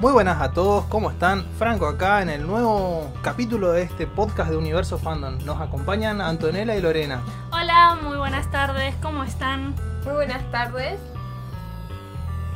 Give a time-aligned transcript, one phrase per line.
[0.00, 1.44] Muy buenas a todos, ¿cómo están?
[1.58, 5.36] Franco acá en el nuevo capítulo de este podcast de Universo Fandom.
[5.44, 7.20] Nos acompañan Antonella y Lorena.
[7.52, 9.74] Hola, muy buenas tardes, ¿cómo están?
[10.04, 10.98] Muy buenas tardes.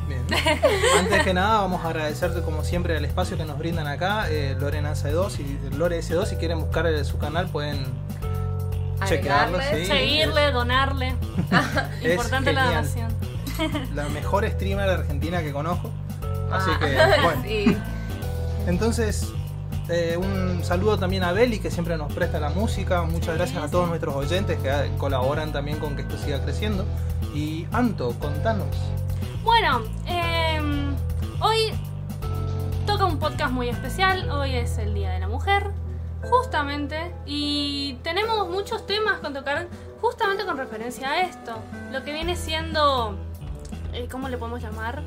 [0.07, 0.25] Bien.
[0.99, 4.55] Antes que nada, vamos a agradecerte como siempre el espacio que nos brindan acá, eh,
[4.59, 6.25] Lorena S2 y Lore S2.
[6.25, 7.85] Si quieren buscar el- su canal, pueden
[9.05, 9.59] chequearlo.
[9.71, 9.85] Sí.
[9.85, 11.15] Seguirle, donarle.
[12.01, 13.13] Es Importante la donación.
[13.93, 15.89] La mejor streamer argentina que conozco.
[16.51, 17.41] Así Ah, que, bueno.
[17.43, 17.77] sí.
[18.67, 19.31] Entonces,
[19.89, 23.03] eh, un saludo también a Beli, que siempre nos presta la música.
[23.03, 26.85] Muchas gracias a todos nuestros oyentes que eh, colaboran también con que esto siga creciendo.
[27.33, 28.67] Y Anto, contanos.
[29.43, 30.95] Bueno, em,
[31.41, 31.71] hoy
[32.87, 34.29] toca un podcast muy especial.
[34.31, 35.69] Hoy es el Día de la Mujer,
[36.23, 37.13] justamente.
[37.27, 39.67] Y tenemos muchos temas con tocar
[40.01, 41.59] justamente con referencia a esto.
[41.91, 43.15] Lo que viene siendo,
[43.93, 45.03] eh, ¿cómo le podemos llamar?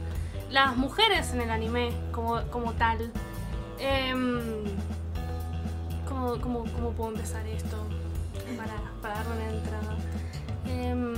[0.51, 3.13] Las mujeres en el anime como, como tal.
[3.79, 4.65] Em,
[6.09, 7.77] ¿cómo, cómo, cómo puedo empezar esto?
[8.57, 9.97] Para, para darle una entrada.
[10.67, 11.15] Em,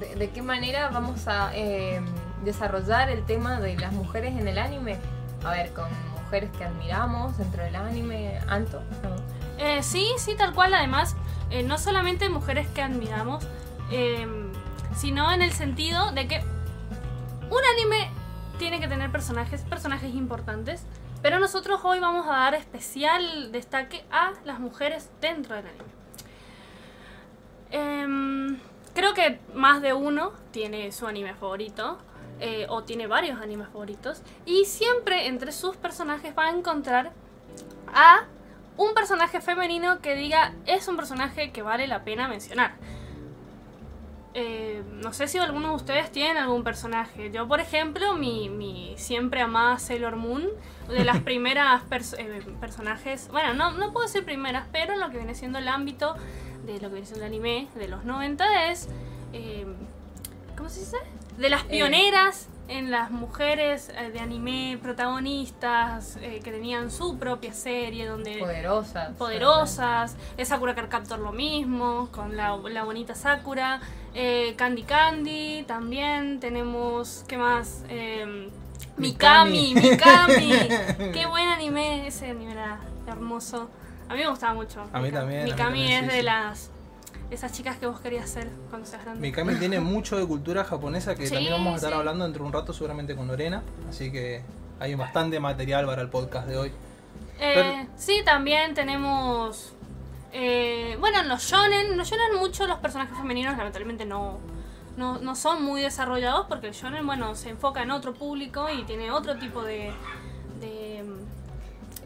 [0.00, 2.00] ¿De, de qué manera vamos a eh,
[2.44, 4.96] desarrollar el tema de las mujeres en el anime?
[5.44, 5.86] A ver, con
[6.24, 8.40] mujeres que admiramos dentro del anime.
[8.48, 8.82] Anto.
[9.02, 9.64] ¿no?
[9.64, 10.74] Eh, sí, sí, tal cual.
[10.74, 11.14] Además,
[11.50, 13.46] eh, no solamente mujeres que admiramos,
[14.96, 16.42] sino en el sentido de que
[17.50, 18.10] un anime
[18.58, 20.84] tiene que tener personajes, personajes importantes.
[21.22, 25.84] Pero nosotros hoy vamos a dar especial destaque a las mujeres dentro del anime.
[27.70, 28.58] Em,
[28.94, 31.98] creo que más de uno tiene su anime favorito.
[32.40, 34.22] eh, o tiene varios animes favoritos.
[34.44, 37.12] Y siempre entre sus personajes va a encontrar
[37.94, 38.24] a
[38.76, 42.74] un personaje femenino que diga es un personaje que vale la pena mencionar.
[44.36, 47.30] Eh, no sé si algunos de ustedes tienen algún personaje.
[47.30, 50.44] Yo, por ejemplo, mi, mi siempre amada Sailor Moon,
[50.88, 55.10] de las primeras pers- eh, personajes, bueno, no, no puedo decir primeras, pero en lo
[55.10, 56.14] que viene siendo el ámbito
[56.66, 58.88] de lo que viene siendo el anime de los 90 es,
[59.32, 59.66] eh,
[60.56, 60.96] ¿cómo se dice?
[61.38, 67.52] De las pioneras en las mujeres eh, de anime protagonistas eh, que tenían su propia
[67.52, 69.14] serie donde Poderosas.
[69.16, 70.16] poderosas.
[70.36, 73.80] Es Sakura Card Captor lo mismo, con la, la bonita Sakura.
[74.14, 76.40] Eh, Candy Candy también.
[76.40, 77.84] Tenemos, ¿qué más?
[77.88, 78.48] Eh,
[78.96, 80.52] Mikami, Mikami.
[81.12, 82.06] Qué buen anime.
[82.06, 83.68] Ese anime era hermoso.
[84.08, 84.86] A mí me gustaba mucho.
[84.92, 86.26] A mí también, mí Mikami también, es sí, de sí.
[86.26, 86.70] las
[87.34, 89.20] esas chicas que vos querías ser cuando seas grande.
[89.20, 91.98] Mikami tiene mucho de cultura japonesa que Sí, también vamos a estar sí.
[91.98, 93.62] hablando dentro de un rato seguramente con Lorena.
[93.88, 94.42] Así que
[94.80, 96.68] hay bastante material para el podcast de hoy.
[97.38, 99.72] Eh, Pero- sí, también tenemos.
[100.32, 104.38] eh, bueno, en los shonen, en los shonen mucho los personajes femeninos lamentablemente no,
[104.96, 108.82] no, no son muy desarrollados porque el shonen, bueno, se enfoca en otro público y
[108.84, 109.92] tiene otro tipo de,
[110.60, 111.04] de,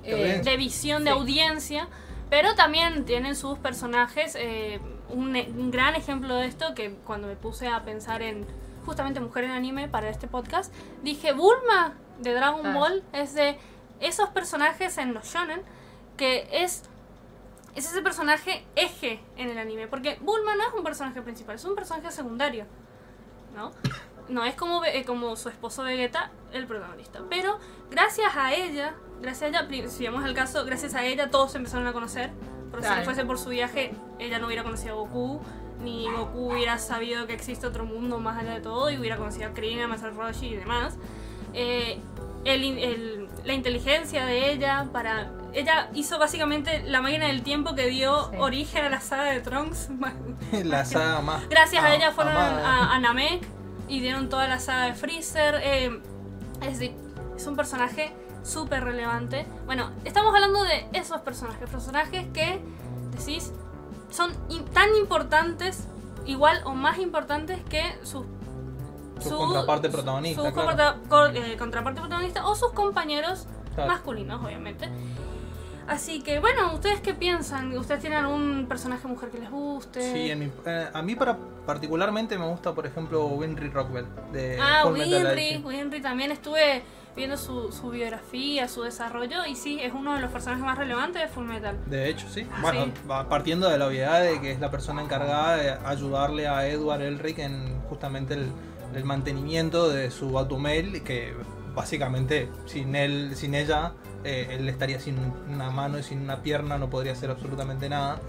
[0.04, 1.16] Eh, de visión, de Sí.
[1.18, 1.88] audiencia.
[2.30, 4.36] Pero también tienen sus personajes.
[4.38, 4.80] eh,
[5.10, 8.46] un, un gran ejemplo de esto que cuando me puse a pensar en
[8.84, 10.72] justamente mujer en anime para este podcast,
[11.02, 12.74] dije Bulma de Dragon Ah.
[12.74, 13.58] Ball es de
[14.00, 15.62] esos personajes en los shonen
[16.16, 16.82] que es
[17.74, 21.64] es ese personaje eje en el anime porque Bulma no es un personaje principal es
[21.64, 22.64] un personaje secundario
[23.54, 23.72] no
[24.28, 27.58] no es como eh, como su esposo Vegeta el protagonista pero
[27.90, 31.58] gracias a ella gracias a ella si vemos el caso gracias a ella todos se
[31.58, 32.30] empezaron a conocer
[32.70, 33.00] porque si Claro.
[33.00, 35.40] no fuese por su viaje ella no hubiera conocido a Goku
[35.82, 39.48] ni Goku hubiera sabido que existe otro mundo más allá de todo y hubiera conocido
[39.48, 40.96] a Krillin, a Master Roshi y demás
[41.54, 42.00] eh,
[42.44, 47.74] el in- el- la inteligencia de ella para ella hizo básicamente la máquina del tiempo
[47.74, 48.36] que dio Sí.
[48.38, 49.88] origen a la saga de Trunks
[50.64, 51.48] la saga más.
[51.48, 53.42] gracias a ella fueron a, a Namek
[53.88, 56.00] y dieron toda la saga de Freezer eh,
[56.62, 56.94] es decir
[57.36, 58.12] es un personaje
[58.48, 62.60] súper relevante bueno estamos hablando de esos personajes personajes que
[63.16, 63.52] decís
[64.10, 64.32] son
[64.72, 65.86] tan importantes
[66.26, 68.24] igual o más importantes que sus
[69.20, 70.66] Su contraparte protagonista, su claro.
[70.68, 73.92] contra- co- eh, contraparte protagonista o sus compañeros Claro.
[73.92, 74.88] masculinos, obviamente.
[75.86, 77.76] Así que, bueno, ¿ustedes qué piensan?
[77.78, 80.12] ¿Ustedes tienen algún personaje mujer que les guste?
[80.12, 84.58] Sí, en mi- eh, a mí para, particularmente me gusta, por ejemplo, Winry Rockwell de
[84.60, 85.62] ah, Winry.
[85.64, 86.82] Winry también estuve
[87.18, 91.20] viendo su, su biografía, su desarrollo, y sí, es uno de los personajes más relevantes
[91.20, 91.76] de Full Metal.
[91.86, 92.46] De hecho, sí.
[92.62, 92.92] Bueno, Sí.
[93.28, 97.38] partiendo de la obviedad de que es la persona encargada de ayudarle a Edward Elric
[97.40, 98.50] en justamente el,
[98.94, 101.34] el mantenimiento de su automail, que
[101.74, 103.92] básicamente sin él, sin ella,
[104.24, 105.16] eh, él estaría sin
[105.48, 108.20] una mano y sin una pierna, no podría hacer absolutamente nada.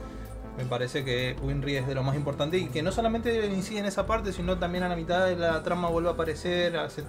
[0.57, 3.85] Me parece que Winry es de lo más importante y que no solamente incide en
[3.85, 7.03] esa parte, sino también a la mitad de la trama vuelve a aparecer, hace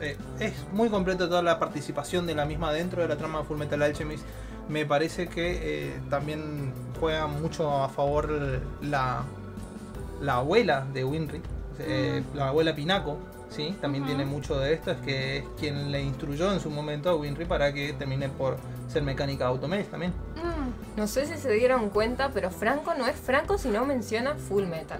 [0.00, 3.44] eh, es muy completo toda la participación de la misma dentro de la trama de
[3.44, 4.24] Full Metal Alchemist.
[4.68, 5.60] Me parece que
[5.94, 9.22] eh, también juega mucho a favor la,
[10.20, 11.40] la abuela de Winry,
[11.78, 13.16] eh, la abuela Pinaco,
[13.48, 13.76] ¿sí?
[13.80, 17.14] También tiene mucho de esto, es que es quien le instruyó en su momento a
[17.14, 18.56] Winry para que termine por
[18.88, 20.12] ser mecánica Automaze también.
[20.36, 24.34] Mm, No sé si se dieron cuenta, pero Franco no es Franco si no menciona
[24.34, 24.98] Full Metal.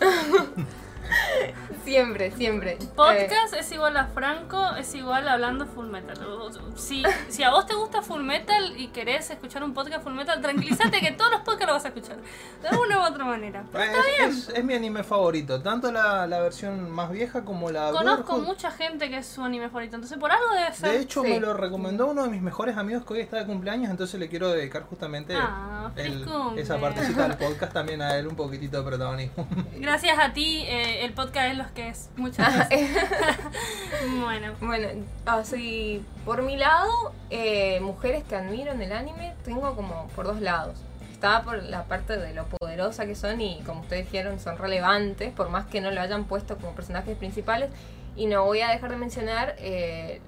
[1.84, 2.72] siempre, siempre.
[2.72, 6.18] Eh, Podcast es igual a Franco, es igual a hablando Full Metal.
[6.76, 10.40] Si, si a vos te gusta Full Metal y querés escuchar un podcast Full Metal,
[10.40, 12.16] tranquilízate que todos los podcasts lo vas a escuchar.
[12.16, 13.64] De una u otra manera.
[13.74, 18.24] Es, es- es mi anime favorito, tanto la, la versión más vieja como la Conozco
[18.24, 18.46] Brotherhood.
[18.46, 20.90] mucha gente que es su anime favorito, entonces por algo debe ser.
[20.92, 21.28] De hecho, Sí.
[21.30, 24.28] me lo recomendó uno de mis mejores amigos que hoy está de cumpleaños, entonces le
[24.28, 28.82] quiero dedicar justamente Ah, el- esa partecita del podcast también a él un poquitito de
[28.84, 29.46] protagonismo.
[29.76, 32.10] Gracias a ti, eh, el podcast es lo que es.
[32.16, 32.90] Muchas gracias.
[34.20, 34.54] bueno.
[34.60, 34.88] Bueno,
[35.26, 36.90] así, por mi lado,
[37.30, 40.78] eh, mujeres que admiro en el anime, tengo como por dos lados.
[41.12, 45.32] Está por la parte de lo poderosa que son y como ustedes dijeron, son relevantes,
[45.32, 47.70] por más que no lo hayan puesto como personajes principales.
[48.16, 50.20] Y no voy a dejar de mencionar eh,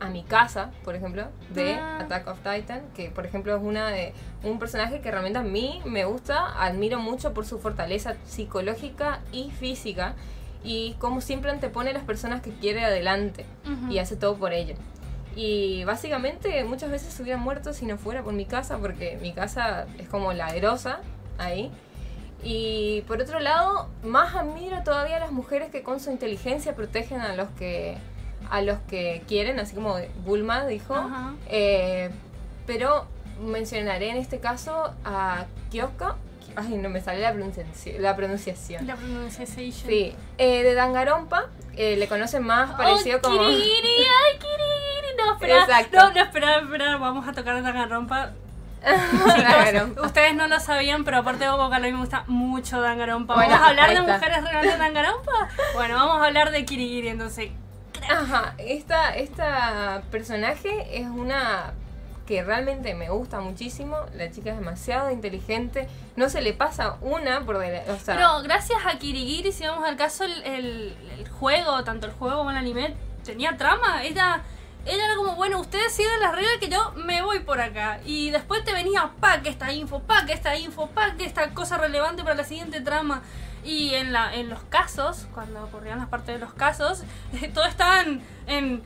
[0.00, 1.98] a mi casa, por ejemplo, de Ah.
[2.00, 4.12] Attack of Titan, que por ejemplo es una de
[4.44, 9.50] un personaje que realmente a mí me gusta, admiro mucho por su fortaleza psicológica y
[9.50, 10.14] física
[10.62, 13.46] y como siempre antepone a las personas que quiere adelante
[13.90, 14.74] y hace todo por ello.
[15.34, 19.32] Y básicamente muchas veces se hubiera muerto si no fuera por mi casa, porque mi
[19.32, 21.00] casa es como la grosa
[21.38, 21.70] ahí.
[22.42, 27.20] Y por otro lado, más admiro todavía a las mujeres que con su inteligencia protegen
[27.20, 27.96] a los que
[28.50, 30.94] a los que quieren, así como Bulma dijo.
[31.48, 32.10] Eh,
[32.66, 33.06] pero
[33.40, 36.16] mencionaré en este caso a Kyoka.
[36.58, 38.86] Ay, no me sale la, pronunciación- la pronunciación.
[38.86, 39.72] La pronunciación.
[39.72, 41.46] Sí, eh, de Dangarompa.
[41.76, 43.38] eh, le conocen más parecido oh, como.
[43.40, 44.66] Kirigiri, ay, Kirigiri.
[45.18, 45.60] No, espera.
[45.60, 45.96] Exacto.
[45.98, 46.96] No, no, espera, espera.
[46.98, 48.32] Vamos a tocar Danganronpa.
[48.82, 50.02] Danganronpa.
[50.06, 53.34] Ustedes no lo sabían, pero aparte de Boca, a mí me gusta mucho Danganronpa.
[53.34, 55.48] Bueno, ¿Vamos a hablar de mujeres realmente de Danganronpa?
[55.74, 57.50] Bueno, vamos a hablar de Kirigiri, entonces.
[58.08, 61.72] Ajá, esta, esta personaje es una
[62.26, 63.96] que realmente me gusta muchísimo.
[64.14, 65.88] La chica es demasiado inteligente.
[66.16, 67.56] No se le pasa una por
[68.16, 72.38] Pero gracias a Kirigiri, si vamos al caso, el, el- el juego, tanto el juego
[72.38, 72.94] como el anime,
[73.24, 74.02] tenía trama.
[74.02, 74.42] Ella,
[74.84, 78.00] ella era como, bueno, ustedes siguen las reglas que yo me voy por acá.
[78.04, 81.50] Y después te venía, pa, que esta info, pa, que esta info, pa, que esta
[81.54, 83.22] cosa relevante para la siguiente trama.
[83.66, 87.02] Y en, la, en los casos, cuando ocurrían las partes de los casos,
[87.54, 88.82] todo estaban en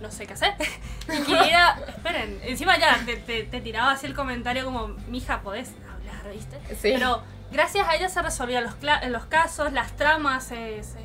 [0.00, 0.54] no sé qué hacer.
[1.08, 5.40] Y que era, esperen, encima ya te, te- te tiraba así el comentario como, mija,
[5.42, 6.58] podés hablar, ¿viste?
[6.74, 6.90] Sí.
[6.94, 10.98] Pero gracias a ella se resolvían los, cla- los casos, las tramas se, se,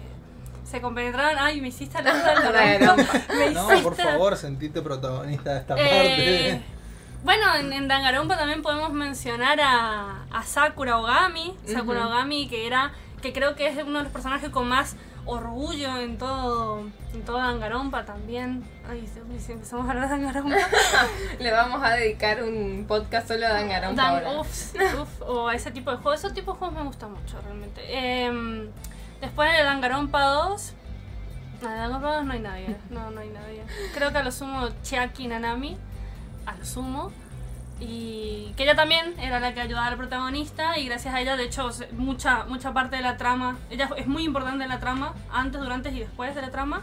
[0.70, 1.36] se compenetraban.
[1.38, 2.02] Ay, me hiciste.
[3.38, 5.78] Me no, por favor, sentite protagonista de esta Eh,
[6.58, 6.81] parte.
[7.24, 11.56] Bueno, en, en Danganronpa también podemos mencionar a, a Sakura Ogami.
[11.66, 12.08] Sakura.
[12.08, 16.18] Ogami, que era que creo que es uno de los personajes con más orgullo en
[16.18, 18.64] todo en todo Danganronpa también.
[18.90, 20.56] Ay, si- empezamos a hablar de Danganronpa.
[21.40, 24.40] le vamos a dedicar un podcast solo a Danganronpa Dan- ahora.
[24.42, 26.24] uf, uf, o a ese tipo de juegos.
[26.24, 27.82] Ese tipo de juegos me gustan mucho, realmente.
[28.26, 28.70] Em,
[29.22, 30.74] después de Danganronpa 2.
[31.62, 32.76] No, de Danganronpa 2 no hay nadie.
[32.90, 33.64] No, no hay nadie.
[33.94, 35.78] Creo que a lo sumo Chiaki Nanami.
[36.52, 37.12] A lo sumo.
[37.80, 40.78] Y que ella también era la que ayudaba al protagonista.
[40.78, 43.58] Y gracias a ella, de hecho, mucha, mucha parte de la trama.
[43.70, 45.14] Ella es muy importante en la trama.
[45.32, 46.82] Antes, durante y después de la trama.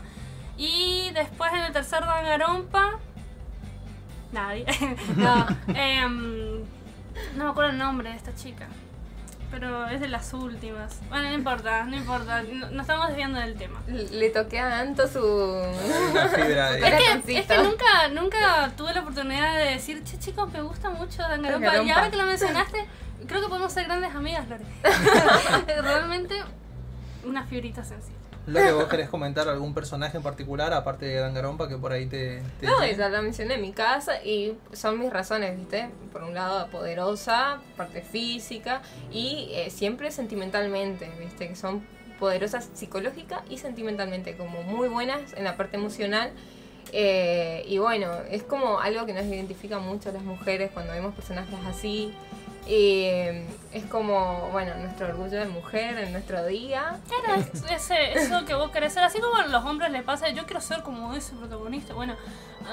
[0.57, 2.99] Y después en el tercer Danganronpa.
[4.33, 4.67] Nadie.
[5.17, 6.59] no, em,
[7.37, 8.67] no me acuerdo el nombre de esta chica.
[9.51, 11.01] Pero es de las últimas.
[11.09, 12.43] Bueno, no importa, no importa.
[12.43, 13.81] No, no estamos desviando del tema.
[13.87, 15.21] Le toqué a Anto su.
[15.25, 20.19] Una fibra de- Es que, es que nunca, nunca tuve la oportunidad de decir, che
[20.19, 21.83] chicos, me gusta mucho Danganronpa.
[21.83, 22.87] Y ahora que lo mencionaste,
[23.27, 24.65] creo que podemos ser grandes amigas, Lore.
[25.83, 26.35] Realmente,
[27.25, 28.18] una fibrita sencilla.
[28.49, 32.07] Lo que vos querés comentar algún personaje en particular, aparte de Dangarompa, que por ahí
[32.07, 32.43] te.
[32.61, 35.91] te No, ya la mencioné en mi casa y son mis razones, ¿viste?
[36.13, 41.49] Por un lado, poderosa, parte física y eh, siempre sentimentalmente, ¿viste?
[41.49, 41.87] Que son
[42.19, 46.33] poderosas psicológica y sentimentalmente, como muy buenas en la parte emocional.
[46.93, 51.15] Eh, y bueno, es como algo que nos identifica mucho a las mujeres cuando vemos
[51.15, 52.15] personajes así.
[52.69, 53.05] Y
[53.73, 56.99] es como, bueno, nuestro orgullo de mujer en nuestro día.
[57.09, 60.29] Claro, es- ese, eso que vos querés ser, así como a los hombres les pasa,
[60.29, 61.95] yo quiero ser como ese protagonista.
[61.95, 62.15] Bueno,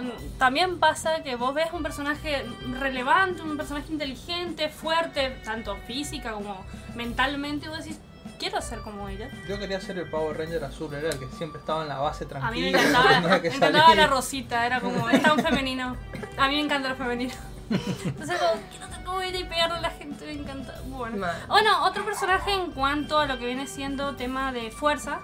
[0.01, 2.45] mm, también pasa que vos ves un personaje
[2.77, 7.97] relevante, un personaje inteligente, fuerte, tanto física como mentalmente, y vos decís,
[8.37, 9.29] quiero ser como ella.
[9.47, 12.25] Yo quería ser el Power Ranger azul, era el que siempre estaba en la base
[12.41, 12.71] A mí tranquilo.
[12.71, 15.95] me no encantaba, que me encantaba la rosita, era como, es tan femenino.
[16.37, 17.33] A mí me encanta lo femenino.
[17.69, 20.81] Entonces, como, quiero ser como ella y pegarle a la gente, me encanta.
[20.85, 21.25] Bueno.
[21.47, 25.19] Bueno, otro personaje en cuanto a lo que viene siendo tema de fuerza.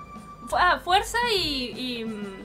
[0.48, 2.44] Fu- ah, fuerza y, y, mm,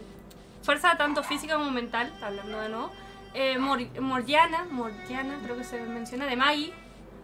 [0.62, 2.90] fuerza tanto física como mental, hablando de nuevo.
[3.34, 6.72] Eh, Mor- Morgiana, Morgiana, creo que se menciona, de Maggie.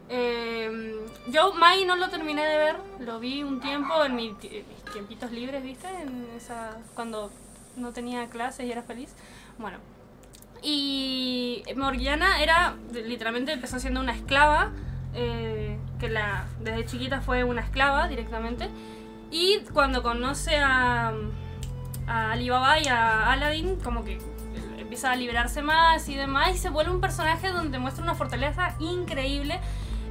[0.09, 0.95] Eh,
[1.29, 4.67] yo Maggie no lo terminé de ver, lo vi un tiempo en, mi ti- en
[4.69, 5.89] mis tiempitos libres, ¿viste?
[5.89, 7.31] En esa, cuando
[7.77, 9.15] no tenía clases y era feliz.
[9.59, 9.79] Bueno,
[10.63, 14.71] y Morgiana era, literalmente empezó siendo una esclava,
[15.15, 16.13] eh, que
[16.61, 18.69] desde chiquita fue una esclava directamente.
[19.31, 21.13] Y cuando conoce a,
[22.07, 24.19] a Alibaba y a Aladdin, como que
[24.79, 28.77] empieza a liberarse más y demás, y se vuelve un personaje donde muestra una fortaleza
[28.79, 29.59] increíble.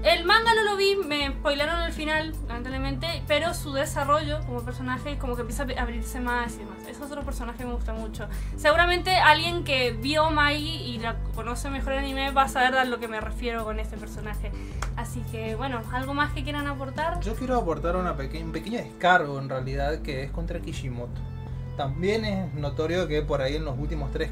[0.03, 5.19] El manga no lo vi, me spoilaron el final, lamentablemente, pero su desarrollo como personaje
[5.19, 6.77] como que empieza a abrirse más y demás.
[6.89, 8.27] Es otro personaje que me gusta mucho.
[8.57, 12.85] Seguramente alguien que vio Mai y la conoce mejor el anime va a saber a
[12.85, 14.51] lo que me refiero con este personaje.
[14.95, 17.19] Así que, bueno, ¿algo más que quieran aportar?
[17.21, 21.21] Yo quiero aportar una peque- un pequeño descargo en realidad que es contra Kishimoto.
[21.81, 24.29] También es notorio que por ahí en los últimos tres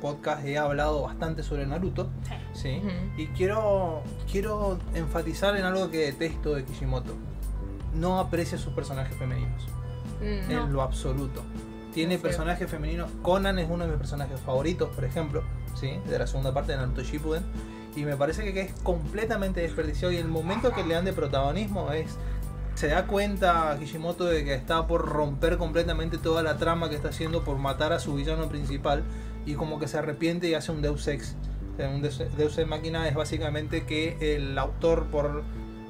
[0.00, 2.08] podcasts he hablado bastante sobre Naruto.
[2.52, 2.82] Sí.
[3.16, 7.14] Y quiero, quiero enfatizar en algo que detesto de Kishimoto.
[7.94, 9.68] No aprecia sus personajes femeninos.
[10.20, 10.64] Mm, No.
[10.64, 11.44] En lo absoluto.
[11.94, 13.08] Tiene personajes femeninos.
[13.22, 15.44] Conan es uno de mis personajes favoritos, por ejemplo.
[15.76, 15.92] ¿sí?
[16.08, 17.44] De la segunda parte de Naruto Shippuden.
[17.94, 20.12] Y me parece que es completamente desperdiciado.
[20.12, 22.16] Y el momento que le dan de protagonismo es.
[22.74, 27.08] Se da cuenta Kishimoto de que está por romper completamente toda la trama que está
[27.08, 29.02] haciendo por matar a su villano principal.
[29.46, 31.34] Y como que se arrepiente y hace un Deus Ex.
[31.74, 35.42] O sea, un Deus Deus Ex Máquina es básicamente que el autor por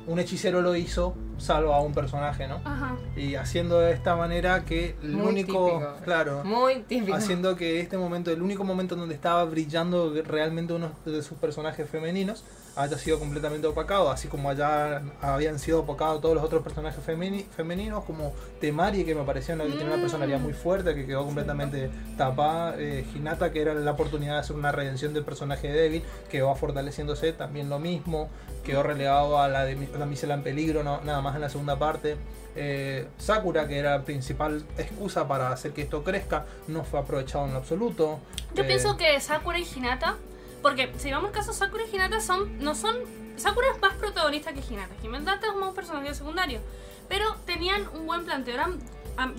[0.06, 2.60] un hechicero lo hizo, salva a un personaje, ¿no?
[2.64, 2.96] Ajá.
[3.16, 5.94] Y haciendo de esta manera que el Muy único, típico.
[6.04, 7.14] claro, Muy típico.
[7.16, 11.88] haciendo que este momento, el único momento donde estaba brillando realmente uno de sus personajes
[11.88, 12.44] femeninos,
[12.76, 17.44] haya sido completamente opacado, así como allá habían sido opacados todos los otros personajes femeni-
[17.48, 20.00] femeninos, como Temari, que me pareció una que tiene una Mm.
[20.00, 24.56] personalidad muy fuerte, que quedó completamente tapada, eh, Hinata, que era la oportunidad de hacer
[24.56, 28.28] una redención del personaje débil, que va fortaleciéndose, también lo mismo,
[28.64, 31.78] quedó relegado a la de la misela en peligro, no- nada más en la segunda
[31.78, 32.16] parte.
[32.56, 37.46] Eh, Sakura, que era la principal excusa para hacer que esto crezca, no fue aprovechado
[37.46, 38.18] en lo absoluto.
[38.54, 40.16] Yo Eh, pienso que Sakura y Hinata,
[40.62, 42.96] porque si vamos al caso, Sakura y Hinata son, no son,
[43.36, 44.94] Sakura es más protagonista que Hinata.
[45.02, 46.60] Hinata es más un personaje secundario,
[47.08, 48.54] pero tenían un buen planteo.
[48.54, 48.78] Eran,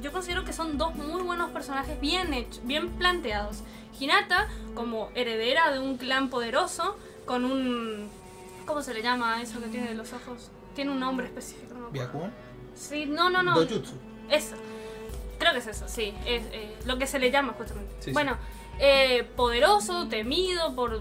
[0.01, 3.63] yo considero que son dos muy buenos personajes bien hechos, bien planteados.
[3.99, 8.09] Hinata como heredera de un clan poderoso con un,
[8.65, 10.49] ¿cómo se le llama eso que tiene los ojos?
[10.75, 11.75] Tiene un nombre específico.
[11.75, 11.89] No.
[11.89, 12.31] Byakun,
[12.75, 13.59] Sí, no, no, no.
[13.59, 13.93] Dojutsu.
[14.29, 14.55] Eso.
[15.37, 16.13] Creo que es eso, sí.
[16.25, 17.93] Es eh, lo que se le llama justamente.
[17.99, 18.13] Sí, sí.
[18.81, 20.99] Eh, poderoso, temido por,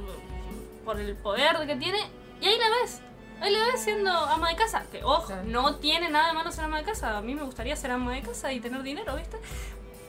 [0.84, 1.98] por el poder que tiene.
[2.40, 3.00] Y ahí la ves.
[3.40, 4.84] Ahí la ves siendo ama de casa.
[4.92, 7.16] Que, ojo, no tiene nada de malo ser ama de casa.
[7.16, 9.38] A mí me gustaría ser ama de casa y tener dinero, ¿viste?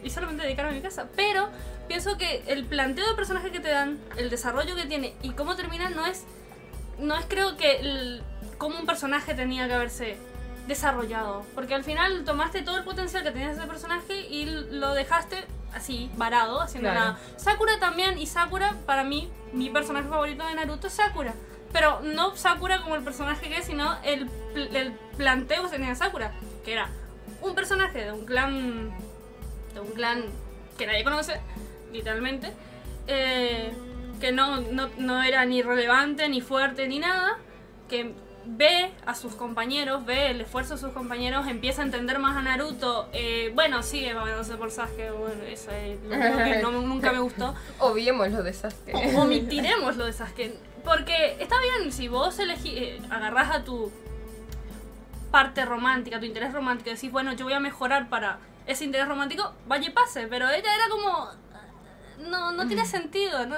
[0.03, 1.07] Y solamente dedicarme a mi casa.
[1.15, 1.47] Pero
[1.87, 5.55] pienso que el planteo de personaje que te dan, el desarrollo que tiene y cómo
[5.55, 6.25] termina no es.
[6.99, 8.21] No es creo que el-
[8.57, 10.17] cómo un personaje tenía que haberse
[10.67, 11.45] desarrollado.
[11.55, 16.09] Porque al final tomaste todo el potencial que tenía ese personaje y lo dejaste así,
[16.17, 17.05] varado, haciendo Claro.
[17.13, 17.19] nada.
[17.37, 21.33] Sakura también, y Sakura, para mí, mi personaje favorito de Naruto es Sakura.
[21.71, 25.95] Pero no Sakura como el personaje que es, sino el, pl- el planteo que tenía
[25.95, 26.33] Sakura.
[26.65, 26.89] Que era
[27.41, 28.91] un personaje de un clan.
[29.73, 30.23] de un clan
[30.77, 31.39] que nadie conoce,
[31.93, 32.51] literalmente.
[33.07, 33.73] eh,
[34.19, 37.37] que no, no, no era ni relevante, ni fuerte, ni nada.
[37.89, 38.13] Que
[38.45, 42.41] ve a sus compañeros, ve el esfuerzo de sus compañeros, empieza a entender más a
[42.41, 43.07] Naruto.
[43.13, 47.19] eh, bueno, sigue moviéndose por Sasuke, bueno, eso es lo único que no- nunca me
[47.19, 47.53] gustó.
[47.79, 48.93] Obviemos lo de Sasuke.
[48.93, 50.55] O- omitiremos lo de Sasuke.
[50.83, 53.91] Porque está bien, si vos elegí, eh, agarrás a tu
[55.29, 59.07] parte romántica, tu interés romántico, y decís, bueno, yo voy a mejorar para ese interés
[59.07, 60.27] romántico, vaya y pase.
[60.27, 61.29] Pero ella era como.
[62.29, 63.55] No, no tiene sentido, ¿no?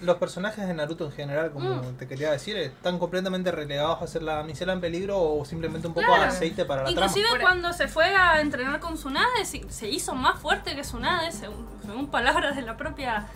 [0.00, 1.96] Los personajes de Naruto en general, como Mm.
[1.96, 5.94] te quería decir, están completamente relegados a ser la misela en peligro o simplemente un
[5.94, 6.22] poco Claro.
[6.22, 10.14] de aceite para la Inclusive Por- cuando se fue a entrenar con Tsunade, se hizo
[10.14, 13.26] más fuerte que Tsunade, según, según palabras de la propia,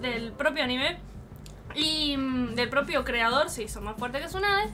[0.00, 0.98] del propio anime.
[1.74, 4.68] Y mm, del propio creador se hizo más fuerte que Tsunade.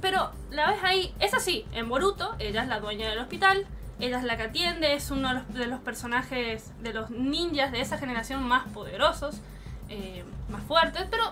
[0.00, 3.66] Pero la ves ahí, es así, en Boruto, ella es la dueña del hospital,
[4.00, 7.72] ella es la que atiende, es uno de los, de los personajes, de los ninjas
[7.72, 9.40] de esa generación más poderosos,
[9.88, 11.24] eh, más fuertes, pero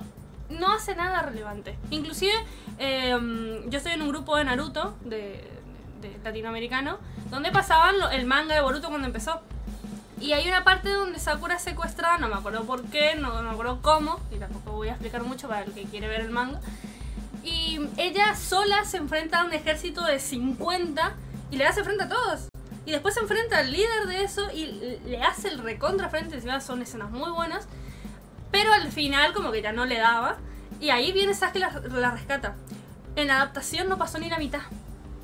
[0.50, 1.76] no hace nada relevante.
[1.90, 2.32] Inclusive,
[2.78, 3.16] eh,
[3.68, 5.34] yo estoy en un grupo de Naruto, de,
[6.02, 6.98] este, latinoamericano,
[7.30, 9.40] donde pasaban lo- el manga de Boruto cuando empezó.
[10.20, 13.42] Y hay una parte donde Sakura es secuestrada, no me acuerdo por qué, no, no
[13.42, 16.30] me acuerdo cómo, y tampoco voy a explicar mucho para el que quiere ver el
[16.30, 16.60] manga.
[17.44, 21.14] Y ella sola se enfrenta a un ejército de 50
[21.50, 22.48] y le hace frente a todos.
[22.86, 24.66] Y después se enfrenta al líder de eso y
[25.04, 27.66] le hace el recontra frente, son escenas muy buenas.
[28.52, 30.36] Pero al final como que ya no le daba.
[30.80, 32.54] Y ahí viene Sasuke la, la rescata.
[33.16, 34.60] En la adaptación no pasó ni la mitad.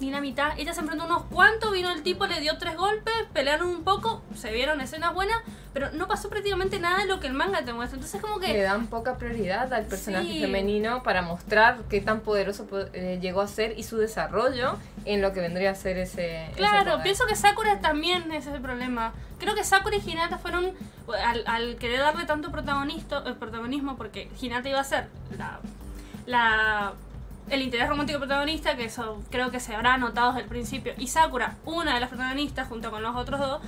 [0.02, 0.58] Ni la mitad.
[0.58, 4.20] Ella se enfrentó unos cuantos, vino el tipo, le dio tres golpes, pelearon un poco,
[4.34, 5.36] se vieron escenas buenas,
[5.72, 7.94] pero no pasó prácticamente nada de lo que el manga te muestra.
[7.98, 8.62] Entonces como Le que...
[8.62, 10.40] dan poca prioridad al personaje Sí.
[10.40, 15.22] femenino para mostrar qué tan poderoso po- eh, llegó a ser y su desarrollo en
[15.22, 16.50] lo que vendría a ser ese.
[16.56, 19.12] Claro, pienso que Sakura también es el problema.
[19.38, 20.72] Creo que Sakura y Hinata fueron,
[21.24, 25.60] al, al querer darle tanto protagonista, eh, protagonismo, porque Hinata iba a ser la,
[26.26, 26.92] la,
[27.48, 31.08] el interés romántico protagonista, que eso creo que se habrá notado desde el principio, y
[31.08, 33.62] Sakura, una de las protagonistas, junto con los otros dos,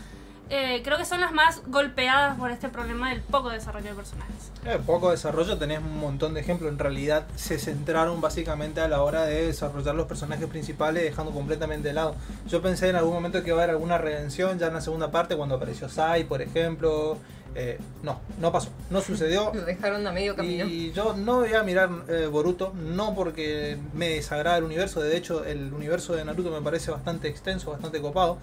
[0.51, 4.53] eh, creo que son las más golpeadas por este problema del poco desarrollo de personajes.
[4.67, 6.71] Eh, poco desarrollo, tenés un montón de ejemplos.
[6.71, 11.89] En realidad se centraron básicamente a la hora de desarrollar los personajes principales, dejando completamente
[11.89, 12.15] de lado.
[12.47, 15.11] Yo pensé en algún momento que iba a haber alguna redención ya en la segunda
[15.11, 17.19] parte, cuando apareció Sai, por ejemplo.
[17.57, 19.53] Eh, no, no pasó, no sucedió.
[19.55, 20.67] Lo dejaron a medio camino.
[20.67, 25.17] Y yo no voy a mirar eh, Boruto, no porque me desagrada el universo, de
[25.17, 28.39] hecho el universo de Naruto me parece bastante extenso, bastante copado,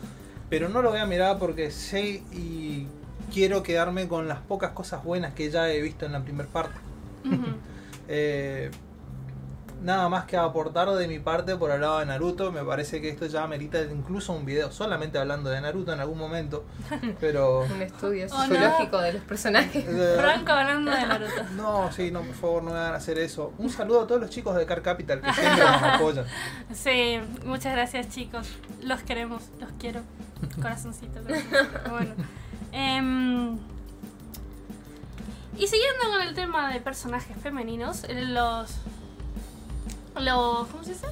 [0.51, 2.85] pero no lo voy a mirar porque sé y
[3.33, 6.77] quiero quedarme con las pocas cosas buenas que ya he visto en la primera parte.
[8.13, 8.69] Eh,
[9.83, 13.07] nada más que aportar de mi parte por el lado de Naruto, me parece que
[13.07, 16.65] esto ya merita incluso un video solamente hablando de Naruto en algún momento,
[17.21, 17.61] pero...
[17.61, 18.43] Un estudio Oh, no.
[18.47, 19.85] sociológico de los personajes.
[19.87, 21.43] eh, Franco hablando de Naruto.
[21.55, 23.53] No, sí, no, por favor, no me hagan hacer eso.
[23.59, 26.25] Un saludo a todos los chicos de Car Capital que siempre nos apoyan.
[26.73, 28.49] Sí, muchas gracias chicos.
[28.83, 30.01] Los queremos, los quiero.
[30.61, 31.21] Corazoncito.
[31.21, 31.57] corazoncito.
[31.89, 32.13] Bueno.
[32.71, 33.57] Em,
[35.57, 38.71] y siguiendo con el tema de personajes femeninos, eh, los.
[40.19, 40.67] Los.
[40.67, 41.07] ¿Cómo se dice?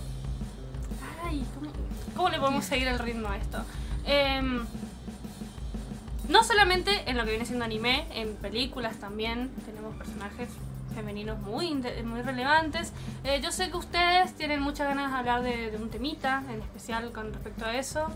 [1.24, 1.72] Ay, ¿cómo,
[2.16, 3.64] cómo le podemos seguir el ritmo a esto?
[4.06, 4.66] Em,
[6.30, 10.50] no solamente en lo que viene siendo anime, en películas también tenemos personajes
[10.96, 12.94] femeninos muy, muy relevantes.
[13.24, 16.62] Eh, yo sé que ustedes tienen muchas ganas de hablar de, de un temita en
[16.62, 18.08] especial con respecto a eso.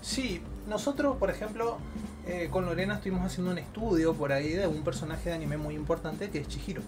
[0.00, 1.78] Sí, nosotros, por ejemplo,
[2.26, 5.74] eh, con Lorena estuvimos haciendo un estudio por ahí de un personaje de anime muy
[5.74, 6.82] importante que es Chihiro.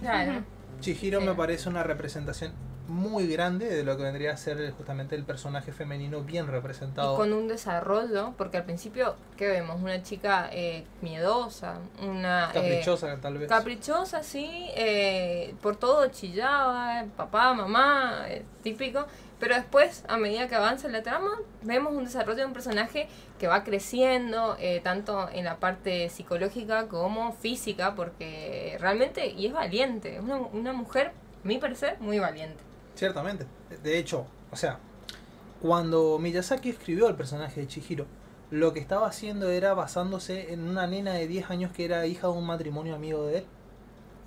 [0.00, 0.42] Claro.
[0.80, 1.26] Chihiro Sí.
[1.26, 2.52] me parece una representación
[2.88, 7.16] muy grande de lo que vendría a ser justamente el personaje femenino bien Y representado.
[7.16, 9.80] con un desarrollo, porque al principio, ¿qué vemos?
[9.80, 12.50] Una chica eh, miedosa, una...
[12.50, 13.48] eh, Caprichosa, tal vez.
[13.48, 19.06] Caprichosa, sí, eh, por todo chillaba, papá, mamá, eh, típico.
[19.40, 21.30] Pero después, a medida que avanza la trama,
[21.62, 26.88] vemos un desarrollo de un personaje que va creciendo, eh, tanto en la parte psicológica
[26.88, 32.18] como física, porque realmente, y es valiente, es una, una mujer, a mi parecer, muy
[32.18, 32.62] valiente.
[32.94, 33.46] Ciertamente.
[33.82, 34.78] De hecho, o sea,
[35.62, 38.06] cuando Miyazaki escribió el personaje de Chihiro,
[38.50, 42.26] lo que estaba haciendo era basándose en una nena de 10 años que era hija
[42.26, 43.44] de un matrimonio amigo de él.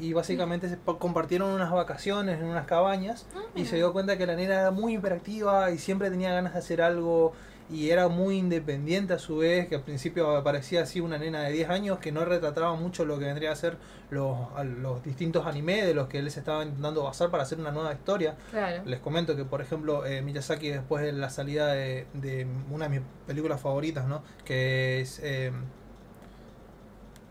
[0.03, 4.35] Y básicamente se compartieron unas vacaciones en unas cabañas y se dio cuenta que la
[4.35, 7.31] nena era muy hiperactiva y siempre tenía ganas de hacer algo
[7.69, 11.53] y era muy independiente a su vez, que al principio parecía así una nena de
[11.53, 13.77] 10 años que no retrataba mucho lo que vendría a ser
[14.09, 14.37] los,
[14.81, 17.93] los distintos animes de los que él se estaba intentando basar para hacer una nueva
[17.93, 18.35] historia.
[18.51, 18.83] Claro.
[18.85, 22.99] Les comento que, por ejemplo, eh, Miyazaki, después de la salida de, de una de
[22.99, 24.23] mis películas favoritas, ¿no?
[24.43, 25.51] Que es eh,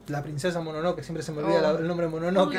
[0.09, 1.73] La Princesa Mononoke, siempre se me olvida Oh.
[1.75, 2.57] la- el nombre Mononoke.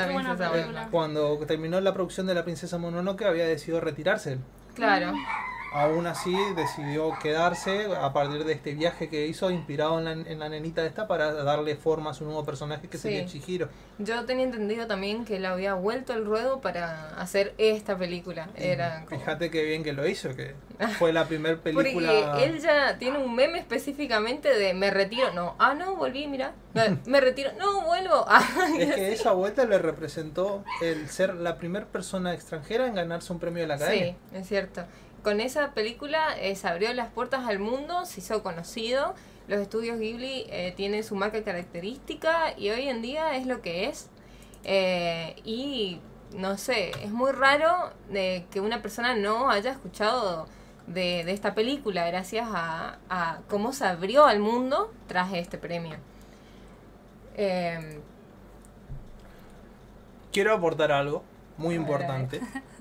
[0.49, 0.88] buena.
[0.91, 4.38] Cuando terminó la producción de La Princesa Mononoke, había decidido retirarse.
[4.75, 5.13] Claro.
[5.73, 10.39] Aún así, decidió quedarse a partir de este viaje que hizo, inspirado en la, en
[10.39, 13.03] la nenita esta, para darle forma a su nuevo personaje que Sí.
[13.03, 13.69] sería Chihiro.
[13.97, 18.49] Yo tenía entendido también que él había vuelto al ruedo para hacer esta película.
[18.55, 20.53] Era como- Fíjate qué bien que lo hizo, que
[20.99, 22.12] fue la primera película.
[22.31, 26.53] Porque él ya tiene un meme específicamente de me retiro, no, ah no, volví, mira,
[27.05, 28.25] me retiro, no, vuelvo.
[28.27, 33.33] Ah, Es que esa vuelta le representó el ser la primera persona extranjera en ganarse
[33.33, 34.15] un premio de la academia.
[34.31, 34.83] sí, es cierto.
[35.23, 39.15] Con esa película eh, se abrió las puertas al mundo, se hizo conocido.
[39.47, 43.86] Los estudios Ghibli eh, tienen su marca característica y hoy en día es lo que
[43.88, 44.09] es.
[44.65, 45.99] Eh, y
[46.36, 50.47] no sé, es muy raro de que una persona no haya escuchado
[50.88, 55.97] de, de esta película gracias a, a cómo se abrió al mundo tras este premio.
[57.36, 57.99] Eh,
[60.31, 61.23] Quiero aportar algo
[61.57, 62.41] muy importante.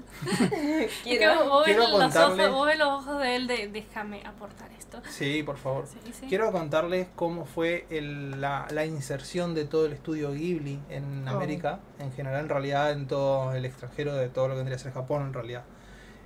[1.02, 4.22] Quiero- vos, ves quiero los contarles- ojos, vos ves los ojos de él de déjame
[4.26, 5.00] aportar esto.
[5.08, 5.86] Sí, por favor.
[5.86, 6.26] Sí, sí.
[6.28, 11.30] Quiero contarles cómo fue el- la, la inserción de todo el estudio Ghibli en Oh.
[11.32, 14.80] América, en general, en realidad, en todo el extranjero, de todo lo que vendría a
[14.80, 15.64] ser Japón, en realidad.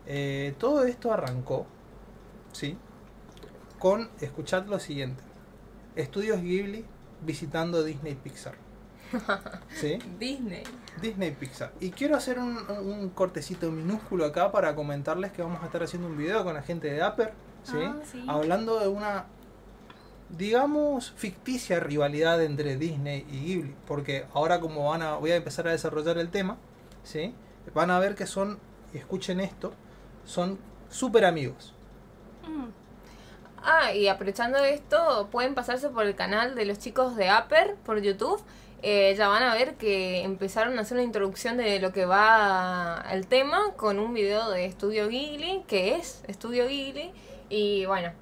[0.06, 1.66] Eh, todo esto arrancó,
[2.52, 2.76] ¿sí?
[3.78, 5.22] Con, escuchad lo siguiente:
[5.96, 6.84] Estudios Ghibli
[7.22, 8.54] visitando Disney Pixar.
[9.74, 9.98] ¿Sí?
[10.18, 10.62] Disney.
[11.00, 11.72] Disney Pixar.
[11.80, 16.08] Y quiero hacer un, un cortecito minúsculo acá para comentarles que vamos a estar haciendo
[16.08, 17.32] un video con la gente de Upper,
[17.64, 17.78] ¿sí?
[17.82, 18.24] Ah, sí.
[18.28, 19.26] Hablando de una,
[20.30, 23.74] digamos, ficticia rivalidad entre Disney y Ghibli.
[23.86, 26.56] Porque ahora como van a, voy a empezar a desarrollar el tema,
[27.04, 27.34] ¿sí?
[27.74, 28.58] Van a ver que son,
[28.92, 29.72] y escuchen esto,
[30.24, 31.74] son súper amigos.
[32.46, 32.86] Mm.
[33.68, 38.00] Ah, y aprovechando esto, pueden pasarse por el canal de los chicos de Upper por
[38.00, 38.40] YouTube.
[38.82, 43.04] Eh, ya van a ver que empezaron a hacer una introducción de lo que va
[43.10, 47.10] el tema con un video de Estudio Ghibli, que es Estudio Ghibli.
[47.48, 48.12] Y bueno,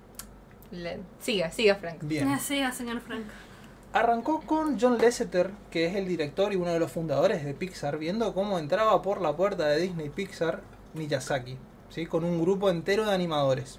[0.71, 1.99] le- siga, siga Frank.
[2.03, 2.29] Bien.
[2.29, 3.25] Ah, Sí, señor Frank.
[3.93, 7.99] Arrancó con John Lasseter, que es el director y uno de los fundadores de Pixar,
[7.99, 10.63] viendo cómo entraba por la puerta de Disney Pixar
[10.95, 11.57] Miyazaki,
[11.91, 12.07] ¿sí?
[12.07, 13.79] con un grupo entero de animadores.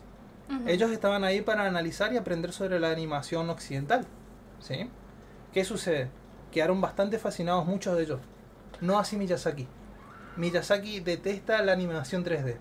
[0.68, 4.06] Ellos estaban ahí para analizar y aprender sobre la animación occidental.
[4.60, 4.90] ¿sí?
[5.54, 6.10] ¿Qué sucede?
[6.56, 8.20] Quedaron bastante fascinados muchos de ellos.
[8.80, 9.68] No así Miyazaki.
[10.38, 12.56] Miyazaki detesta la animación 3D.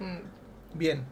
[0.00, 0.18] Mm,
[0.76, 1.04] Bien,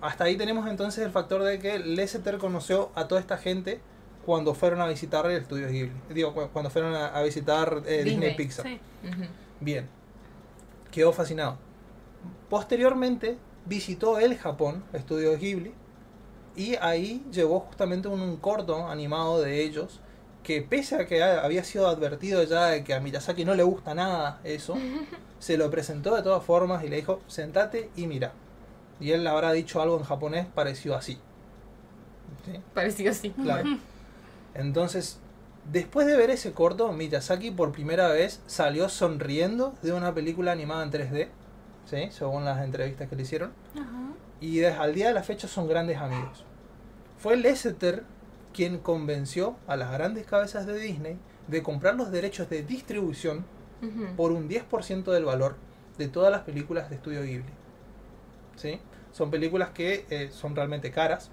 [0.00, 3.80] hasta ahí tenemos entonces el factor de que Lasseter conoció a toda esta gente
[4.24, 5.92] cuando fueron a visitar el estudio Ghibli.
[6.12, 8.14] Digo, cu- cuando fueron a, a visitar eh, Disney.
[8.30, 8.34] Disney.
[8.36, 8.66] Pixar.
[8.66, 8.80] Sí.
[9.60, 9.88] Bien,
[10.90, 11.58] quedó fascinado.
[12.50, 15.72] Posteriormente visitó el Japón, estudio Ghibli,
[16.56, 20.00] y ahí llevó justamente un, un corto animado de ellos
[20.46, 23.64] que pese a que ha- había sido advertido ya de que a Miyazaki no le
[23.64, 24.76] gusta nada eso,
[25.40, 28.32] se lo presentó de todas formas y le dijo, sentate y mira.
[29.00, 31.18] Y él habrá dicho algo en japonés parecido así.
[32.44, 32.60] ¿Sí?
[32.72, 33.30] Pareció así.
[33.30, 33.68] Claro.
[34.54, 35.18] Entonces,
[35.70, 40.84] después de ver ese corto, Miyazaki por primera vez salió sonriendo de una película animada
[40.84, 41.28] en 3D,
[41.90, 42.08] ¿sí?
[42.10, 43.52] según las entrevistas que le hicieron.
[43.74, 44.12] Ajá.
[44.40, 46.44] Y desde al día de la fecha son grandes amigos.
[47.18, 48.04] Fue Lasseter
[48.56, 53.44] quien convenció a las grandes cabezas de Disney de comprar los derechos de distribución
[54.16, 55.56] por un 10% del valor
[55.98, 57.52] de todas las películas de estudio Ghibli.
[58.56, 58.80] ¿Sí?
[59.12, 61.30] Son películas que eh, son realmente caras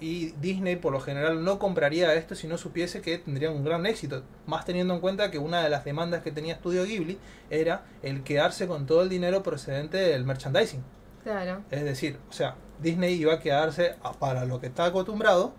[0.00, 3.84] y Disney por lo general no compraría esto si no supiese que tendrían un gran
[3.86, 4.22] éxito.
[4.46, 7.18] Más teniendo en cuenta que una de las demandas que tenía Estudio Ghibli
[7.50, 10.82] era el quedarse con todo el dinero procedente del merchandising.
[11.22, 11.62] Claro.
[11.70, 15.52] Es decir, o sea, Disney iba a quedarse a- para lo que está acostumbrado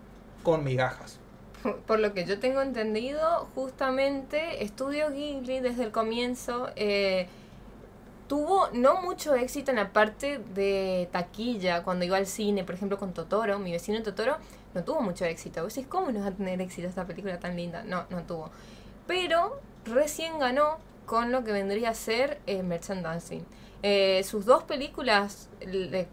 [0.44, 1.18] con migajas.
[1.86, 7.26] Por lo que yo tengo entendido, justamente Estudio Ghibli desde el comienzo eh,
[8.28, 12.98] tuvo no mucho éxito en la parte de taquilla, cuando iba al cine, por ejemplo
[12.98, 14.36] con Totoro, mi vecino Totoro,
[14.74, 15.62] no tuvo mucho éxito.
[15.62, 17.82] Vos decís, ¿cómo no va a tener éxito esta película tan linda?
[17.84, 18.50] No, no tuvo.
[19.06, 23.44] Pero recién ganó con lo que vendría a ser eh, merchandising.
[23.82, 25.50] Eh, sus dos películas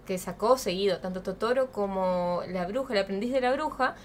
[0.06, 3.96] que sacó seguido, tanto Totoro como La Bruja, el aprendiz de la bruja,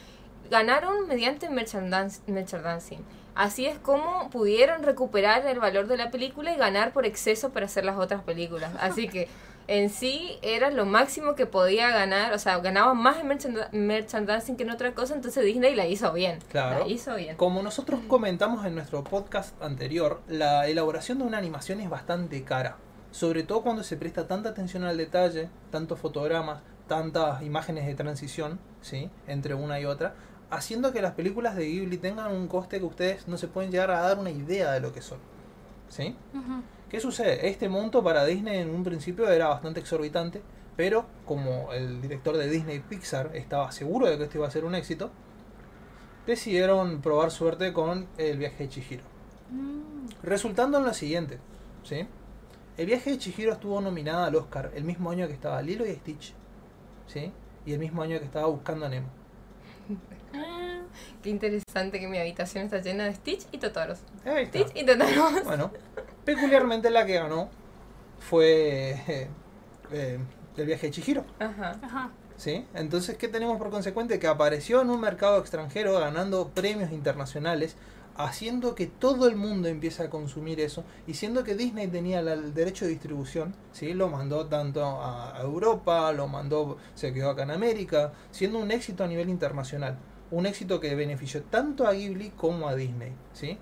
[0.51, 3.05] ganaron mediante merchandising.
[3.35, 7.67] Así es como pudieron recuperar el valor de la película y ganar por exceso para
[7.67, 8.73] hacer las otras películas.
[8.81, 9.29] Así que
[9.69, 14.57] en sí era lo máximo que podía ganar, o sea, ganaba más en merchand- merchandising
[14.57, 16.39] que en otra cosa, entonces Disney la hizo bien.
[16.51, 16.81] Claro.
[16.81, 17.37] La hizo bien.
[17.37, 22.77] Como nosotros comentamos en nuestro podcast anterior, la elaboración de una animación es bastante cara.
[23.11, 28.61] Sobre todo cuando se presta tanta atención al detalle, tantos fotogramas, tantas imágenes de transición,
[28.81, 29.11] ¿sí?
[29.27, 30.15] Entre una y otra,
[30.51, 33.91] haciendo que las películas de Ghibli tengan un coste que ustedes no se pueden llegar
[33.91, 35.19] a dar una idea de lo que son.
[35.89, 36.17] ¿Sí?
[36.89, 37.49] ¿Qué sucede?
[37.49, 40.43] Este monto para Disney en un principio era bastante exorbitante,
[40.77, 44.65] pero como el director de Disney Pixar estaba seguro de que esto iba a ser
[44.65, 45.11] un éxito,
[46.27, 49.05] decidieron probar suerte con el viaje de Chihiro.
[49.51, 50.09] Mm.
[50.23, 51.39] Resultando en lo siguiente,
[51.85, 52.07] ¿sí?
[52.77, 55.95] El viaje de Chihiro estuvo nominada al Oscar el mismo año que estaba Lilo y
[55.95, 56.35] Stitch,
[57.07, 57.33] ¿sí?
[57.65, 59.09] Y el mismo año que estaba Buscando a Nemo.
[60.37, 60.81] Ah,
[61.23, 63.99] Qué interesante que mi habitación está llena de Stitch y Totoros.
[64.25, 64.59] Ahí está.
[64.61, 65.45] Stitch y Totoros.
[65.45, 65.71] Bueno,
[66.25, 67.49] peculiarmente la que ganó
[68.19, 69.29] fue eh,
[69.93, 70.19] eh,
[70.57, 71.25] el viaje de Chihiro.
[71.39, 71.79] Ajá.
[71.83, 72.11] Ajá.
[72.37, 72.67] ¿Sí?
[72.75, 74.19] Entonces, ¿qué tenemos por consecuente?
[74.19, 77.77] Que apareció en un mercado extranjero ganando premios internacionales,
[78.17, 82.35] haciendo que todo el mundo empiece a consumir eso, y siendo que Disney tenía la-
[82.35, 83.95] el derecho de distribución, ¿sí?
[83.95, 88.71] lo mandó tanto a a Europa, lo mandó, se quedó acá en América, siendo un
[88.71, 89.99] éxito a nivel internacional.
[90.31, 93.13] Un éxito que benefició tanto a Ghibli como a Disney.
[93.33, 93.59] ¿sí?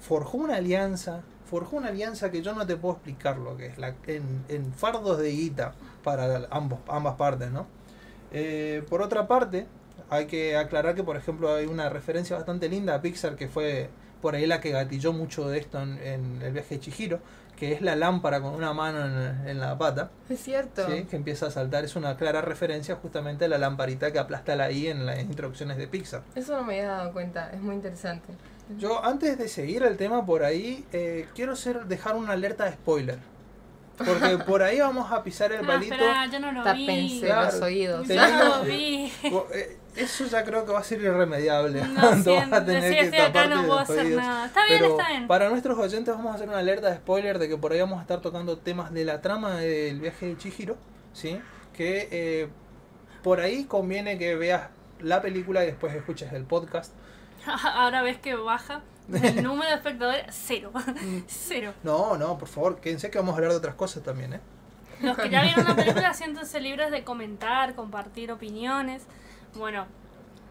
[0.00, 3.78] Forjó una alianza, forjó una alianza que yo no te puedo explicar lo que es,
[3.78, 7.66] la, en, en fardos de guita para ambos, ambas partes, ¿no?
[8.32, 9.66] Eh, por otra parte,
[10.10, 13.88] hay que aclarar que, por ejemplo, hay una referencia bastante linda a Pixar que fue
[14.24, 17.20] por ahí la que gatilló mucho de esto en, en el viaje de Chihiro,
[17.58, 20.86] que es la lámpara con una mano en, en la pata, Es cierto.
[20.88, 21.04] ¿sí?
[21.04, 21.84] que empieza a saltar.
[21.84, 25.76] Es una clara referencia justamente a la lamparita que aplasta la I en las introducciones
[25.76, 26.22] de Pixar.
[26.34, 28.32] Eso no me había dado cuenta, es muy interesante.
[28.78, 32.72] Yo, antes de seguir el tema por ahí, eh, quiero ser, dejar una alerta de
[32.72, 33.18] spoiler.
[33.98, 35.92] Porque por ahí vamos a pisar el Ah, palito.
[35.94, 36.64] espera, yo no lo vi.
[36.86, 37.44] Tápense Claro.
[37.52, 38.08] los oídos.
[38.08, 39.12] Yo Tenemos- no lo vi.
[39.54, 41.82] Eh, Eso ya creo que va a ser irremediable.
[41.86, 44.46] No vas siento, a tener sí, que estoy acá, no puedo hacer nada.
[44.46, 45.26] Está bien, Pero está bien.
[45.26, 47.98] para nuestros oyentes vamos a hacer una alerta de spoiler de que por ahí vamos
[47.98, 50.76] a estar tocando temas de la trama del viaje de Chihiro,
[51.12, 51.40] ¿sí?
[51.72, 52.48] Que eh,
[53.22, 54.68] por ahí conviene que veas
[55.00, 56.92] la película y después escuches el podcast.
[57.46, 60.72] Ahora ves que baja el número de espectadores, cero.
[61.26, 61.72] cero.
[61.82, 64.40] No, no, por favor, quédense que vamos a hablar de otras cosas también, ¿eh?
[65.00, 69.02] Los que ya vieron la película siéntense libres de comentar, compartir opiniones.
[69.56, 69.86] Bueno,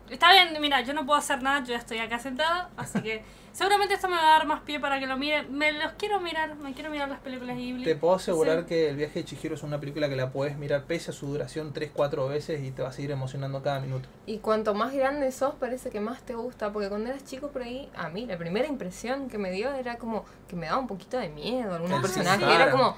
[0.09, 3.23] está bien, mira, yo no puedo hacer nada, yo ya estoy acá sentada, así que
[3.53, 5.43] seguramente esto me va a dar más pie para que lo mire.
[5.43, 7.83] Me los quiero mirar, me quiero mirar las películas Ghibli.
[7.83, 8.65] Te puedo asegurar Sí.
[8.67, 11.27] que El viaje de Chihiro es una película que la puedes mirar pese a su
[11.27, 14.07] duración 3-4 veces y te va a seguir emocionando cada minuto.
[14.25, 16.71] Y cuanto más grande sos, parece que más te gusta.
[16.71, 19.97] Porque cuando eras chico por ahí, a mí la primera impresión que me dio era
[19.97, 21.73] como que me daba un poquito de miedo.
[21.75, 22.43] Algunos Ah, sí.
[22.43, 22.95] Era como,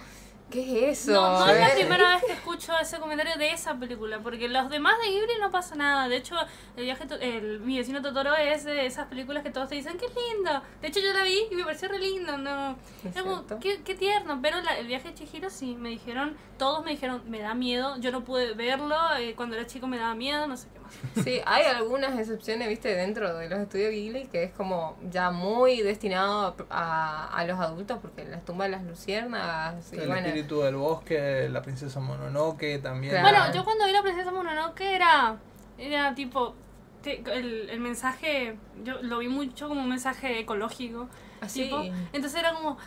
[0.50, 1.12] ¿qué es eso?
[1.14, 4.48] No, no es la Eh, primera vez que escucho ese comentario de esa película, porque
[4.48, 6.08] los demás de Ghibli no pasa nada.
[6.08, 6.36] De hecho,
[6.78, 10.06] el viaje, el, mi vecino Totoro es de esas películas que todos te dicen, qué
[10.08, 10.62] lindo.
[10.82, 12.78] De hecho, yo la vi y me pareció re lindo, no.
[13.14, 16.92] Como, qué, qué tierno, pero la- el viaje de Chihiro sí, me dijeron, todos me
[16.92, 20.48] dijeron, me da miedo, yo no pude verlo, eh, cuando era chico me daba miedo,
[20.48, 20.80] no sé qué.
[21.24, 25.82] Sí, hay algunas excepciones, viste, dentro de los estudios Ghibli que es como ya muy
[25.82, 30.62] destinado a, a los adultos porque las tumbas de las luciérnagas y el bueno, espíritu
[30.62, 33.12] del bosque, la princesa Mononoke también.
[33.14, 33.28] Claro.
[33.38, 35.38] Bueno, yo cuando vi la princesa Mononoke era,
[35.78, 36.56] era tipo,
[37.02, 41.08] te- el, el mensaje, yo lo vi mucho como un mensaje ecológico.
[41.42, 41.64] así.
[41.64, 42.78] tipo, entonces era como,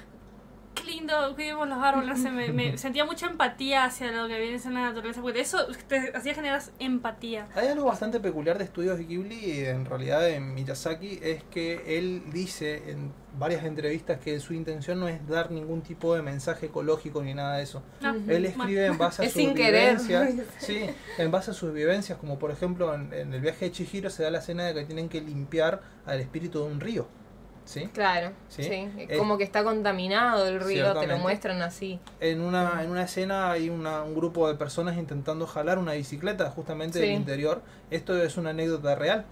[0.81, 4.75] qué lindo, cuidemos los árboles, me, me sentía mucha empatía hacia lo que viene en
[4.75, 7.49] la naturaleza, porque eso te hacía generar empatía.
[7.55, 12.23] Hay algo bastante peculiar de estudios Ghibli y en realidad de Miyazaki es que él
[12.33, 17.23] dice en varias entrevistas que su intención no es dar ningún tipo de mensaje ecológico
[17.23, 17.83] ni nada de eso.
[18.01, 18.15] No.
[18.29, 20.35] Él escribe en base a Es sus sin vivencias.
[20.59, 20.81] Sí,
[21.19, 24.23] en base a sus vivencias, como por ejemplo en, en el viaje de Chihiro se
[24.23, 27.07] da la escena de que tienen que limpiar al espíritu de un río.
[27.69, 27.87] ¿Sí?
[27.93, 28.63] Claro, Sí.
[28.63, 28.89] sí.
[28.97, 32.01] Eh, Como que está contaminado el río, te lo muestran así.
[32.19, 36.51] En una, en una escena hay una- un grupo de personas intentando jalar una bicicleta
[36.51, 37.61] justamente del interior.
[37.91, 39.27] Esto es una anécdota real.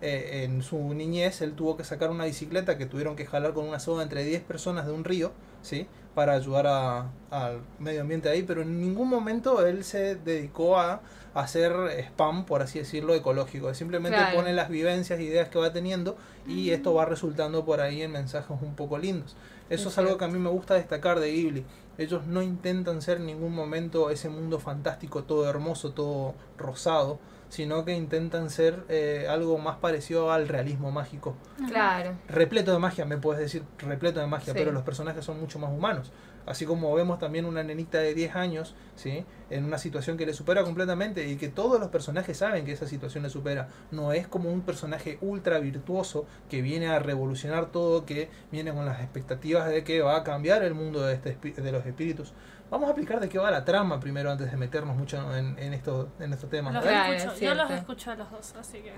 [0.00, 3.68] Eh, en su niñez él tuvo que sacar una bicicleta que tuvieron que jalar con
[3.68, 5.86] una soga entre 10 personas de un río, ¿sí?
[6.14, 11.00] Para ayudar a- al medio ambiente ahí, pero en ningún momento él se dedicó a
[11.34, 11.72] hacer
[12.06, 13.74] spam, por así decirlo, ecológico.
[13.74, 14.36] Simplemente Claro.
[14.36, 18.56] pone las vivencias, ideas que va teniendo y esto va resultando por ahí en mensajes
[18.62, 19.34] un poco lindos.
[19.70, 21.64] Eso Es es algo que a mí me gusta destacar de Ghibli.
[21.98, 27.18] Ellos no intentan ser en ningún momento ese mundo fantástico, todo hermoso, todo rosado,
[27.54, 31.36] sino que intentan ser eh, algo más parecido al realismo mágico.
[31.68, 32.16] Claro.
[32.26, 34.58] Repleto de magia, me puedes decir, repleto de magia, Sí.
[34.58, 36.10] pero los personajes son mucho más humanos.
[36.46, 39.24] Así como vemos también una nenita de 10 años, ¿sí?
[39.50, 42.88] En una situación que le supera completamente y que todos los personajes saben que esa
[42.88, 43.68] situación le supera.
[43.92, 48.84] No es como un personaje ultra virtuoso que viene a revolucionar todo, que viene con
[48.84, 52.34] las expectativas de que va a cambiar el mundo de, este, de los espíritus.
[52.74, 55.72] Vamos a explicar de qué va la trama primero antes de meternos mucho en, en,
[55.72, 56.74] esto, en estos temas.
[56.74, 58.92] Los escucho, es yo los escucho a los dos, así que...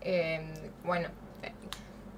[0.00, 1.06] Eh, bueno,
[1.44, 1.52] eh,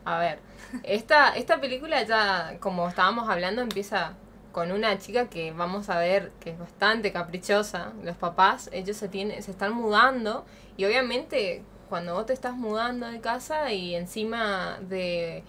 [0.07, 0.39] a ver,
[0.83, 4.15] esta, esta película ya, como estábamos hablando, empieza
[4.53, 7.93] con una chica que vamos a ver que es bastante caprichosa.
[8.03, 10.47] Los papás, ellos se, tienen, se están mudando
[10.79, 15.45] y obviamente cuando vos te estás mudando de casa y encima de...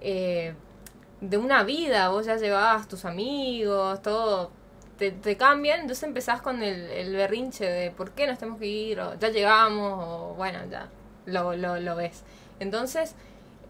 [0.00, 0.54] eh,
[1.28, 4.50] de una vida, vos ya llevabas tus amigos, todo,
[4.98, 8.66] te, te cambian, entonces empezás con el, el berrinche de por qué nos tenemos que
[8.66, 10.88] ir, o ya llegamos, o bueno, ya
[11.26, 12.22] lo, lo, lo ves.
[12.60, 13.14] Entonces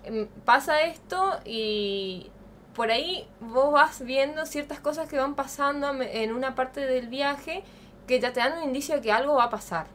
[0.04, 2.30] em, pasa esto y
[2.74, 7.62] por ahí vos vas viendo ciertas cosas que van pasando en una parte del viaje
[8.06, 9.86] que ya te dan un indicio de que algo va a pasar.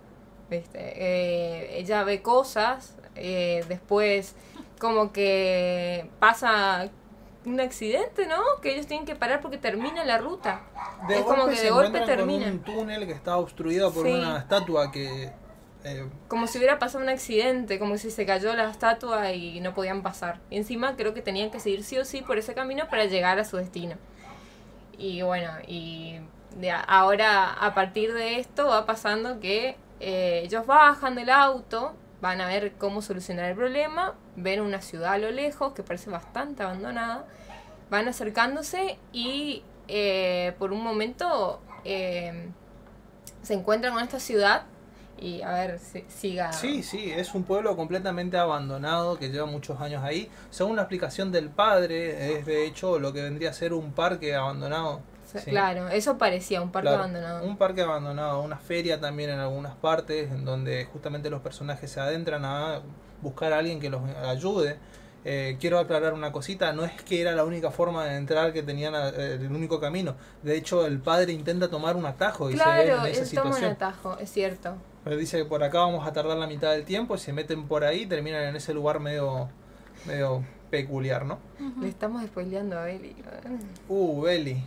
[0.50, 0.80] ¿viste?
[0.80, 4.36] Eh, ella ve cosas, eh, después
[4.80, 6.90] como que pasa
[7.50, 8.40] un accidente, ¿no?
[8.62, 10.62] Que ellos tienen que parar porque termina la ruta.
[11.08, 12.52] De es como que se de golpe encuentran con termina.
[12.52, 14.14] un túnel que está obstruido por Sí.
[14.14, 15.32] una estatua que
[15.86, 19.74] eh, Como si hubiera pasado un accidente, como si se cayó la estatua y no
[19.74, 20.40] podían pasar.
[20.50, 23.40] Y encima creo que tenían que seguir sí o sí por ese camino para llegar
[23.40, 23.96] a su destino.
[24.98, 26.20] Y bueno, y
[26.58, 32.42] de ahora a partir de esto va pasando que eh, ellos bajan del auto, van
[32.42, 36.64] a ver cómo solucionar el problema, ven una ciudad a lo lejos que parece bastante
[36.64, 37.26] abandonada,
[37.90, 42.50] van acercándose y eh, por un momento eh,
[43.42, 44.64] se encuentran con esta ciudad
[45.22, 46.54] y a ver, si- siga.
[46.54, 50.30] Sí, sí, es un pueblo completamente abandonado que lleva muchos años ahí.
[50.50, 54.34] Según la explicación del padre, es de hecho lo que vendría a ser un parque
[54.36, 55.02] abandonado.
[55.26, 55.52] Sí.
[55.52, 57.46] Claro, eso parecía un parque Claro, abandonado.
[57.46, 62.00] Un parque abandonado, una feria también en algunas partes, en donde justamente los personajes se
[62.00, 62.82] adentran a
[63.22, 64.78] buscar a alguien que los ayude.
[65.26, 68.64] Eh, quiero aclarar una cosita, no es que era la única forma de entrar que
[68.64, 70.16] tenían eh, el único camino.
[70.44, 73.30] De hecho, el padre intenta tomar un atajo y se Claro, ve en esa él
[73.32, 73.72] toma un situación.
[73.72, 74.76] atajo, es cierto.
[75.04, 77.68] Pero dice que por acá vamos a tardar la mitad del tiempo, y se meten
[77.68, 79.50] por ahí y terminan en ese lugar medio,
[80.06, 81.40] medio peculiar, ¿no?
[81.82, 83.16] Le estamos spoileando a Beli.
[83.88, 84.64] Uh, Beli.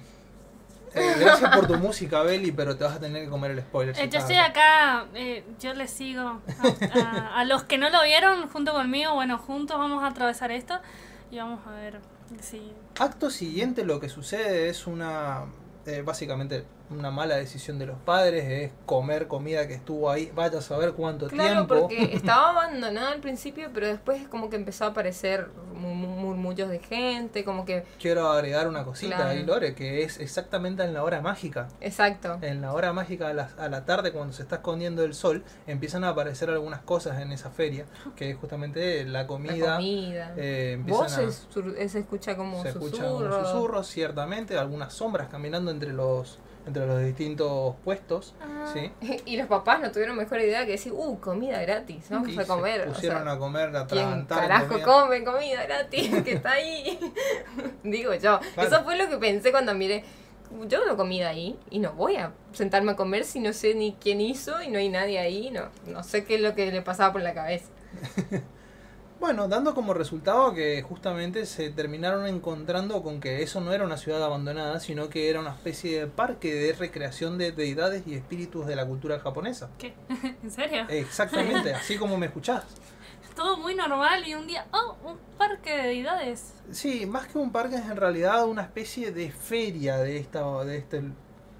[0.94, 3.94] Eh, gracias por tu música, Beli, pero te vas a tener que comer el spoiler.
[3.96, 6.20] Eh, si yo estoy acá, eh, yo les sigo.
[6.22, 10.50] A, a- a los que no lo vieron junto conmigo, bueno, juntos vamos a atravesar
[10.52, 10.78] esto
[11.30, 12.00] y vamos a ver
[12.40, 12.72] si...
[12.98, 15.44] Acto siguiente lo que sucede es una,
[15.86, 20.58] eh, básicamente una mala decisión de los padres, es comer comida que estuvo ahí, vaya
[20.58, 21.80] a saber cuánto Claro, tiempo.
[21.88, 26.68] porque estaba abandonada al principio, pero después como que empezó a aparecer mu- mu- murmullos
[26.68, 27.84] de gente, como que...
[28.00, 29.30] Quiero agregar una cosita Claro.
[29.30, 31.68] ahí, Lore, que es exactamente en la hora mágica.
[31.80, 32.38] Exacto.
[32.42, 35.42] En la hora mágica a la, a la tarde, cuando se está escondiendo el sol,
[35.66, 37.86] empiezan a aparecer algunas cosas en esa feria,
[38.16, 39.76] que es justamente la La comida.
[39.76, 40.32] comida.
[40.36, 43.20] eh, a- Voces, eh, se escucha como se susurros.
[43.22, 48.72] unos susurros, ciertamente, algunas sombras caminando entre los entre los distintos puestos, Ah.
[48.72, 48.90] ¿sí?
[49.24, 52.44] Y los papás no tuvieron mejor idea que decir, uh, comida gratis, vamos Y a
[52.46, 52.82] comer.
[52.84, 54.84] Se O pusieron sea, a comer, a ¿Quién carajo comida.
[54.84, 56.98] come comida gratis que está ahí?
[57.82, 58.38] Digo yo.
[58.54, 58.68] Claro.
[58.68, 60.04] Eso fue lo que pensé cuando miré.
[60.68, 63.94] Yo no comida ahí y no voy a sentarme a comer si no sé ni
[63.94, 65.50] quién hizo y no hay nadie ahí.
[65.50, 67.66] No, no sé qué es lo que le pasaba por la cabeza.
[69.22, 73.96] Bueno, dando como resultado que justamente se terminaron encontrando con que eso no era una
[73.96, 78.66] ciudad abandonada, sino que era una especie de parque de recreación de deidades y espíritus
[78.66, 79.70] de la cultura japonesa.
[79.78, 79.94] ¿Qué?
[80.42, 80.86] ¿En serio?
[80.88, 82.64] Exactamente, así como me escuchás.
[83.36, 86.54] Todo muy normal y un día, oh, un parque de deidades.
[86.72, 90.78] Sí, más que un parque es en realidad una especie de feria de esta de
[90.78, 91.00] este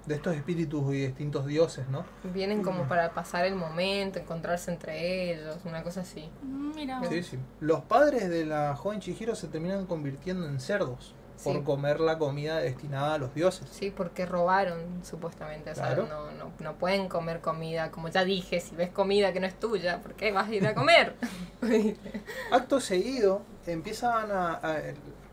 [0.05, 2.03] de estos espíritus y distintos dioses, ¿no?
[2.33, 6.29] Vienen como para pasar el momento, encontrarse entre ellos, una cosa así.
[6.41, 7.39] Mm, Mira, Sí, sí.
[7.61, 12.57] Los padres de la joven Chihiro se terminan convirtiendo en cerdos por comer la comida
[12.59, 13.67] destinada a los dioses.
[13.69, 15.71] Sí, porque robaron, supuestamente.
[15.71, 16.07] O sea, Claro.
[16.07, 17.91] no, no, no pueden comer comida.
[17.91, 20.65] Como ya dije, si ves comida que no es tuya, ¿por qué vas a ir
[20.65, 21.15] a comer?
[22.51, 24.79] Acto seguido, empiezan a, a-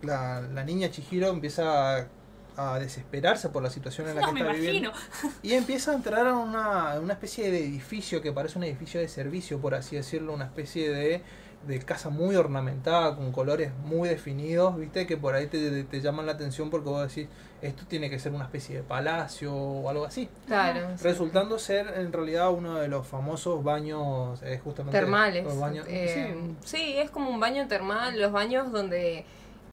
[0.03, 2.07] la, la niña Chihiro empieza a,
[2.61, 4.93] a desesperarse por la situación en la no que me está imagino.
[4.93, 9.01] viviendo y empieza a entrar a una, una especie de edificio que parece un edificio
[9.01, 11.23] de servicio, por así decirlo, una especie de,
[11.67, 16.27] de casa muy ornamentada con colores muy definidos, viste que por ahí te, te llaman
[16.27, 17.29] la atención porque vos decís
[17.63, 20.31] esto tiene que ser una especie de palacio o algo así.
[20.47, 20.97] Claro.
[20.97, 21.05] sí.
[21.05, 25.45] Resultando ser en realidad uno de los famosos baños eh, justamente termales.
[25.45, 26.35] los baños- eh,
[26.65, 26.95] sí, sí.
[26.97, 29.27] es como un baño termal, los baños donde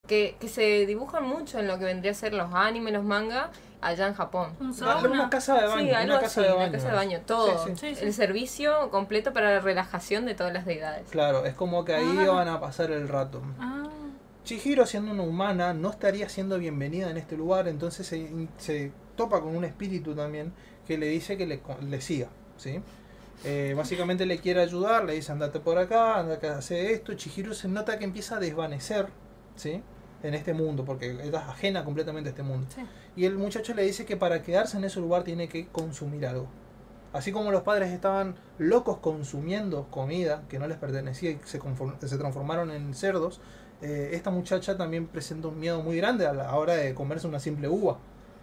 [0.08, 3.50] que, que se dibujan mucho en lo que vendría a ser los animes, los mangas,
[3.80, 4.50] allá en Japón.
[4.58, 5.14] Un Claro, sauna.
[5.14, 6.72] una casa de baño, sí, algo una casa así, de una baño.
[6.72, 7.64] casa de baño, todo.
[7.66, 7.76] Sí, sí.
[7.76, 8.04] Sí, sí.
[8.04, 11.06] El servicio completo para la relajación de todas las deidades.
[11.10, 12.30] Claro, es como que ahí Ah.
[12.32, 13.40] van a pasar el rato.
[13.60, 13.84] Ah,
[14.44, 19.40] Chihiro, siendo una humana, no estaría siendo bienvenida en este lugar, entonces se, se topa
[19.42, 20.52] con un espíritu también
[20.86, 22.80] que le dice que le, le siga, ¿sí?
[23.44, 27.12] Eh, básicamente le quiere ayudar, le dice andate por acá, anda acá, hace esto.
[27.14, 29.08] Chihiro se nota que empieza a desvanecer,
[29.54, 29.82] ¿sí?
[30.22, 32.66] En este mundo, porque es ajena completamente a este mundo.
[32.74, 32.82] sí.
[33.16, 36.46] Y el muchacho le dice que para quedarse en ese lugar tiene que consumir algo.
[37.12, 42.18] Así como los padres estaban locos consumiendo comida que no les pertenecía y se, se
[42.18, 43.40] transformaron en cerdos,
[43.80, 47.40] eh, esta muchacha también presenta un miedo muy grande a la hora de comerse una
[47.40, 47.98] simple uva.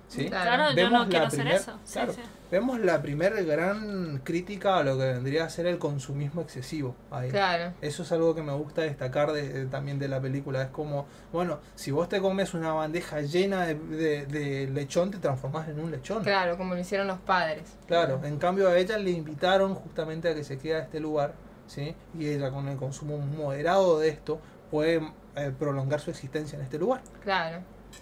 [0.07, 0.27] ¿Sí?
[0.29, 0.45] Claro.
[0.45, 1.73] Claro, yo Vemos no la quiero hacer eso.
[1.83, 2.13] Sí, claro.
[2.13, 2.21] sí.
[2.51, 6.95] Vemos la primer gran crítica a lo que vendría a ser el consumismo excesivo.
[7.11, 7.29] Ahí.
[7.29, 7.73] Claro.
[7.81, 10.61] Eso es algo que me gusta destacar de, de- también de la película.
[10.61, 15.17] Es como, bueno, si vos te comes una bandeja llena de, de- de lechón, te
[15.17, 16.23] transformás en un lechón.
[16.23, 17.63] Claro, como lo hicieron los padres.
[17.87, 21.33] Claro, en cambio a ella le invitaron justamente a que se quede a este lugar,
[21.67, 21.95] ¿sí?
[22.17, 24.39] Y ella con el consumo moderado de esto
[24.69, 25.01] puede
[25.35, 27.01] eh, prolongar su existencia en este lugar.
[27.23, 27.57] Claro,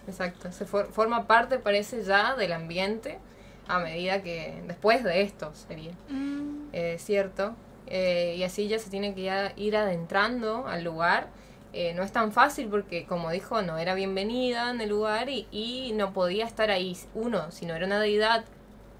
[0.06, 0.50] exacto.
[0.52, 3.18] Se for- forma parte, parece ya, del ambiente
[3.66, 5.92] a medida que después de esto sería.
[6.08, 7.54] Mm, Eh, cierto.
[7.86, 11.28] Eh, y así ella se tiene que ya ir adentrando al lugar.
[11.72, 15.46] Eh, no es tan fácil porque, como dijo, no era bienvenida en el lugar y,
[15.50, 16.96] y no podía estar ahí.
[17.14, 18.44] Uno, si no era una deidad,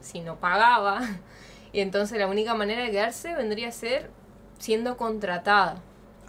[0.00, 1.00] si no pagaba.
[1.72, 4.08] Y entonces la única manera de quedarse vendría a ser
[4.60, 5.78] siendo contratada.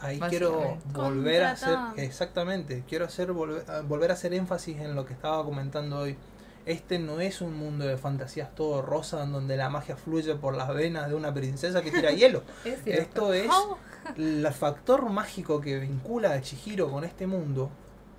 [0.06, 4.96] Ahí quiero volver a hacer, exactamente, quiero hacer volver, a- volver a hacer énfasis en
[4.96, 6.18] lo que estaba comentando hoy.
[6.66, 10.56] Este no es un mundo de fantasías todo rosa en donde la magia fluye por
[10.56, 12.42] las venas de una princesa que tira hielo.
[12.64, 12.80] Es.
[12.86, 13.78] Esto es Oh,
[14.18, 17.70] el factor mágico que vincula a Chihiro con este mundo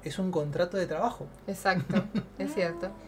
[0.04, 1.26] es un contrato de trabajo.
[1.48, 2.04] Exacto,
[2.38, 2.90] es cierto.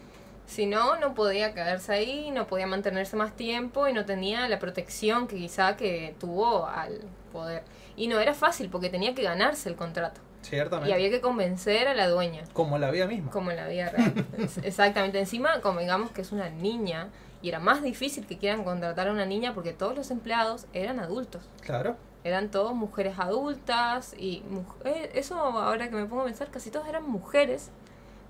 [0.49, 4.59] Si no, no podía quedarse ahí, no podía mantenerse más tiempo y no tenía la
[4.59, 7.63] protección que quizá que tuvo al poder.
[7.97, 10.21] Y no era fácil porque tenía que ganarse el contrato.
[10.41, 10.89] Ciertamente.
[10.91, 13.31] Y había que convencer a la dueña, Como la vida misma.
[13.31, 14.27] como en la vida real.
[14.63, 15.19] Exactamente.
[15.19, 17.09] Encima, convengamos que es una niña
[17.43, 20.99] y era más difícil que quieran contratar a una niña porque todos los empleados eran
[20.99, 21.43] adultos.
[21.61, 21.97] Claro.
[22.25, 26.71] Eran todos mujeres adultas y mu- eh, eso ahora que me pongo a pensar, casi
[26.71, 27.71] todos eran mujeres,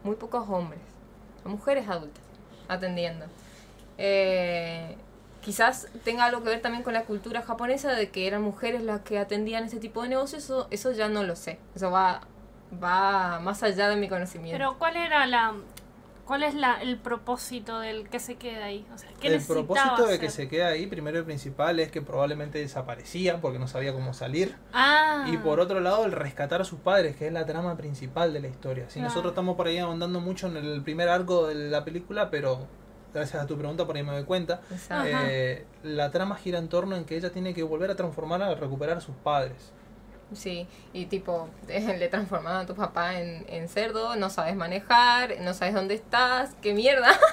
[0.02, 0.80] muy pocos hombres,
[1.44, 2.22] mujeres adultas
[2.68, 3.26] atendiendo.
[3.96, 4.96] Eh,
[5.40, 9.00] quizás tenga algo que ver también con la cultura japonesa de que eran mujeres las
[9.00, 12.20] que atendían ese tipo de negocios, eso, eso ya no lo sé, eso va,
[12.82, 14.56] va más allá de mi conocimiento.
[14.56, 15.54] pero ¿cuál era la...
[16.28, 18.86] ¿Cuál es la, el propósito del que se queda ahí?
[18.94, 21.90] O sea, ¿qué El necesitaba propósito de que se quede ahí, primero y principal, es
[21.90, 24.54] que probablemente desaparecía porque no sabía cómo salir.
[24.74, 28.34] Ah, Y por otro lado, el rescatar a sus padres, que es la trama principal
[28.34, 28.84] de la historia.
[28.90, 29.08] Si Claro.
[29.08, 32.66] nosotros estamos por ahí ahondando mucho en el primer arco de la película, pero
[33.14, 34.60] gracias a tu pregunta por ahí me doy cuenta,
[35.06, 38.54] eh, la trama gira en torno en que ella tiene que volver a transformar, a
[38.54, 39.72] recuperar a sus padres.
[40.34, 45.54] Sí, y tipo, le transformaron a tu papá en, en cerdo, no sabes manejar, no
[45.54, 47.08] sabes dónde estás, qué mierda.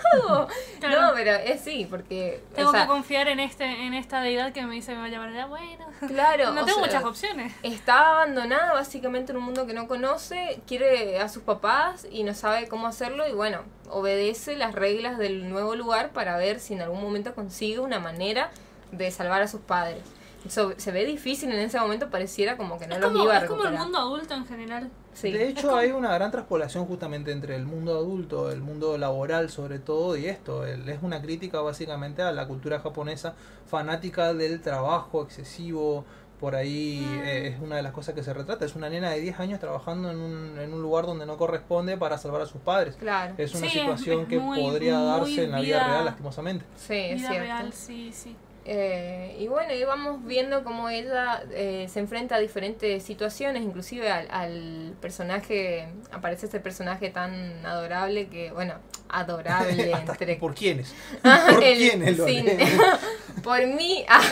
[0.79, 1.01] Claro.
[1.01, 2.41] No, pero es sí, porque.
[2.55, 5.01] tengo o sea, que confiar en este en esta deidad que me dice que me
[5.01, 5.45] va a llevar allá.
[5.47, 7.53] Bueno, Claro, no o tengo sea, muchas opciones.
[7.63, 12.33] Está abandonada básicamente en un mundo que no conoce, quiere a sus papás y no
[12.33, 16.81] sabe cómo hacerlo y bueno, obedece las reglas del nuevo lugar para ver si en
[16.81, 18.51] algún momento consigue una manera
[18.91, 20.03] de salvar a sus padres.
[20.49, 23.33] So- se ve difícil en ese momento, pareciera como que no es, los como, iba
[23.33, 24.89] a es como el mundo adulto en general.
[25.13, 25.31] Sí.
[25.31, 29.49] De hecho, como- hay una gran transpolación justamente entre el mundo adulto, el mundo laboral
[29.49, 30.65] sobre todo, y esto.
[30.65, 33.33] El- es una crítica básicamente a la cultura japonesa
[33.67, 36.05] fanática del trabajo excesivo.
[36.39, 37.19] Por ahí Mm.
[37.23, 38.65] eh, es una de las cosas que se retrata.
[38.65, 41.95] Es una nena de 10 años trabajando en un, en un lugar donde no corresponde
[41.97, 42.97] para salvar a sus padres.
[42.97, 43.33] Claro.
[43.37, 46.05] Es una Sí, situación es que muy- podría muy darse en la vida vida- real,
[46.05, 46.65] lastimosamente.
[46.75, 47.41] Sí, es Vida cierto.
[47.45, 48.35] real, sí, sí.
[48.67, 54.09] Eh, y bueno, y vamos viendo cómo ella eh, se enfrenta a diferentes situaciones, inclusive
[54.11, 58.73] al, al personaje, aparece este personaje tan adorable que, bueno,
[59.09, 60.35] adorable entre...
[60.37, 60.95] ¿Por quiénes?
[61.21, 62.57] ¿Por El quiénes sin-?
[63.43, 64.23] Por mí, ah,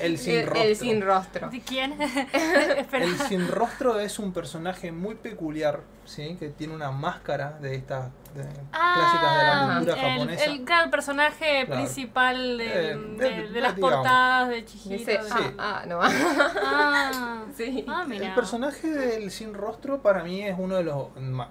[0.00, 0.62] El sin el, rostro.
[0.62, 1.50] el sin rostro.
[1.50, 1.94] ¿De quién?
[2.92, 6.36] El sin rostro es un personaje muy peculiar, ¿sí?
[6.38, 10.44] que tiene una máscara de estas de- clásicas de la Ah, cultura el, japonesa.
[10.44, 11.80] El, personaje Claro.
[11.82, 13.96] principal de, Eh, de- de- de las digamos.
[13.96, 14.98] portadas de Chihiro.
[14.98, 15.54] Dice, ah, Sí.
[15.58, 15.98] ah, no.
[16.02, 17.84] Ah, sí.
[17.88, 18.28] ah, mira.
[18.28, 21.48] El personaje del sin rostro para mí es uno de los más,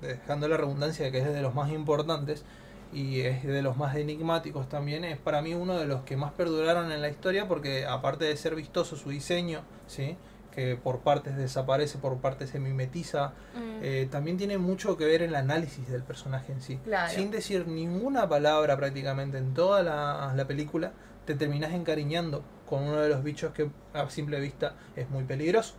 [0.00, 2.44] dejando la redundancia de que es de los más importantes
[2.92, 6.32] y es de los más enigmáticos también, es para mí uno de los que más
[6.32, 10.16] perduraron en la historia porque aparte de ser vistoso su diseño, ¿sí?
[10.54, 13.78] que por partes desaparece, por partes se mimetiza, Mm.
[13.82, 16.78] eh, también tiene mucho que ver el análisis del personaje en sí.
[16.84, 17.10] Claro.
[17.10, 20.92] Sin decir ninguna palabra prácticamente en toda la, la película,
[21.24, 25.74] te terminas encariñando con uno de los bichos que a simple vista es muy peligroso.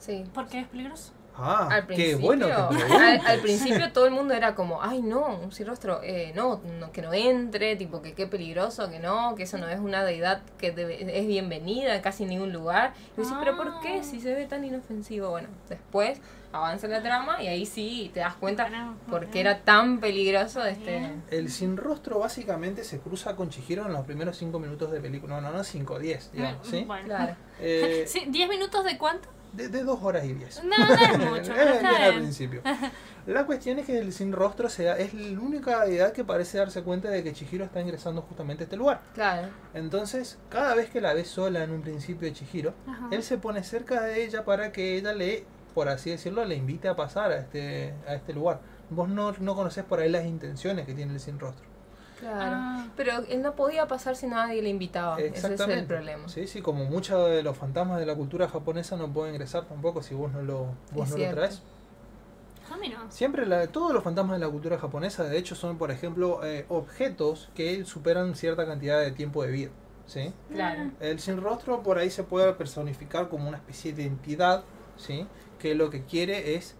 [0.00, 0.24] Sí.
[0.34, 1.12] ¿Por qué es peligroso?
[1.38, 4.82] Ah, Al qué principio, bueno que te al, al principio todo el mundo era como,
[4.82, 8.88] ay no, un sin rostro, eh, no, no, que no entre, tipo que qué peligroso,
[8.90, 12.52] que no, que eso no es una deidad que debe- es bienvenida en casi ningún
[12.52, 12.94] lugar.
[13.18, 13.98] Y yo pero ¿por qué?
[14.00, 14.04] Ah.
[14.04, 15.30] Si se ve tan inofensivo.
[15.30, 16.20] Bueno, después
[16.52, 19.28] avanza la trama y ahí sí te das cuenta Bueno, por bueno.
[19.32, 21.10] qué era tan peligroso este...
[21.30, 25.38] El sin rostro básicamente se cruza con Chihiro en los primeros 5 minutos de película.
[25.38, 26.84] No, no, no 5, 10, digamos, Mm, ¿sí?
[26.86, 27.04] Bueno.
[27.08, 27.36] Claro.
[27.60, 29.28] Eh, Sí, ¿10 minutos de cuánto?
[29.56, 30.64] De, de 2 horas y 10.
[30.64, 32.62] No, no es mucho, está bien al principio.
[33.26, 36.82] La cuestión es que el sin rostro sea, es la única deidad que parece darse
[36.84, 39.00] cuenta de que Chihiro está ingresando justamente a este lugar.
[39.14, 39.48] Claro.
[39.74, 43.08] Entonces, cada vez que la ve sola en un principio de Chihiro, Ajá.
[43.10, 45.44] él se pone cerca de ella para que ella le,
[45.74, 48.60] por así decirlo, le invite a pasar a este, a este lugar.
[48.90, 51.66] Vos no, no conocés por ahí las intenciones que tiene el sin rostro.
[52.20, 52.56] Claro.
[52.58, 52.86] Ah.
[52.96, 55.18] Pero él no podía pasar si nadie le invitaba.
[55.20, 56.28] Ese es el problema.
[56.28, 60.02] Sí, sí, como muchos de los fantasmas de la cultura japonesa no pueden ingresar tampoco
[60.02, 61.62] si vos no lo, vos no lo traes.
[62.70, 62.98] Ah, mira.
[63.10, 66.64] Siempre la- todos los fantasmas de la cultura japonesa, de hecho, son, por ejemplo, eh,
[66.68, 69.70] objetos que superan cierta cantidad de tiempo de vida.
[70.06, 70.32] ¿sí?
[70.52, 70.90] Claro.
[71.00, 74.62] El sin rostro por ahí se puede personificar como una especie de entidad,
[74.96, 75.26] ¿sí?
[75.58, 76.76] Que lo que quiere es,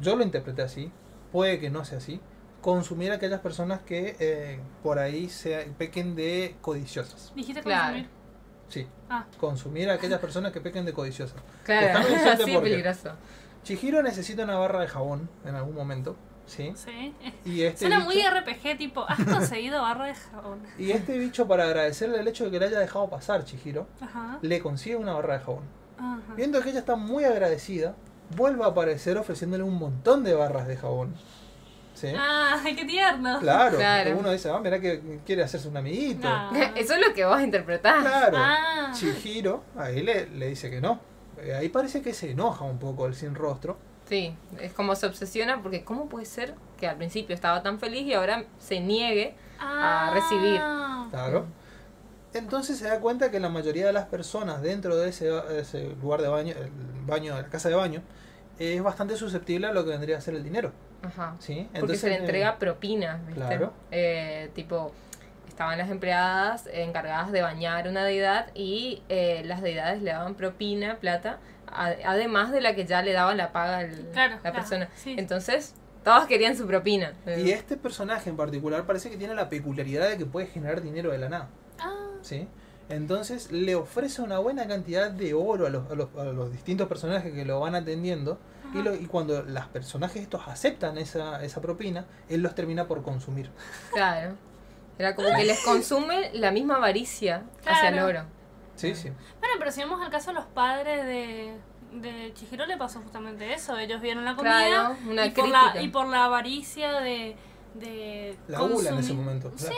[0.00, 0.92] yo lo interpreté así,
[1.32, 2.20] puede que no sea así,
[2.62, 7.32] consumir a aquellas personas que eh, por ahí se pequen de codiciosas.
[7.36, 7.88] Dijiste Claro.
[7.98, 8.08] consumir.
[8.68, 11.36] Sí, Ah, consumir a aquellas personas que pequen de codiciosas.
[11.64, 11.98] Claro,
[12.30, 13.10] así peligroso.
[13.64, 16.72] Chihiro necesita una barra de jabón en algún momento, ¿sí?
[16.74, 17.14] sí.
[17.44, 20.60] Y este Suena muy RPG, tipo, has conseguido barra de jabón.
[20.78, 24.38] Y este bicho, para agradecerle el hecho de que le haya dejado pasar Chihiro, Ajá.
[24.40, 25.64] le consigue una barra de jabón.
[25.98, 26.34] Ajá.
[26.36, 27.94] Viendo que ella está muy agradecida,
[28.36, 31.14] vuelve a aparecer ofreciéndole un montón de barras de jabón.
[32.02, 32.12] ¿Sí?
[32.18, 33.38] ¡Ay, qué tierno!
[33.38, 34.16] Claro, Claro.
[34.18, 36.26] uno dice, ah, mirá que quiere hacerse un amiguito.
[36.28, 36.50] Ah.
[36.76, 38.00] Eso es lo que vos interpretás.
[38.02, 38.36] Claro.
[38.40, 38.90] Ah.
[38.92, 40.98] Chihiro, ahí le, le dice que no.
[41.38, 43.76] Eh, Ahí parece que se enoja un poco el sin rostro.
[44.08, 48.02] Sí, es como se obsesiona porque ¿cómo puede ser que al principio estaba tan feliz
[48.02, 49.34] y ahora se niegue?
[49.64, 50.58] a recibir.
[50.60, 51.06] Ah.
[51.10, 51.46] Claro.
[52.34, 56.20] Entonces se da cuenta que la mayoría de las personas dentro de ese, ese lugar
[56.20, 56.68] de baño, el
[57.06, 58.02] baño de la casa de baño,
[58.58, 60.72] es bastante susceptible a lo que vendría a ser el dinero.
[61.02, 61.36] Ajá.
[61.38, 61.68] ¿sí?
[61.78, 63.34] Porque se le eh, entrega propina, ¿viste?
[63.34, 63.72] claro.
[63.90, 64.92] Eh, tipo,
[65.48, 70.96] estaban las empleadas encargadas de bañar una deidad y eh, las deidades le daban propina,
[70.96, 74.56] plata, a- además de la que ya le daban la paga el- Claro, la claro,
[74.56, 74.88] persona.
[74.94, 75.14] sí.
[75.18, 75.74] Entonces,
[76.04, 77.12] todos querían su propina.
[77.26, 81.10] Y este personaje en particular parece que tiene la peculiaridad de que puede generar dinero
[81.12, 81.48] de la nada.
[81.78, 82.48] Ah, ¿sí?
[82.88, 86.88] Entonces le ofrece una buena cantidad de oro a los, a los, a los distintos
[86.88, 88.38] personajes que lo van atendiendo.
[88.74, 88.90] Y, Ajá.
[88.90, 93.50] lo- y cuando los personajes estos aceptan esa, esa propina, él los termina por consumir.
[93.92, 94.34] Claro.
[94.98, 98.08] Era como que les consume la misma avaricia hacia el Claro.
[98.08, 98.24] oro.
[98.76, 99.08] Sí, sí.
[99.40, 101.54] Bueno, pero si vemos el caso de los padres de,
[101.92, 103.76] de Chihiro, le pasó justamente eso.
[103.78, 105.74] Ellos vieron la comida Claro, una y, por crítica.
[105.74, 107.36] la, y por la avaricia de.
[107.74, 109.52] de La gula en consumir- ese momento.
[109.56, 109.74] Sí,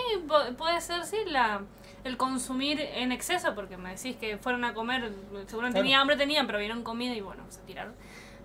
[0.58, 1.62] puede ser, sí, la,
[2.02, 5.12] el consumir en exceso, porque me decís que fueron a comer,
[5.46, 5.72] seguramente Claro.
[5.74, 7.94] tenía hambre, tenían, pero vieron comida y bueno, se tiraron.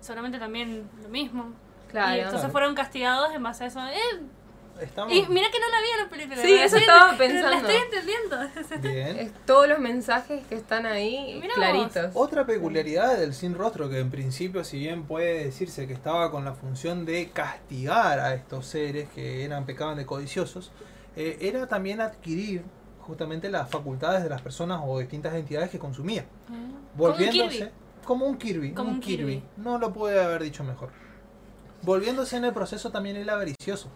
[0.00, 1.52] Seguramente también lo mismo.
[1.90, 2.12] Claro.
[2.16, 2.52] Y entonces Claro.
[2.52, 3.80] fueron castigados en base a eso.
[3.86, 4.22] Eh,
[4.80, 6.40] Estamos y mira que no la vi a la película.
[6.40, 7.68] Sí, la eso estoy- estaba La pensando.
[7.68, 8.88] estoy entendiendo.
[8.88, 9.18] bien.
[9.18, 12.12] Es todos los mensajes que están ahí Mirá claritos.
[12.14, 16.46] Otra peculiaridad del sin rostro que en principio, si bien puede decirse que estaba con
[16.46, 20.72] la función de castigar a estos seres que eran pecaban de codiciosos,
[21.14, 22.62] eh, era también adquirir
[23.00, 26.24] justamente las facultades de las personas o distintas entidades que consumía.
[26.48, 27.70] Un Volviéndose Kirby.
[28.04, 29.40] Como un Kirby, Como un un Kirby.
[29.40, 29.42] Kirby.
[29.56, 30.90] No lo puede haber dicho mejor.
[31.82, 33.88] Volviéndose en el proceso también el avaricioso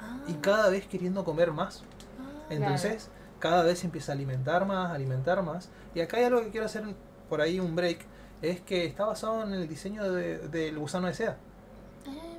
[0.00, 1.82] Ah, y cada vez queriendo comer más.
[2.20, 2.46] ah.
[2.50, 5.68] Entonces, cada vez se empieza a alimentar más, alimentar más.
[5.94, 6.84] Y acá hay algo que quiero hacer
[7.28, 7.98] por ahí un break.
[8.42, 11.36] Es que está basado en el diseño de- del gusano de seda.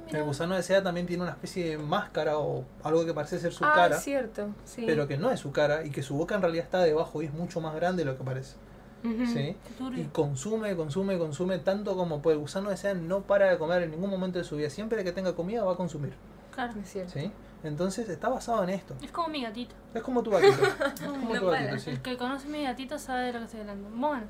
[0.06, 0.20] Mira.
[0.20, 3.52] El gusano de seda también tiene una especie de máscara o algo que parece ser
[3.54, 4.50] su ah, cara, cierto.
[4.64, 4.84] Sí.
[4.88, 7.26] pero que no es su cara y que su boca en realidad está debajo y
[7.26, 8.56] es mucho más grande de lo que parece.
[9.04, 12.36] Y consume, consume, consume tanto como puede.
[12.36, 14.70] El gusano de seda no para de comer en ningún momento de su vida.
[14.70, 16.14] Siempre que tenga comida va a consumir.
[16.54, 16.74] Claro.
[16.82, 17.14] Es cierto.
[17.14, 17.32] ¿sí?
[17.64, 18.96] Entonces está basado en esto.
[19.02, 19.76] Es como mi gatito.
[19.94, 20.54] Es como tu gatito.
[20.96, 21.62] Es como No tu para.
[21.64, 21.90] gatito, sí.
[21.92, 23.90] El que conoce a mi gatito sabe de lo que estoy hablando.
[23.94, 24.26] Bueno,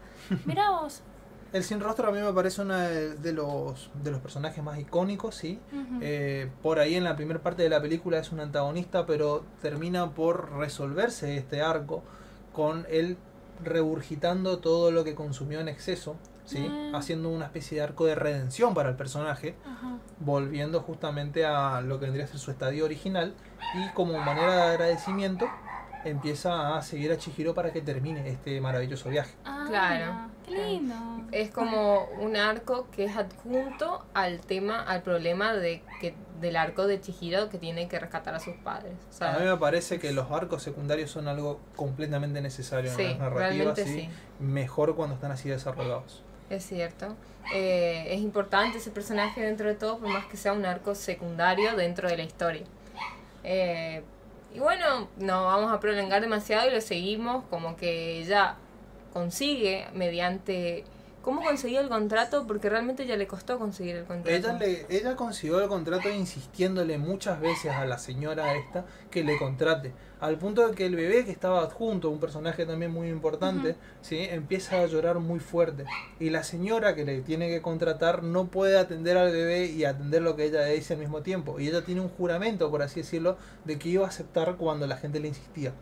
[0.45, 1.01] mira vos.
[1.53, 5.34] El sin rostro a mí me parece uno de los, de los personajes más icónicos,
[5.34, 5.57] sí.
[6.01, 10.11] Eh, por ahí en la primera parte de la película es un antagonista, pero termina
[10.11, 12.03] por resolverse este arco
[12.51, 13.15] con él
[13.64, 16.60] regurgitando todo lo que consumió en exceso, ¿sí?
[16.60, 16.95] Mm.
[16.95, 19.97] haciendo una especie de arco de redención para el personaje, Ajá.
[20.20, 23.34] volviendo justamente a lo que vendría a ser su estadio original
[23.76, 25.47] y como manera de agradecimiento
[26.05, 29.36] empieza a seguir a Chihiro para que termine este maravilloso viaje.
[29.45, 30.36] Ah, Claro.
[30.47, 30.95] Qué lindo.
[31.31, 36.87] Es como un arco que es adjunto al tema, al problema de que del arco
[36.87, 38.93] de Chihiro que tiene que rescatar a sus padres.
[39.09, 43.01] O sea, A mí me parece que los arcos secundarios son algo completamente necesario Sí,
[43.03, 44.09] en las narrativas y sí.
[44.39, 46.23] mejor cuando están así desarrollados.
[46.49, 47.15] Es cierto.
[47.53, 51.75] Eh, es importante ese personaje dentro de todo, por más que sea un arco secundario
[51.75, 52.63] dentro de la historia.
[53.43, 54.01] Eh,
[54.53, 58.55] y bueno, no vamos a prolongar demasiado y lo seguimos como que ella
[59.14, 60.84] consigue mediante...
[61.22, 62.47] ¿Cómo consiguió el contrato?
[62.47, 64.49] Porque realmente ya le costó conseguir el contrato.
[64.49, 69.38] Ella, le, ella consiguió el contrato insistiéndole muchas veces a la señora esta que le
[69.38, 69.91] contrate.
[70.22, 74.20] Al punto de que el bebé que estaba adjunto, un personaje también muy importante, ¿sí?
[74.20, 75.84] empieza a llorar muy fuerte.
[76.20, 80.22] Y la señora que le tiene que contratar no puede atender al bebé y atender
[80.22, 81.60] lo que ella le dice al mismo tiempo.
[81.60, 84.95] Y ella tiene un juramento, por así decirlo, de que iba a aceptar cuando la
[84.95, 85.74] gente le insistía.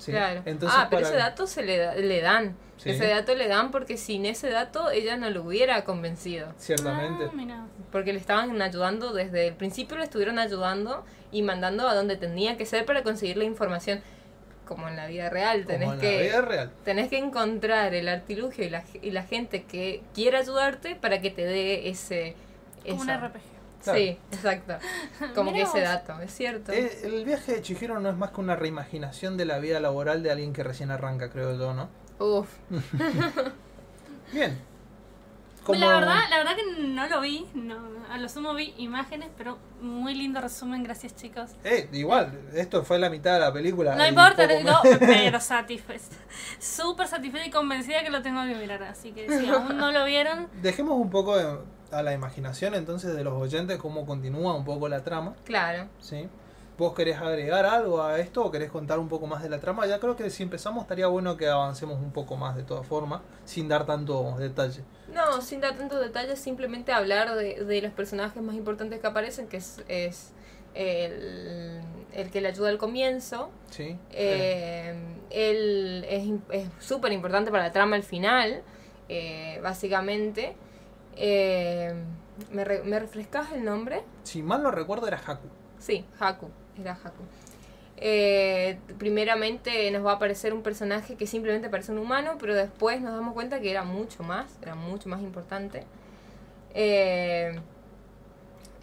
[0.00, 0.10] ¿Sí?
[0.12, 0.42] Claro.
[0.46, 2.56] Entonces, ah, pero para- ese dato se le, da- le dan.
[2.78, 2.90] Sí.
[2.90, 6.52] Ese dato le dan porque sin ese dato ella no lo hubiera convencido.
[6.58, 7.24] Ciertamente.
[7.26, 7.66] Ah, mira.
[7.92, 12.56] Porque le estaban ayudando desde el principio, le estuvieron ayudando y mandando a donde tenía
[12.56, 14.02] que ser para conseguir la información.
[14.66, 15.66] como en la vida real.
[15.66, 16.70] Tenés Como en que la vida real.
[16.84, 21.30] tenés que encontrar el artilugio y la, y la gente que quiera ayudarte para que
[21.30, 22.36] te dé ese...
[22.88, 23.40] Como un RPG.
[23.82, 23.98] Claro.
[23.98, 24.74] Sí, exacto.
[25.34, 26.72] Como que ese dato, es cierto.
[26.72, 30.22] Eh, el viaje de Chihiro no es más que una reimaginación de la vida laboral
[30.22, 31.88] de alguien que recién arranca, creo yo, ¿no?
[32.18, 32.48] Uf,
[34.32, 34.70] Bien.
[35.68, 37.76] La verdad, la verdad que no lo vi, no,
[38.10, 41.50] a lo sumo vi imágenes, pero muy lindo resumen, gracias chicos.
[41.64, 43.94] Eh, igual, esto fue la mitad de la película.
[43.94, 46.06] No importa, no, pero satisfecha.
[46.58, 50.04] Súper satisfecha y convencida que lo tengo que mirar, así que si aún no lo
[50.06, 51.58] vieron, Dejemos un poco de-
[51.90, 55.88] a la imaginación entonces de los oyentes cómo continúa un poco la trama, claro.
[55.98, 56.28] ¿sí?
[56.78, 59.86] ¿Vos querés agregar algo a esto o querés contar un poco más de la trama?
[59.86, 63.20] Ya creo que si empezamos estaría bueno que avancemos un poco más de todas formas,
[63.44, 64.82] sin dar tanto detalle.
[65.12, 69.46] No, sin dar tantos detalles, simplemente hablar de, de los personajes más importantes que aparecen,
[69.46, 70.32] que es, es
[70.74, 71.82] el,
[72.14, 73.50] el que le ayuda al comienzo.
[73.68, 73.98] ¿Sí?
[74.12, 74.94] Eh,
[75.28, 76.06] él
[76.50, 78.62] es súper importante para la trama al final,
[79.10, 80.56] eh, básicamente.
[81.16, 81.92] Eh,
[82.50, 84.02] ¿me, re- ¿Me refrescas el nombre?
[84.22, 85.48] Si mal no recuerdo era Haku.
[85.78, 86.48] Sí, Haku,
[86.78, 87.22] era Haku.
[88.02, 93.00] Eh, primeramente nos va a aparecer un personaje que simplemente parece un humano, pero después
[93.02, 95.84] nos damos cuenta que era mucho más, era mucho más importante.
[96.72, 97.58] Eh,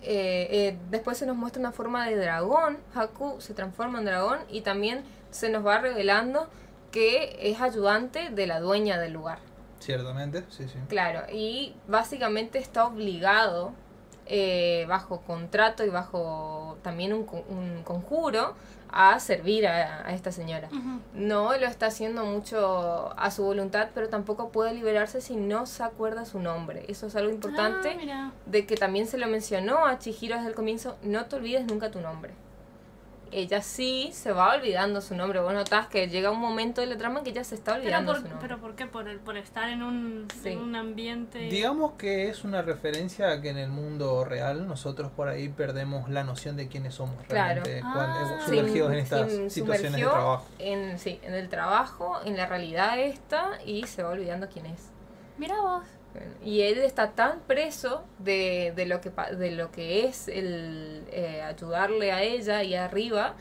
[0.04, 4.40] eh, eh, después se nos muestra una forma de dragón, Haku se transforma en dragón
[4.50, 6.48] y también se nos va revelando
[6.92, 9.40] que es ayudante de la dueña del lugar.
[9.80, 10.78] Ciertamente, sí, sí.
[10.90, 13.74] Claro, y básicamente está obligado,
[14.26, 18.56] eh, bajo contrato y bajo también un, un conjuro,
[18.90, 20.70] a servir a, a esta señora.
[21.14, 25.84] No lo está haciendo mucho a su voluntad, pero tampoco puede liberarse si no se
[25.84, 26.86] acuerda su nombre.
[26.88, 30.56] Eso es algo importante, Ah, de que también se lo mencionó a Chihiro desde el
[30.56, 32.34] comienzo, no te olvides nunca tu nombre.
[33.32, 35.40] Ella sí se va olvidando su nombre.
[35.40, 38.12] Vos notás que llega un momento de la trama que ella se está Pero olvidando
[38.14, 38.48] por, su nombre.
[38.48, 38.86] pero ¿por qué?
[38.88, 40.50] Por, el, por estar en un, Sí.
[40.50, 41.40] en un ambiente...
[41.40, 46.10] Digamos que es una referencia a que en el mundo real nosotros por ahí perdemos
[46.10, 47.64] la noción de quiénes somos Claro.
[47.64, 47.92] realmente Ah.
[47.94, 50.46] cuando, Se sumergidos en estas situaciones de trabajo.
[50.60, 54.90] En, sí, en el trabajo, en la realidad esta, y se va olvidando quién es.
[55.38, 55.84] Mira vos.
[56.44, 61.42] Y él está tan preso de, de, lo, que, de lo que es el eh,
[61.42, 63.36] ayudarle a ella y arriba,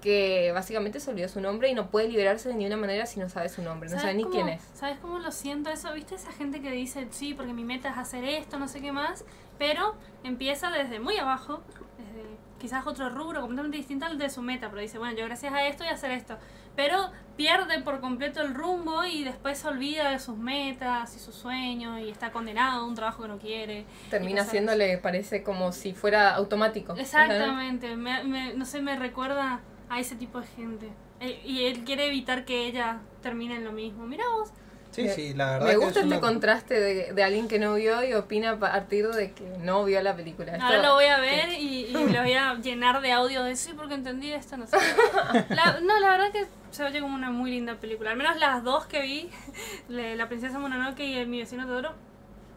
[0.00, 3.28] que básicamente se olvidó su nombre y no puede liberarse de ninguna manera si no
[3.28, 4.62] sabe su nombre, no sabe ¿Sabes ni cómo- quién es.
[4.74, 5.92] ¿Sabes cómo lo siento eso?
[5.92, 8.90] ¿Viste esa gente que dice, sí, porque mi meta es hacer esto, no sé qué
[8.92, 9.24] más?
[9.58, 11.62] Pero empieza desde muy abajo,
[11.98, 12.26] desde
[12.58, 15.66] quizás otro rubro completamente distinto al de su meta, pero dice, bueno, yo gracias a
[15.68, 16.36] esto voy a hacer esto.
[16.76, 21.34] Pero pierde por completo el rumbo y después se olvida de sus metas y sus
[21.34, 23.84] sueños y está condenado a un trabajo que no quiere.
[24.10, 26.94] Termina haciéndole, parece como si fuera automático.
[26.96, 30.88] Exactamente, me, me- no sé, me recuerda a ese tipo de gente.
[31.20, 34.06] Eh, Y él quiere evitar que ella termine en lo mismo.
[34.06, 34.50] Mira vos.
[34.92, 37.48] Sí, Me- sí, la verdad Me que gusta es este una- contraste de, de alguien
[37.48, 40.52] que no vio y opina a partir de que no vio la película.
[40.52, 43.56] Ahora Esto- lo voy a ver y, y lo voy a llenar de audio de
[43.56, 44.76] sí porque entendí esto, no sé.
[45.48, 48.10] La- no, la verdad que se oye como una muy linda película.
[48.10, 49.30] Al menos las dos que vi,
[49.88, 51.94] La princesa Mononoke y el, Mi vecino Totoro,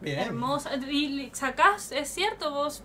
[0.02, 0.20] Bien.
[0.20, 0.76] hermosa.
[0.76, 2.84] Y sacás, es cierto, vos,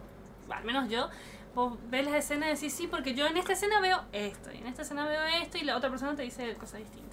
[0.48, 1.08] al menos yo,
[1.56, 4.58] vos ves las escenas y decís sí, porque yo en esta escena veo esto, y
[4.58, 7.09] en esta escena veo esto, y la otra persona te dice cosas distintas.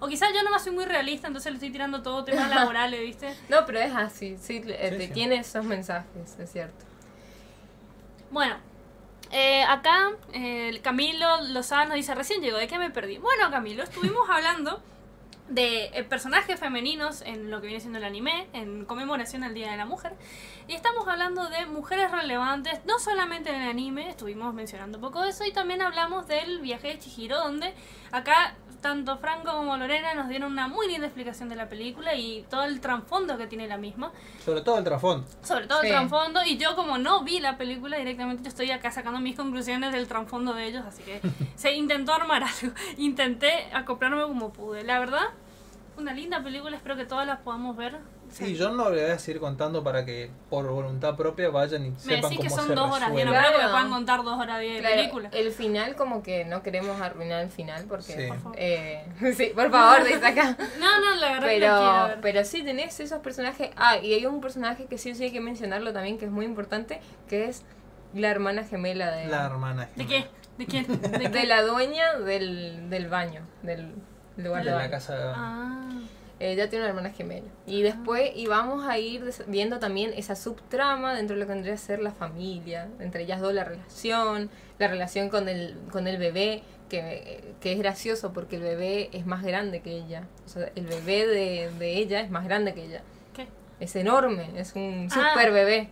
[0.00, 3.34] O quizás yo nomás soy muy realista, entonces le estoy tirando todo temas laborales, ¿viste?
[3.48, 6.84] No, pero es así, sí, eh, Sí, tiene esos mensajes, es cierto.
[8.30, 8.56] Bueno,
[9.32, 13.18] eh, acá eh, Camilo Lozano dice, recién llegó, ¿de qué me perdí?
[13.18, 14.82] Bueno, Camilo, estuvimos hablando
[15.48, 19.70] de eh, personajes femeninos en lo que viene siendo el anime, en conmemoración al Día
[19.70, 20.12] de la Mujer.
[20.68, 25.22] Y estamos hablando de mujeres relevantes, no solamente en el anime, estuvimos mencionando un poco
[25.22, 27.74] de eso, y también hablamos del viaje de Chihiro, donde
[28.12, 32.46] acá tanto Franco como Lorena nos dieron una muy linda explicación de la película y
[32.48, 34.10] todo el trasfondo que tiene la misma
[34.42, 35.26] Sobre todo el trasfondo.
[35.42, 35.88] sobre todo Sí.
[35.88, 39.36] el trasfondo y yo como no vi la película directamente yo estoy acá sacando mis
[39.36, 41.20] conclusiones del trasfondo de ellos así que
[41.56, 45.24] se intentó armar algo intenté acoplarme como pude la verdad
[45.98, 47.98] una linda película espero que todas las podamos ver
[48.30, 51.90] Sí, yo no le voy a seguir contando para que por voluntad propia vayan y
[51.90, 53.90] me sepan decís cómo que son se dos horas yo no creo que me puedan
[53.90, 57.84] contar dos horas de Claro, película el final como que no queremos arruinar el final
[57.88, 58.12] porque...
[58.12, 58.26] Sí.
[58.28, 58.56] Por favor.
[58.58, 59.04] eh,
[59.36, 60.56] sí, por favor, dice acá.
[60.78, 63.70] no no la verdad que la quiero Pero, ver pero sí tenés esos personajes.
[63.76, 66.30] Ah, y hay un personaje que sí o sí hay que mencionarlo también, que es
[66.30, 67.64] muy importante, que es
[68.14, 69.88] la hermana gemela de, La hermana.
[69.96, 70.26] de qué
[70.58, 71.46] de quién de, de, qué?
[71.46, 73.94] la dueña del, del baño, del
[74.36, 74.90] lugar De de la baño.
[74.90, 75.32] casa.
[75.34, 75.88] ah
[76.40, 77.46] Ella tiene una hermana gemela.
[77.66, 81.74] Y después y vamos a ir viendo también esa subtrama dentro de lo que vendría
[81.74, 82.88] a ser la familia.
[82.98, 87.78] Entre ellas dos la relación, la relación con el, con el bebé, que, que es
[87.78, 90.24] gracioso porque el bebé es más grande que ella.
[90.46, 93.02] O sea, el bebé de, de ella es más grande que ella.
[93.34, 93.46] ¿Qué?
[93.78, 95.30] Es enorme, es un Ah.
[95.32, 95.90] super bebé.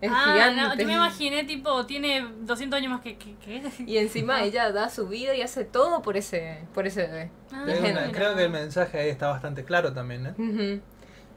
[0.00, 0.60] Es ah, gigante.
[0.62, 3.16] no, yo me imaginé, tipo, tiene 200 años más que.
[3.18, 7.06] que, que- Y encima ella da su vida y hace todo por ese, por ese
[7.08, 7.30] bebé.
[7.52, 10.34] Ah, Es una- creo que el mensaje ahí está bastante claro también, ¿eh?
[10.38, 10.82] Ujú.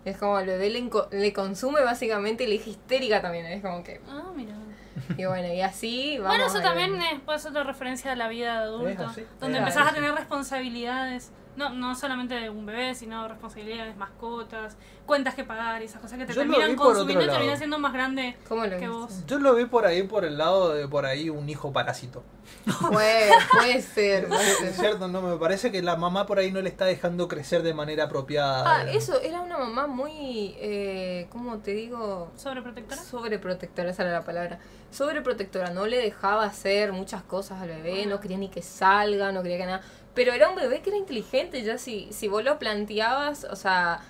[0.05, 0.70] Es como el bebé
[1.12, 3.45] le, consume básicamente y le deja histérica también.
[3.47, 4.01] Es como que.
[4.07, 4.53] Ah, mira.
[5.18, 6.36] Y bueno, y así vamos.
[6.36, 8.89] Bueno, eso a- también es, puede ser otra referencia a la vida de adulto.
[8.89, 9.24] Es así.
[9.39, 11.32] Donde Es empezás a tener responsabilidades.
[11.55, 14.78] No, no solamente de un bebé, sino responsabilidades, mascotas,
[15.12, 17.24] cuentas que pagar y esas cosas que te Yo lo terminan vi por otro consumiendo
[17.24, 17.38] y lado.
[17.38, 18.88] terminan siendo más grande ¿Cómo lo que viste?
[18.88, 19.26] vos.
[19.28, 22.24] Yo lo vi por ahí, por el lado de por ahí un hijo parásito.
[22.91, 24.28] Puede, puede ser.
[24.28, 24.74] puede Es ser.
[24.74, 27.74] cierto, no, me parece que la mamá por ahí no le está dejando crecer de
[27.74, 28.64] manera apropiada.
[28.80, 32.32] Ah, eso, era una mamá muy, eh, ¿cómo te digo?
[32.38, 33.01] ¿Sobreprotectora?
[33.01, 34.59] Sobreprotectora, esa era la palabra.
[34.91, 39.41] Sobreprotectora, no le dejaba hacer muchas cosas al bebé, no quería ni que salga, no
[39.43, 39.82] quería que nada.
[40.14, 44.01] Pero era un bebé que era inteligente, ya si, si vos lo planteabas, o sea,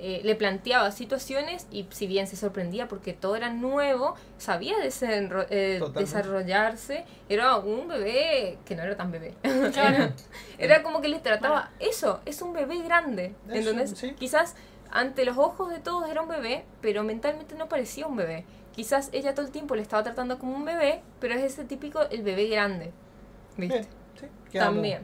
[0.00, 5.46] eh, le planteabas situaciones y si bien se sorprendía porque todo era nuevo, sabía desenro-
[5.50, 7.04] eh, desarrollarse.
[7.28, 9.34] Era un bebé que no era tan bebé.
[9.72, 10.12] Claro.
[10.58, 13.34] Era como que les trataba, eso, es un bebé grande.
[13.48, 13.90] Es ¿Entendés?
[13.90, 14.12] un- sí.
[14.18, 14.54] Quizás
[14.90, 18.44] ante los ojos de todos era un bebé, pero mentalmente no parecía un bebé.
[18.74, 22.02] Quizás ella todo el tiempo le estaba tratando como un bebé, pero es ese típico,
[22.10, 22.92] el bebé grande.
[23.56, 23.78] ¿Viste?
[23.80, 23.88] Bien,
[24.18, 24.74] sí, quedamos.
[24.76, 25.02] También.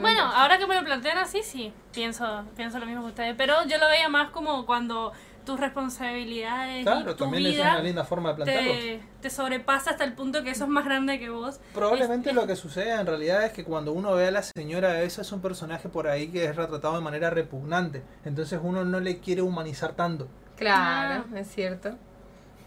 [0.00, 3.34] Bueno, ahora que me lo plantean así, sí, pienso, pienso lo mismo que ustedes.
[3.36, 5.12] Pero yo lo veía más como cuando
[5.44, 8.72] tus responsabilidades Claro, y tu también es vida una linda forma de plantearlo.
[8.74, 11.60] te, te sobrepasa hasta el punto que eso es más grande que vos.
[11.74, 15.02] Probablemente Es- lo que sucede en realidad es que cuando uno ve a la señora
[15.02, 18.02] esa es un personaje por ahí que es retratado de manera repugnante.
[18.24, 20.28] Entonces uno no le quiere humanizar tanto.
[20.56, 21.38] Claro, Ah.
[21.40, 21.96] es cierto.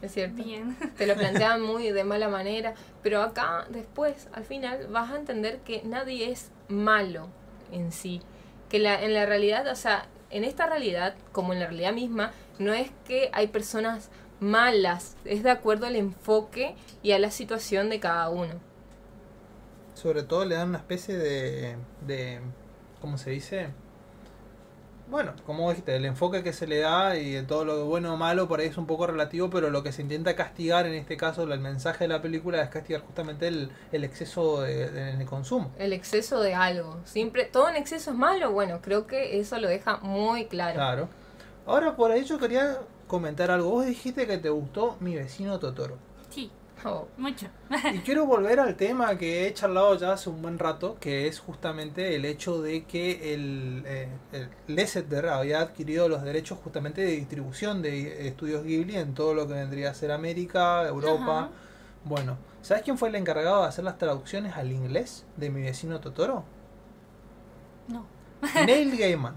[0.06, 0.44] Es cierto.
[0.44, 0.78] Bien.
[0.98, 5.60] Te lo plantean muy de mala manera, pero acá después, al final, vas a entender
[5.60, 7.28] que nadie es malo
[7.72, 8.22] en sí.
[8.70, 12.32] Que la, en la realidad, o sea, en esta realidad, como en la realidad misma,
[12.60, 17.90] no es que hay personas malas, es de acuerdo al enfoque y a la situación
[17.90, 18.54] de cada uno.
[19.94, 22.42] Sobre todo le dan una especie de, de
[23.02, 23.70] ¿cómo se dice?
[25.08, 28.18] Bueno, como dijiste, el enfoque que se le da y de todo lo bueno o
[28.18, 31.16] malo por ahí es un poco relativo, pero lo que se intenta castigar en este
[31.16, 35.22] caso, el mensaje de la película es castigar justamente el, el exceso de, de- en
[35.22, 35.72] el consumo.
[35.78, 36.98] El exceso de algo.
[37.06, 38.52] Siempre, todo en exceso es malo.
[38.52, 40.74] Bueno, creo que eso lo deja muy claro.
[40.76, 41.10] Claro.
[41.68, 43.70] Ahora por ahí yo quería comentar algo.
[43.70, 45.98] Vos dijiste que te gustó mi vecino Totoro.
[46.88, 47.48] Oh, mucho.
[47.94, 51.40] Y quiero volver al tema que he charlado ya hace un buen rato, que es
[51.40, 57.14] justamente el hecho de que el, eh, el Lasseter había adquirido los derechos justamente de
[57.14, 61.40] distribución de estudios Ghibli en todo lo que vendría a ser América, Europa.
[61.40, 61.50] Ajá.
[62.04, 66.00] Bueno, ¿sabes quién fue el encargado de hacer las traducciones al inglés de mi vecino
[66.00, 66.44] Totoro?
[67.88, 68.06] No.
[68.64, 69.34] Neil Gaiman.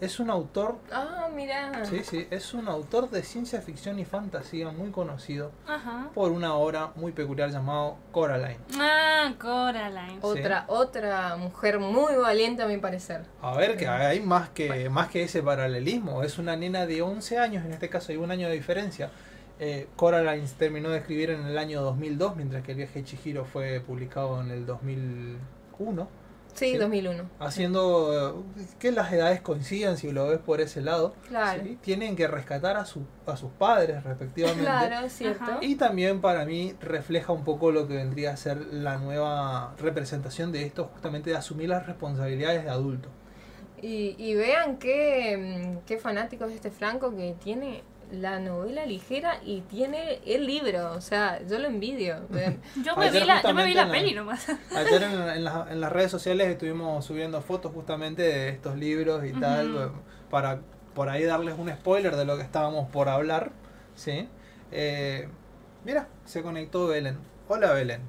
[0.00, 1.84] Es un autor, Ah, mira.
[1.84, 6.08] sí, sí, es un autor de ciencia ficción y fantasía muy conocido Ajá.
[6.14, 8.56] por una obra muy peculiar llamado Coraline.
[8.78, 10.18] Ah, Coraline.
[10.22, 13.22] Otra, otra mujer muy valiente a mi parecer.
[13.42, 16.22] A ver, que hay más que, más que ese paralelismo.
[16.22, 19.10] Es una nena de 11 años, en este caso hay un año de diferencia.
[19.58, 23.44] Eh, Coraline terminó de escribir en el año 2002, mientras que el viaje de Chihiro
[23.44, 26.08] fue publicado en el 2001.
[26.54, 26.76] Sí, Sí.
[26.76, 27.30] 2001.
[27.38, 31.14] Haciendo eh, que las edades coincidan, si lo ves por ese lado.
[31.28, 31.62] Claro.
[31.64, 31.78] ¿sí?
[31.80, 34.62] Tienen que rescatar a, su, a sus padres, respectivamente.
[34.64, 35.44] Claro, es cierto.
[35.44, 35.58] Ajá.
[35.60, 40.52] Y también para mí refleja un poco lo que vendría a ser la nueva representación
[40.52, 43.08] de esto, justamente de asumir las responsabilidades de adulto.
[43.82, 47.82] Y, y vean qué, mm, qué fanático es este Franco que tiene
[48.12, 50.92] la novela ligera y tiene el libro.
[50.92, 52.16] O sea, yo lo envidio.
[52.84, 54.46] Yo me vi la, yo me vi la la- peli nomás.
[54.76, 59.24] Ayer en, en las- en las redes sociales estuvimos subiendo fotos justamente de estos libros
[59.24, 59.88] y tal, eh,
[60.30, 60.60] para
[60.94, 63.52] por ahí darles un spoiler de lo que estábamos por hablar.
[63.94, 64.28] ¿sí?
[64.72, 65.28] Eh,
[65.84, 67.18] mira, se conectó Belén.
[67.52, 68.00] Hola Belén.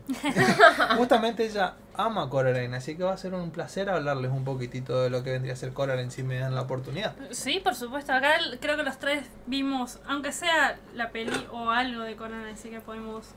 [0.97, 5.09] justamente ella ama Coraline, así que va a ser un placer hablarles un poquitito de
[5.09, 7.15] lo que vendría a ser Coraline si me dan la oportunidad.
[7.31, 8.13] Sí, por supuesto.
[8.13, 12.69] Acá creo que los tres vimos, aunque sea la peli o algo de Coraline, así
[12.69, 13.29] que podemos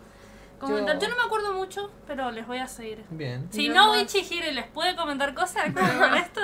[0.64, 0.96] comentar.
[0.98, 3.04] Yo, Yo- no me acuerdo mucho, pero les voy a seguir.
[3.10, 3.48] Bien.
[3.50, 6.40] Si Yo no más- vi Chihiro y les puede comentar cosas con esto.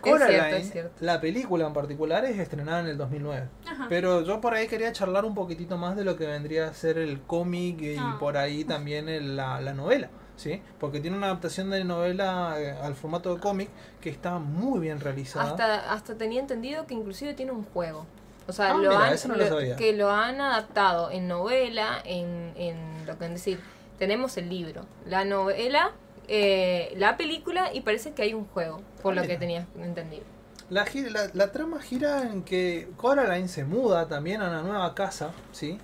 [0.00, 0.92] Coraline, cierto, es cierto.
[1.00, 3.48] la película en particular es estrenada en el 2009.
[3.66, 3.86] Ajá.
[3.88, 6.98] Pero yo por ahí quería charlar un poquitito más de lo que vendría a ser
[6.98, 8.16] el cómic y Ah.
[8.18, 10.62] por ahí también el- la, la novela, ¿sí?
[10.78, 13.68] Porque tiene una adaptación de novela eh, al formato de cómic
[14.00, 15.50] que está muy bien realizada.
[15.50, 18.06] Hasta, hasta tenía entendido que inclusive tiene un juego.
[18.48, 19.76] O sea, Ah, lo mira, han, eso no lo lo- sabía.
[19.76, 23.60] que lo han adaptado en novela, en, en lo que es decir,
[23.98, 25.92] tenemos el libro, la novela
[26.30, 29.32] eh, la película y parece que hay un juego, por lo Mira.
[29.34, 30.24] que tenía entendido.
[30.68, 35.30] La, la, la trama gira en que Coraline se muda también a una nueva casa,
[35.52, 35.78] ¿sí?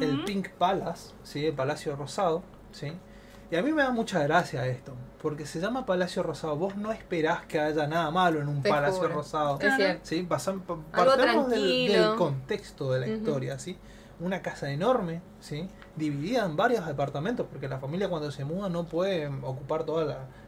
[0.00, 1.44] El Pink Palace, ¿sí?
[1.46, 2.42] El Palacio Rosado,
[2.72, 2.92] ¿sí?
[3.50, 6.56] Y a mí me da mucha gracia esto, porque se llama Palacio Rosado.
[6.56, 9.14] Vos no esperás que haya nada malo en un Te Palacio juro.
[9.16, 9.58] Rosado.
[9.60, 9.98] Es Claro.
[10.02, 10.22] ¿sí?
[10.28, 13.76] Pasan- partamos del, contexto de la historia, ¿sí?
[14.20, 15.66] Una casa enorme, ¿sí?
[15.96, 20.02] Dividida en varios departamentos, porque la familia cuando se muda no puede ocupar todo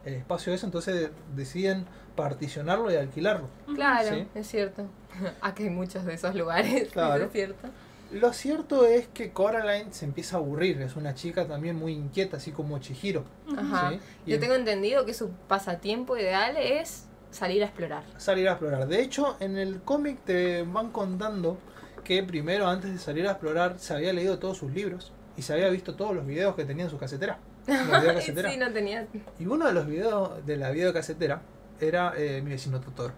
[0.05, 3.47] el espacio ese, entonces deciden particionarlo y alquilarlo.
[3.75, 4.27] Claro, Sí.
[4.35, 4.85] es cierto.
[5.41, 7.25] Acá hay muchos de esos lugares, Claro.
[7.25, 7.67] es cierto.
[8.13, 12.37] Lo cierto es que Coraline se empieza a aburrir, es una chica también muy inquieta,
[12.37, 13.23] así como Chihiro.
[13.57, 13.89] Ajá.
[13.91, 18.03] Sí, y Yo en- tengo entendido que su pasatiempo ideal es salir a explorar.
[18.17, 18.87] salir a explorar.
[18.87, 21.57] De hecho, en el cómic te van contando
[22.03, 25.53] que primero, antes de salir a explorar, se había leído todos sus libros y se
[25.53, 27.39] había visto todos los videos que tenía en su casetera.
[27.67, 28.51] Videocasetera.
[28.51, 29.07] sí, no tenía.
[29.39, 31.41] Y uno de los videos de la videocasetera
[31.79, 33.13] era eh, mi vecino Totoro.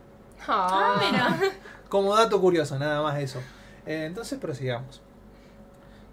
[0.47, 1.51] Ah, mira.
[1.89, 3.41] Como dato curioso, nada más eso.
[3.86, 5.01] Eh, entonces prosigamos.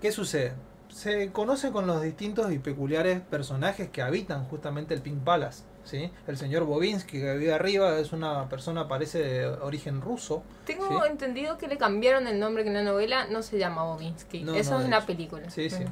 [0.00, 0.52] ¿Qué sucede?
[0.88, 5.62] Se conoce con los distintos y peculiares personajes que habitan justamente el Pink Palace.
[5.84, 6.10] ¿sí?
[6.26, 10.42] El señor Bobinsky que vive arriba es una persona, parece de origen ruso.
[10.66, 10.94] Tengo Sí.
[11.10, 14.42] entendido que le cambiaron el nombre que en la novela no se llama Bobinsky.
[14.44, 15.06] No, Eso no, es la hecho.
[15.06, 15.50] película.
[15.50, 15.84] Sí, sí.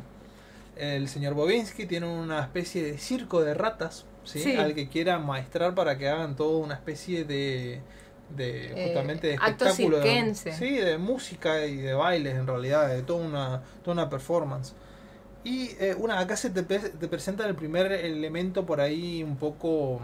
[0.77, 4.55] El señor Bobinsky tiene una especie de circo de ratas, ¿sí?
[4.57, 7.81] Al que quiera maestrar para que hagan toda una especie de,
[8.37, 9.99] de Eh, justamente de espectáculo.
[10.01, 14.75] de- sí, de música y de bailes en realidad, de toda una, toda una performance.
[15.45, 20.01] Y eh, una, acá se te, te presenta el primer elemento por ahí un poco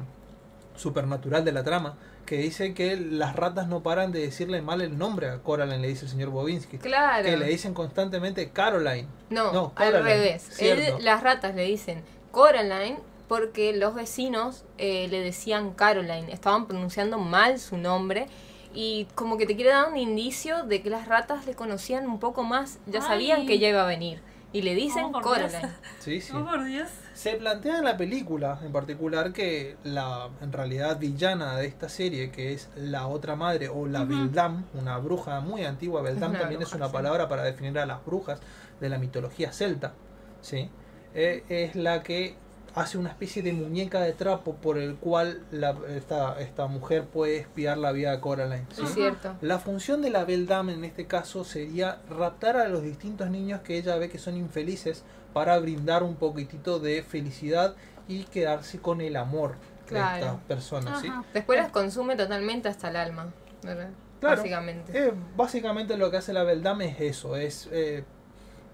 [0.76, 1.96] supernatural de la trama,
[2.26, 5.88] que dice que las ratas no paran de decirle mal el nombre a Coraline, le
[5.88, 6.78] dice el señor Bobinsky.
[6.78, 7.24] Claro.
[7.24, 9.06] Que le dicen constantemente Caroline.
[9.30, 10.60] No, No, al revés.
[10.60, 12.02] Él- las ratas le dicen
[12.32, 12.98] Coraline
[13.28, 16.32] porque los vecinos eh, le decían Caroline.
[16.32, 18.26] Estaban pronunciando mal su nombre.
[18.74, 22.20] Y como que te quiere dar un indicio de que las ratas le conocían un
[22.20, 22.78] poco más.
[22.86, 23.06] Ya Ay.
[23.06, 24.20] sabían que ella iba a venir.
[24.52, 25.58] Y le dicen Oh, por Coraline.
[25.60, 25.72] Dios.
[25.98, 26.32] Sí, sí.
[26.36, 26.88] Oh, por Dios.
[27.12, 32.30] Se plantea en la película, en particular, que la en realidad villana de esta serie,
[32.30, 34.08] que es la otra madre o la Ujú.
[34.10, 36.92] Beldam, una bruja muy antigua, Beldam Una también es una sí.
[36.92, 38.40] palabra para definir a las brujas
[38.80, 39.94] de la mitología celta,
[40.42, 40.70] ¿sí?
[41.14, 42.36] Eh, es la que
[42.76, 47.38] hace una especie de muñeca de trapo por el cual la- esta, esta mujer puede
[47.38, 48.66] espiar la vida de Coraline.
[48.72, 48.82] ¿sí?
[48.84, 49.34] Es cierto.
[49.40, 53.78] La función de la Beldam en este caso sería raptar a los distintos niños que
[53.78, 55.02] ella ve que son infelices
[55.32, 57.74] para brindar un poquitito de felicidad
[58.08, 60.26] y quedarse con el amor de Claro.
[60.26, 61.00] estas personas.
[61.00, 61.10] ¿sí?
[61.32, 63.32] Después las consume totalmente hasta el alma.
[63.62, 63.88] ¿verdad?
[64.20, 64.36] Claro.
[64.36, 64.92] Básicamente.
[65.08, 68.04] Eh, básicamente lo que hace la Beldam es eso, es eh,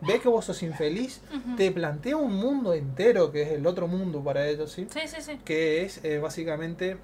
[0.06, 1.20] ve que vos sos infeliz,
[1.56, 4.86] te plantea un mundo entero que es el otro mundo para ellos, ¿sí?
[4.92, 5.38] Sí, sí, sí.
[5.44, 6.96] que es eh, básicamente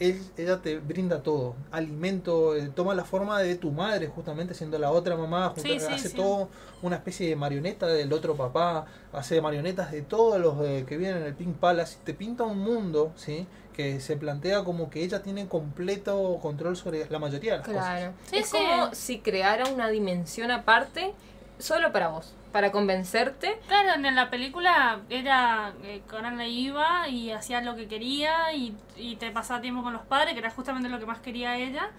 [0.00, 4.78] él- ella te brinda todo, alimento, eh, toma la forma de tu madre justamente siendo
[4.78, 6.16] la otra mamá, junto- Sí, sí, hace sí.
[6.16, 6.48] todo
[6.82, 11.18] una especie de marioneta del otro papá, hace marionetas de todos los eh, que vienen
[11.18, 13.46] en el Pink Palace, te pinta un mundo, ¿sí?
[13.74, 17.84] que se plantea como que ella tiene completo control sobre la mayoría de las cosas.
[17.86, 18.12] Claro.
[18.28, 18.56] Sí, es sí.
[18.58, 21.14] como si creara una dimensión aparte
[21.58, 22.34] solo para vos.
[22.52, 23.58] Para convencerte.
[23.66, 26.02] Claro, en la película era eh,
[26.48, 30.40] iba y hacía lo que quería y, y te pasaba tiempo con los padres, que
[30.40, 31.90] era justamente lo que más quería ella.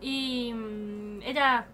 [0.00, 1.66] Y mm, ella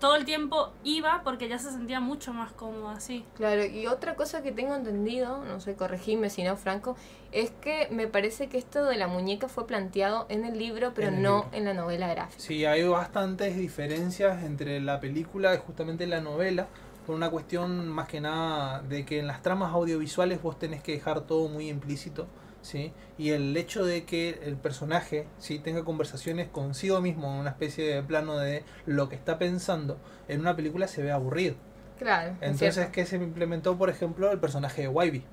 [0.00, 3.24] todo el tiempo iba porque ya se sentía mucho más cómoda así.
[3.36, 6.96] Claro, y otra cosa que tengo entendido, no sé, corregime si no, Franco,
[7.32, 11.08] es que me parece que esto de la muñeca fue planteado en el libro, pero
[11.08, 11.56] En el no libro.
[11.56, 12.40] en la novela gráfica.
[12.42, 16.66] Sí, hay bastantes diferencias entre la película y justamente la novela,
[17.06, 20.92] por una cuestión más que nada de que en las tramas audiovisuales vos tenés que
[20.92, 22.26] dejar todo muy implícito,
[22.62, 22.92] ¿sí?
[23.16, 25.60] Y el hecho de que el personaje, ¿sí?
[25.60, 30.40] tenga conversaciones consigo mismo, en una especie de plano de lo que está pensando, en
[30.40, 31.54] una película se ve aburrido.
[31.96, 32.32] Claro.
[32.32, 32.92] es Entonces, cierto.
[32.92, 35.24] que se implementó, por ejemplo, el personaje de Wybie.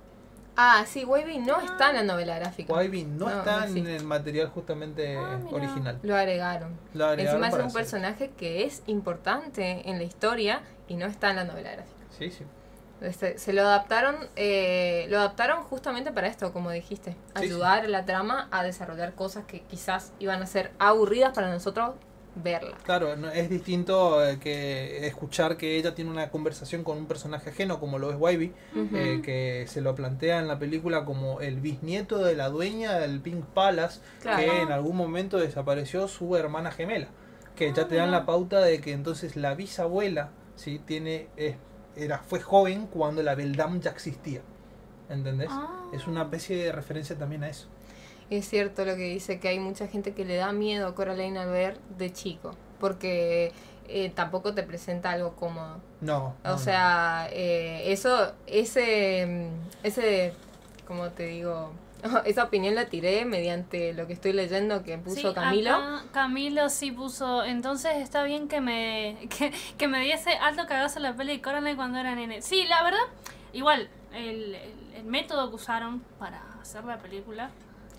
[0.56, 2.72] Ah, sí, Wavy no está en la novela gráfica.
[2.74, 5.99] Wybie no, No, está no en el material justamente Ah, original.
[6.04, 6.78] Lo agregaron.
[6.93, 11.06] Lo agregaron Encima es un hacer- personaje que es importante en la historia y no
[11.08, 11.97] está en la novela gráfica.
[12.18, 12.43] Sí, sí.
[13.01, 17.88] Este, se lo adaptaron, eh, lo adaptaron justamente para esto, como dijiste, Sí, ayudar a
[17.89, 21.95] la trama a desarrollar cosas que quizás iban a ser aburridas para nosotros
[22.36, 22.81] verlas.
[22.84, 27.51] Claro, no- es distinto eh, que escuchar que ella tiene una conversación con un personaje
[27.51, 28.53] ajeno como lo es Wybie,
[28.93, 33.19] eh, que se lo plantea en la película como el bisnieto de la dueña del
[33.21, 34.38] Pink Palace, Claro.
[34.43, 37.07] que en algún momento desapareció su hermana gemela,
[37.55, 41.55] que ya Ah, te dan la pauta de que entonces la bisabuela, sí, tiene es-
[41.95, 44.41] era fue joven cuando la Beldam ya existía.
[45.09, 45.49] ¿entendés?
[45.51, 45.89] Ah.
[45.93, 47.67] Es una especie de referencia también a eso.
[48.30, 51.38] Es cierto lo que dice, que hay mucha gente que le da miedo a Coraline
[51.39, 53.51] al ver de chico, porque
[53.88, 55.80] eh, tampoco te presenta algo cómodo.
[56.01, 56.36] No.
[56.43, 56.57] no, O no.
[56.57, 60.34] sea, eh, eso, ese, mm, ese,
[60.88, 61.71] como te digo,
[62.26, 65.76] esa opinión la tiré mediante lo que estoy leyendo que puso Sí, Camilo.
[65.76, 67.43] acá Camilo sí puso.
[67.43, 71.76] Entonces está bien que me que, que me diese alto cagazo la peli de Coraline
[71.76, 72.41] cuando era nene.
[72.41, 72.99] Sí, la verdad,
[73.51, 77.49] igual, el, el, el método que usaron para hacer la película,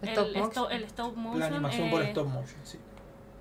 [0.09, 0.51] Stop el, motion.
[0.51, 2.79] stop, el stop motion, La animación por eh, stop motion, sí.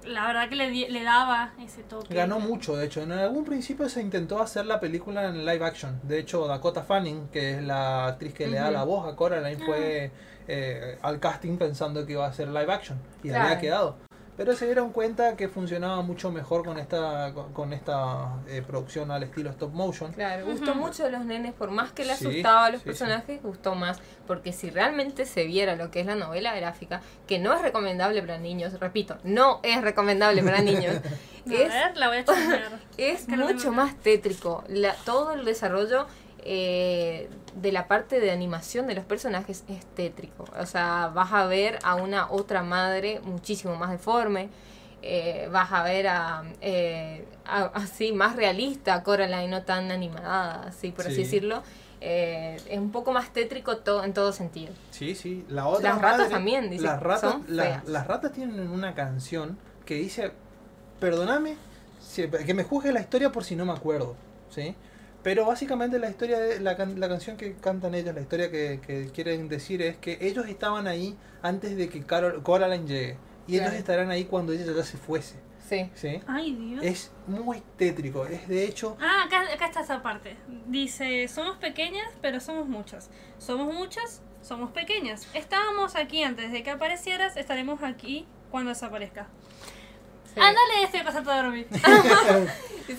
[0.06, 2.14] la verdad que le, le daba ese toque.
[2.14, 3.02] Ganó mucho, de hecho.
[3.02, 6.00] En algún principio se intentó hacer la película en live action.
[6.04, 9.62] De hecho, Dakota Fanning, que es la actriz que le da la voz a Coraline,
[9.62, 9.66] Ah.
[9.66, 10.12] fue
[10.48, 13.00] eh, al casting pensando que iba a ser live action.
[13.24, 13.46] Y Claro.
[13.46, 13.96] había quedado.
[14.36, 19.12] Pero se dieron cuenta que funcionaba mucho mejor con esta con, con esta eh, producción
[19.12, 20.12] al estilo stop motion.
[20.12, 22.86] Claro, gustó mucho a los nenes, por más que le Sí, asustaba a los sí,
[22.88, 24.00] personajes, gustó más.
[24.26, 28.22] Porque si realmente se viera lo que es la novela gráfica, que no es recomendable
[28.22, 30.96] para niños, repito, no es recomendable para niños,
[31.46, 32.26] A es, ver, la voy a
[32.98, 34.64] es que lo mucho más tétrico.
[34.68, 36.08] La, todo el desarrollo
[36.46, 40.46] eh, de la parte de animación de los personajes es tétrico.
[40.60, 44.50] O sea, vas a ver a una otra madre muchísimo más deforme.
[45.06, 50.64] eh, vas a ver a, eh, a- así más realista a Coraline, no tan animada,
[50.68, 51.24] así por así Sí.
[51.24, 51.62] decirlo.
[52.00, 54.74] Eh, es un poco más tétrico to- en todo sentido.
[54.92, 55.44] Sí, sí.
[55.50, 57.86] La otra Las ratas también, dice, Las ratas, son la- feas.
[57.90, 60.32] las ratas tienen una canción que dice,
[61.02, 61.58] perdóname,
[62.46, 64.16] que me juzgue la historia por si no me acuerdo,
[64.52, 64.74] ¿sí?
[65.24, 68.80] Pero básicamente la historia, de, la, can- la canción que cantan ellos, la historia que,
[68.86, 73.18] que quieren decir es que ellos estaban ahí antes de que Carol, Coraline llegue.
[73.48, 73.78] Y ellos Claro.
[73.80, 75.36] estarán ahí cuando ella ya se fuese,
[75.68, 75.90] Sí.
[75.96, 76.22] ¿sí?
[76.28, 76.84] Ay, Dios.
[76.84, 78.98] Es muy tétrico, es de hecho...
[79.02, 80.36] Ah, acá, acá está esa parte.
[80.68, 83.10] Dice, somos pequeñas, pero somos muchas.
[83.38, 85.28] Somos muchas, somos pequeñas.
[85.34, 89.28] Estábamos aquí antes de que aparecieras, estaremos aquí cuando desaparezca.
[90.34, 90.40] Sí.
[90.40, 91.68] Ándale, estoy pasando a dormir.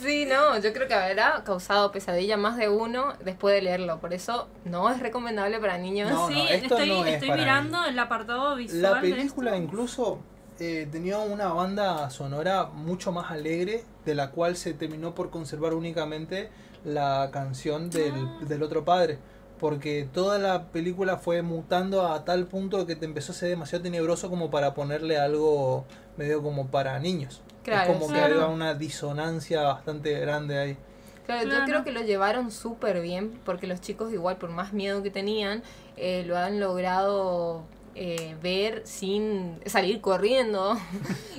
[0.03, 4.01] Sí, no, yo creo que habrá causado pesadilla más de uno después de leerlo.
[4.01, 6.11] Por eso no es recomendable para niños.
[6.11, 8.81] No, sí, esto estoy, no es estoy para mirando el apartado visual.
[8.83, 10.21] La película incluso
[10.59, 15.75] eh, tenía una banda sonora mucho más alegre, de la cual se terminó por conservar
[15.75, 16.49] únicamente
[16.85, 18.39] la canción del, Ah.
[18.41, 19.19] del otro padre.
[19.61, 23.83] Porque toda la película fue mutando a tal punto que te empezó a ser demasiado
[23.85, 25.85] tenebroso como para ponerle algo
[26.17, 27.41] medio como para niños.
[27.63, 30.77] Claro, es como que había una disonancia bastante grande ahí.
[31.25, 31.61] Claro, Claro.
[31.61, 35.11] yo creo que lo llevaron súper bien porque los chicos igual, por más miedo que
[35.11, 35.63] tenían,
[35.97, 37.63] eh, lo han logrado
[37.95, 40.77] eh, ver sin salir corriendo.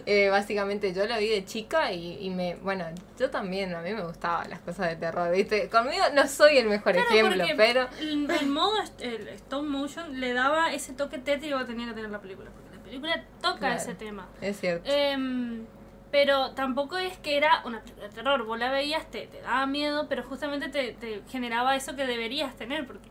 [0.07, 2.85] Eh, básicamente yo la vi de chica y, y me, bueno,
[3.17, 5.67] yo también, a mí me gustaban las cosas de terror, ¿viste?
[5.67, 7.87] Conmigo no soy el mejor Claro, ejemplo, pero...
[7.99, 12.11] el, el modo el stop motion le daba ese toque tétrico que tenía que tener
[12.11, 12.51] la película.
[12.51, 13.75] Porque la película toca Claro.
[13.77, 14.27] ese tema.
[14.41, 14.87] Es cierto.
[14.93, 15.65] Em,
[16.11, 18.45] pero tampoco es que era una película de terror.
[18.45, 22.55] Vos la veías, te, te daba miedo, pero justamente te, te generaba eso que deberías
[22.55, 22.85] tener.
[22.85, 23.09] Porque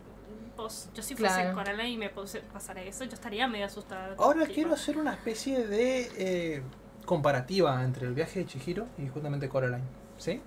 [0.57, 1.55] vos, yo si fuese Claro.
[1.55, 4.15] Coraline y me puse- pasara eso, yo estaría medio asustada.
[4.19, 6.63] Ahora Tipo, quiero hacer una especie de eh,
[7.07, 9.85] comparativa entre el viaje de Chihiro y justamente Coraline.
[10.19, 10.41] ¿Sí?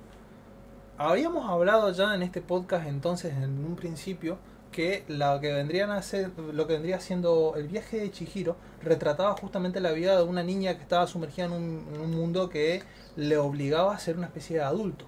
[0.98, 4.38] Habíamos hablado ya en este podcast entonces en un principio
[4.72, 9.34] que lo que vendrían a ser, lo que vendría siendo el viaje de Chihiro retrataba
[9.34, 12.84] justamente la vida de una niña que estaba sumergida en un, en un mundo que
[13.16, 15.06] le obligaba a ser una especie de adulto.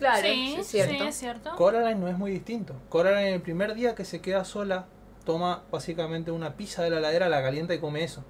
[0.00, 0.94] Claro, sí, es cierto.
[0.94, 1.54] sí, es cierto.
[1.56, 2.74] Coraline no es muy distinto.
[2.88, 4.86] Coraline el primer día que se queda sola
[5.24, 8.24] toma básicamente una pizza de la heladera, la calienta y come eso.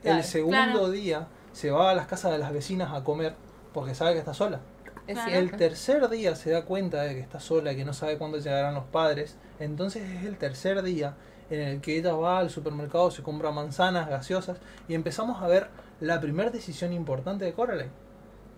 [0.00, 0.90] Claro, el segundo claro.
[0.90, 3.34] día se va a las casas de las vecinas a comer
[3.74, 4.60] porque sabe que está sola.
[5.08, 5.18] es.
[5.26, 8.38] El tercer día se da cuenta de que está sola y que no sabe cuándo
[8.38, 9.36] llegarán los padres.
[9.58, 11.16] Entonces es el tercer día
[11.50, 15.68] en el que ella va al supermercado, se compra manzanas, gaseosas y empezamos a ver
[16.00, 17.90] la primera decisión importante de Coraline.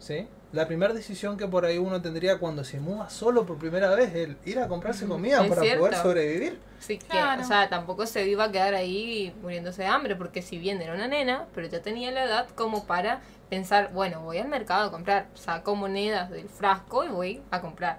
[0.00, 0.26] ¿Sí?
[0.52, 4.12] La primera decisión que por ahí uno tendría cuando se muda solo por primera vez,
[4.16, 5.80] el ir a comprarse comida Es para cierto.
[5.80, 6.58] poder sobrevivir.
[6.80, 10.58] Sí, que, o sea, tampoco se iba a quedar ahí muriéndose de hambre, porque si
[10.58, 14.48] bien era una nena, pero ya tenía la edad como para pensar, bueno, voy al
[14.48, 17.98] mercado a comprar, saco monedas del frasco y voy a comprar.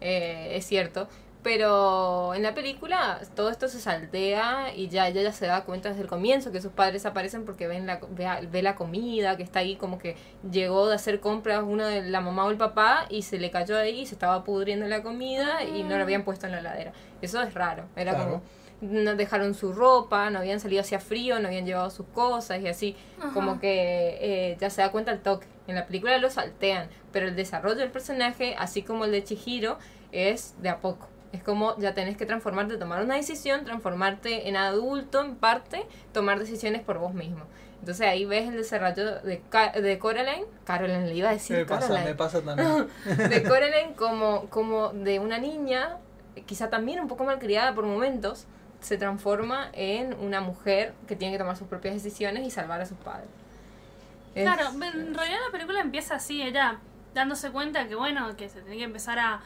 [0.00, 1.06] Eh, es cierto.
[1.42, 5.88] Pero en la película todo esto se saltea y ya ella ya se da cuenta
[5.88, 9.42] desde el comienzo que sus padres aparecen porque ven la, ve, ve la comida que
[9.42, 10.16] está ahí como que
[10.48, 13.76] llegó de hacer compras uno de la mamá o el papá y se le cayó
[13.76, 16.92] ahí y se estaba pudriendo la comida y no lo habían puesto en la heladera.
[17.20, 17.86] Eso es raro.
[17.96, 18.30] Era Claro.
[18.30, 18.42] como
[18.80, 22.68] no dejaron su ropa, no habían salido hacia frío, no habían llevado sus cosas y
[22.68, 22.96] así.
[23.18, 23.32] Ajá.
[23.32, 25.46] Como que eh, ya se da cuenta el toque.
[25.68, 29.78] En la película lo saltean, pero el desarrollo del personaje, así como el de Chihiro,
[30.10, 31.08] es de a poco.
[31.32, 36.38] Es como ya tenés que transformarte, tomar una decisión, transformarte en adulto en parte, tomar
[36.38, 37.44] decisiones por vos mismo.
[37.80, 41.64] Entonces ahí ves el desarrollo de, Ca- de Coraline, Caroline le iba a decir Me
[41.64, 42.86] pasa, Caroline, me pasa también.
[43.28, 45.96] de Coraline como, como de una niña,
[46.46, 48.46] quizá también un poco malcriada por momentos,
[48.80, 52.86] se transforma en una mujer que tiene que tomar sus propias decisiones y salvar a
[52.86, 53.26] sus padres.
[54.34, 56.78] Es- Claro, en realidad la película empieza así, ella
[57.14, 59.40] dándose cuenta que bueno, que se tiene que empezar a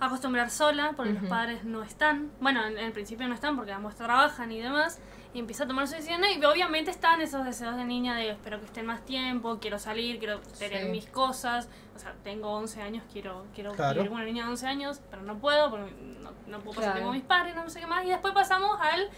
[0.00, 3.94] acostumbrar sola porque los padres no están, bueno, en, en principio no están porque ambos
[3.94, 5.00] trabajan y demás,
[5.32, 8.58] y empieza a tomar sus decisiones y obviamente están esos deseos de niña de espero
[8.58, 10.90] que estén más tiempo, quiero salir, quiero tener Sí.
[10.90, 13.94] mis cosas, o sea, tengo 11 años, quiero, quiero Claro.
[13.94, 15.90] vivir con una niña de 11 años, pero no puedo porque
[16.22, 16.92] no, no puedo pasar Claro.
[16.94, 19.08] tiempo con mis padres, no sé qué más, y después pasamos al...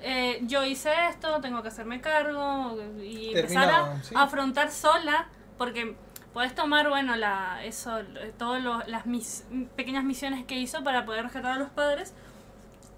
[0.00, 4.14] eh, yo hice esto, tengo que hacerme cargo y Termina, empezar a, sí.
[4.14, 5.26] a afrontar sola,
[5.56, 5.96] porque
[6.32, 7.98] podés tomar, bueno, la, eso,
[8.38, 9.44] todas las mis-
[9.76, 12.14] pequeñas misiones que hizo para poder rescatar a los padres,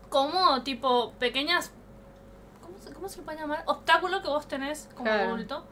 [0.08, 1.72] como tipo pequeñas,
[2.62, 3.62] ¿cómo se, cómo se le puede llamar?
[3.66, 5.24] Obstáculo que vos tenés como Claro.
[5.30, 5.66] adulto.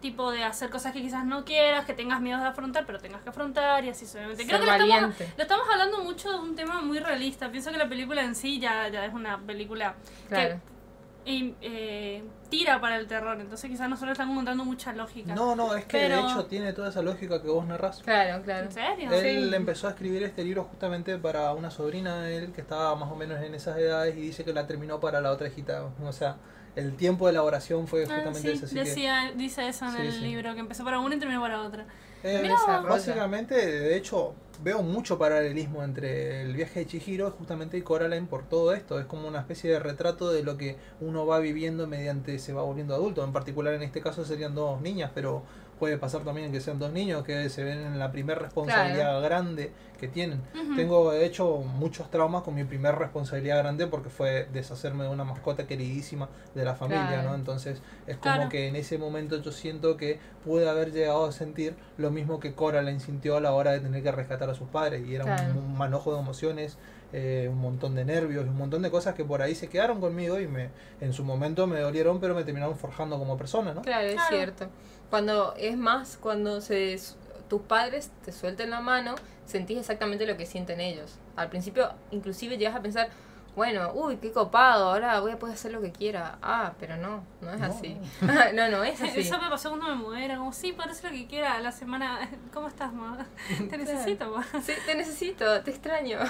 [0.00, 3.22] Tipo de hacer cosas que quizás no quieras, que tengas miedo de afrontar, pero tengas
[3.22, 4.44] que afrontar y así suavemente.
[4.46, 7.50] Creo que lo estamos, lo estamos hablando mucho de un tema muy realista.
[7.52, 9.94] Pienso que la película en sí ya, ya es una película
[10.28, 10.56] Claro.
[10.56, 10.81] y,
[11.24, 13.40] eh, tira para el terror.
[13.40, 15.34] Entonces quizás nosotros estamos contando mucha lógica.
[15.34, 18.00] No, no, es que Pero- de hecho tiene toda esa lógica que vos narrás.
[18.02, 18.66] Claro, claro.
[18.66, 19.10] ¿En serio?
[19.12, 19.54] Él Sí.
[19.54, 23.16] empezó a escribir este libro justamente para una sobrina de él que estaba más o
[23.16, 25.84] menos en esas edades y dice que la terminó para la otra hijita.
[26.04, 26.36] O sea,
[26.76, 28.64] el tiempo de elaboración fue Ah, justamente sí, ese.
[28.66, 30.20] Así que, decía, dice eso en Sí, el sí.
[30.20, 31.86] libro, que empezó para una y terminó para otra.
[32.22, 32.50] Eh,
[32.88, 38.44] básicamente, de hecho, veo mucho paralelismo entre el viaje de Chihiro justamente y Coraline por
[38.44, 39.00] todo esto.
[39.00, 42.62] Es como una especie de retrato de lo que uno va viviendo mediante se va
[42.62, 43.24] volviendo adulto.
[43.24, 45.42] En particular, en este caso serían dos niñas, pero
[45.82, 49.72] puede pasar también que sean dos niños que se ven en la primera responsabilidad grande
[49.98, 50.40] que tienen.
[50.76, 55.24] Tengo, de hecho, muchos traumas con mi primer responsabilidad grande porque fue deshacerme de una
[55.24, 57.30] mascota queridísima de la familia, Claro.
[57.30, 57.34] ¿no?
[57.34, 58.48] Entonces, es como Claro.
[58.48, 62.54] que en ese momento yo siento que pude haber llegado a sentir lo mismo que
[62.54, 65.04] Coraline sintió a la hora de tener que rescatar a sus padres.
[65.04, 65.54] Y era un- Claro.
[65.58, 66.78] un, manojo de emociones,
[67.12, 70.38] eh, un montón de nervios, un montón de cosas que por ahí se quedaron conmigo
[70.38, 73.82] y me en su momento me dolieron, pero me terminaron forjando como persona, ¿no?
[73.82, 74.28] Claro, es Claro.
[74.28, 74.68] cierto.
[75.12, 76.98] Cuando es más, cuando se
[77.46, 79.14] tus padres te suelten la mano,
[79.44, 81.18] sentís exactamente lo que sienten ellos.
[81.36, 83.10] Al principio, inclusive llegas a pensar,
[83.54, 86.38] bueno, uy, qué copado, ahora voy a poder hacer lo que quiera.
[86.40, 87.66] Ah, pero no, no es No.
[87.66, 87.98] así.
[88.54, 89.20] no, no es así.
[89.20, 92.30] Eso me pasó cuando me mudé, era como, sí, parece lo que quiera la semana.
[92.54, 93.26] ¿Cómo estás, ma?
[93.68, 94.46] Te necesito, ma.
[94.62, 96.20] Sí, te necesito, te extraño.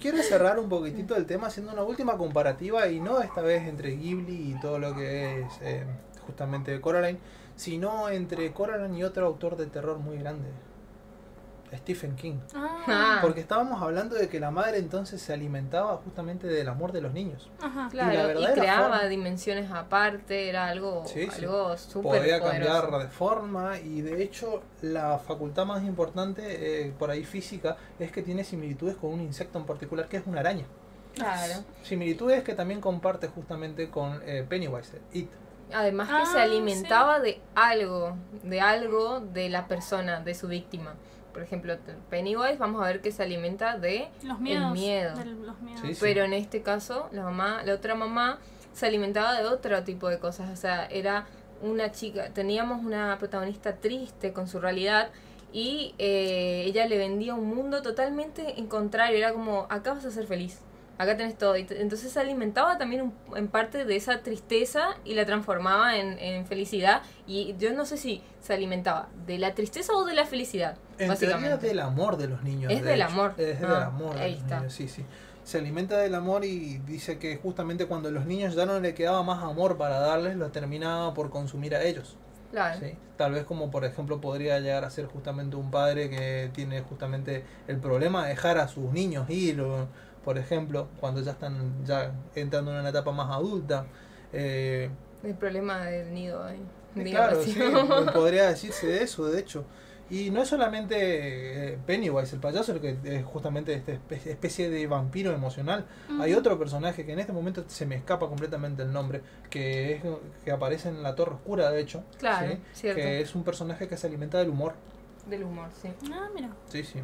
[0.00, 3.90] Quiero cerrar un poquitito el tema haciendo una última comparativa y no esta vez entre
[3.96, 5.84] Ghibli y todo lo que es eh,
[6.24, 7.18] justamente Coraline,
[7.60, 10.48] sino entre Coraline y otro autor de terror muy grande,
[11.76, 12.38] Stephen King.
[12.54, 13.18] Ah, Ah.
[13.20, 17.12] Porque estábamos hablando de que la madre entonces se alimentaba justamente del amor de los
[17.12, 17.50] niños.
[17.60, 17.88] ajá.
[17.90, 21.44] Claro, y, creaba forma- dimensiones aparte, era algo, Sí, sí.
[21.44, 22.80] algo súper Podía poderoso.
[22.80, 28.10] cambiar de forma y de hecho la facultad más importante eh, por ahí física es
[28.10, 30.64] que tiene similitudes con un insecto en particular que es una araña.
[31.14, 31.62] Claro.
[31.82, 35.28] Similitudes que también comparte justamente con eh, Pennywise, It.
[35.72, 40.94] Además que Ah, se alimentaba de algo, de algo de la persona, de su víctima.
[41.32, 41.76] Por ejemplo,
[42.10, 44.72] Pennywise, vamos a ver que se alimenta de Los miedos.
[44.72, 45.16] miedo.
[45.16, 45.80] del- los miedos.
[45.82, 46.00] Sí, sí.
[46.00, 48.38] Pero en este caso, la mamá, la otra mamá,
[48.72, 50.50] se alimentaba de otro tipo de cosas.
[50.50, 51.26] O sea, era
[51.62, 55.10] una chica, teníamos una protagonista triste con su realidad
[55.52, 59.16] y eh, ella le vendía un mundo totalmente en contrario.
[59.18, 60.60] Era como, acá vas a ser feliz,
[61.02, 61.56] acá tenés todo.
[61.56, 66.18] Y entonces se alimentaba también un- en parte de esa tristeza y la transformaba en,
[66.18, 67.02] en felicidad.
[67.26, 71.08] Y yo no sé si se alimentaba de la tristeza o de la felicidad, En
[71.08, 71.66] básicamente.
[71.66, 72.70] del amor de los niños.
[72.72, 73.10] Es de del hecho.
[73.10, 73.34] amor.
[73.38, 74.56] Es del Ah, amor de ahí los está.
[74.58, 75.04] niños, sí, sí.
[75.42, 79.22] Se alimenta del amor y dice que justamente cuando los niños ya no le quedaba
[79.22, 82.16] más amor para darles, lo terminaba por consumir a ellos.
[82.52, 82.78] Claro.
[82.80, 82.94] ¿sí?
[83.16, 87.44] Tal vez como por ejemplo podría llegar a ser justamente un padre que tiene justamente
[87.68, 89.86] el problema de dejar a sus niños ir, o,
[90.24, 93.86] por ejemplo, cuando ya están ya entrando en una etapa más adulta.
[94.32, 94.90] Eh,
[95.22, 96.60] El problema del nido ahí.
[96.94, 97.52] Digamos claro, así.
[97.52, 97.60] sí,
[98.12, 99.64] podría decirse de eso, de hecho.
[100.12, 100.96] Y no es solamente
[101.74, 105.86] eh, Pennywise, el payaso, el que es justamente esta espe- especie de vampiro emocional.
[106.20, 110.02] Hay otro personaje que en este momento se me escapa completamente el nombre, que es
[110.44, 112.02] que aparece en La Torre Oscura, de hecho.
[112.18, 112.58] Claro, ¿sí?
[112.72, 113.00] cierto.
[113.00, 114.74] Que es un personaje que se alimenta del humor.
[115.28, 115.88] Del humor, sí.
[116.12, 116.48] Ah, mira.
[116.68, 116.98] Sí, sí.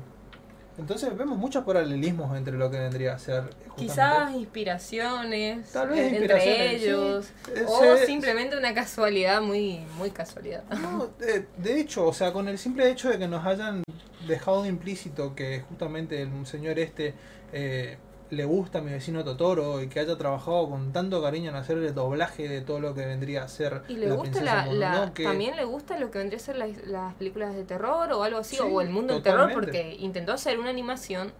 [0.79, 3.45] Entonces vemos muchos paralelismos entre lo que vendría a ser.
[3.77, 7.27] Quizás inspiraciones Tal vez eh, inspiraciones, entre ellos.
[7.47, 7.53] sí.
[7.57, 10.65] Eh, O se- simplemente una casualidad muy, muy casualidad.
[10.81, 13.83] No, de, de hecho, o sea, con el simple hecho de que nos hayan
[14.27, 17.15] dejado de implícito que justamente el señor este
[17.53, 17.97] eh,
[18.31, 21.79] le gusta a mi vecino Totoro y que haya trabajado con tanto cariño en hacer
[21.79, 25.13] el doblaje de todo lo que vendría a ser Y le la gusta la, la-
[25.15, 28.39] también le gusta lo que vendría a ser las, las películas de terror o algo
[28.39, 31.33] así, Sí, o el mundo del terror, porque intentó hacer una animación,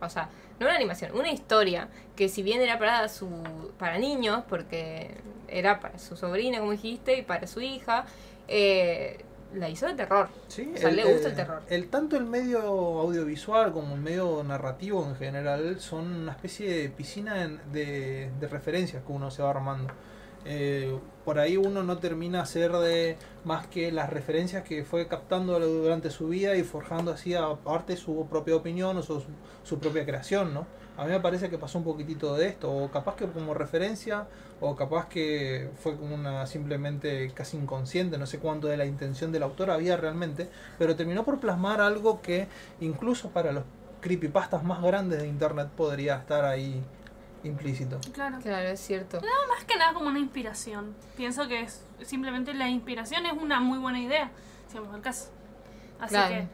[0.00, 0.28] o sea,
[0.60, 3.28] no una animación, una historia, que si bien era para su
[3.78, 5.16] para niños, porque
[5.48, 8.04] era para su sobrina, como dijiste, y para su hija,
[8.48, 10.28] eh, la hizo de terror.
[10.48, 11.62] Sí, O sea, le gusta el terror.
[11.68, 16.88] El, tanto el medio audiovisual como el medio narrativo en general son una especie de
[16.90, 19.92] piscina en- de, de referencias que uno se va armando.
[20.44, 25.06] Eh, por ahí uno no termina a ser de más que las referencias que fue
[25.08, 29.22] captando durante su vida y forjando así aparte su propia opinión o su,
[29.64, 30.66] su propia creación, ¿no?
[30.98, 34.26] A mí me parece que pasó un poquitito de esto, o capaz que como referencia,
[34.60, 39.30] o capaz que fue como una simplemente casi inconsciente, no sé cuánto de la intención
[39.30, 42.48] del autor había realmente, pero terminó por plasmar algo que
[42.80, 43.62] incluso para los
[44.00, 46.82] creepypastas más grandes de internet podría estar ahí
[47.44, 48.00] implícito.
[48.12, 48.38] Claro.
[48.42, 49.20] Claro, es cierto.
[49.48, 50.96] Más que nada como una inspiración.
[51.16, 54.32] Pienso que es simplemente la inspiración es una muy buena idea,
[54.68, 55.30] si vamos al caso.
[56.00, 56.34] Así Claro.
[56.34, 56.48] que,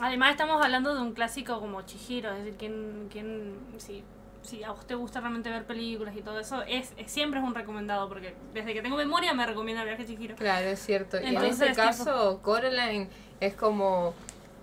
[0.00, 4.02] además estamos hablando de un clásico como Chihiro, es decir, quien, quien si,
[4.42, 7.54] si a usted gusta realmente ver películas y todo eso, es, es- siempre es un
[7.54, 10.36] recomendado, porque desde que tengo memoria me recomienda el viaje Chihiro.
[10.36, 11.20] Claro, es cierto.
[11.20, 13.08] y en este tipo- caso, Coraline
[13.40, 14.14] es como.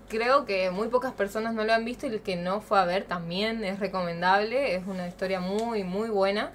[0.08, 2.84] Creo que muy pocas personas no lo han visto y el que no fue a
[2.84, 4.74] ver también es recomendable.
[4.74, 6.50] Es una historia muy, muy buena.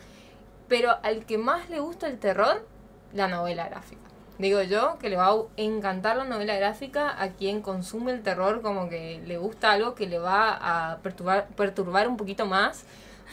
[0.67, 2.67] Pero al que más le gusta el terror,
[3.13, 4.01] la novela gráfica.
[4.37, 8.61] Digo yo que le va a encantar la novela gráfica a quien consume el terror,
[8.61, 12.85] como que le gusta algo que le va a perturbar, perturbar un poquito más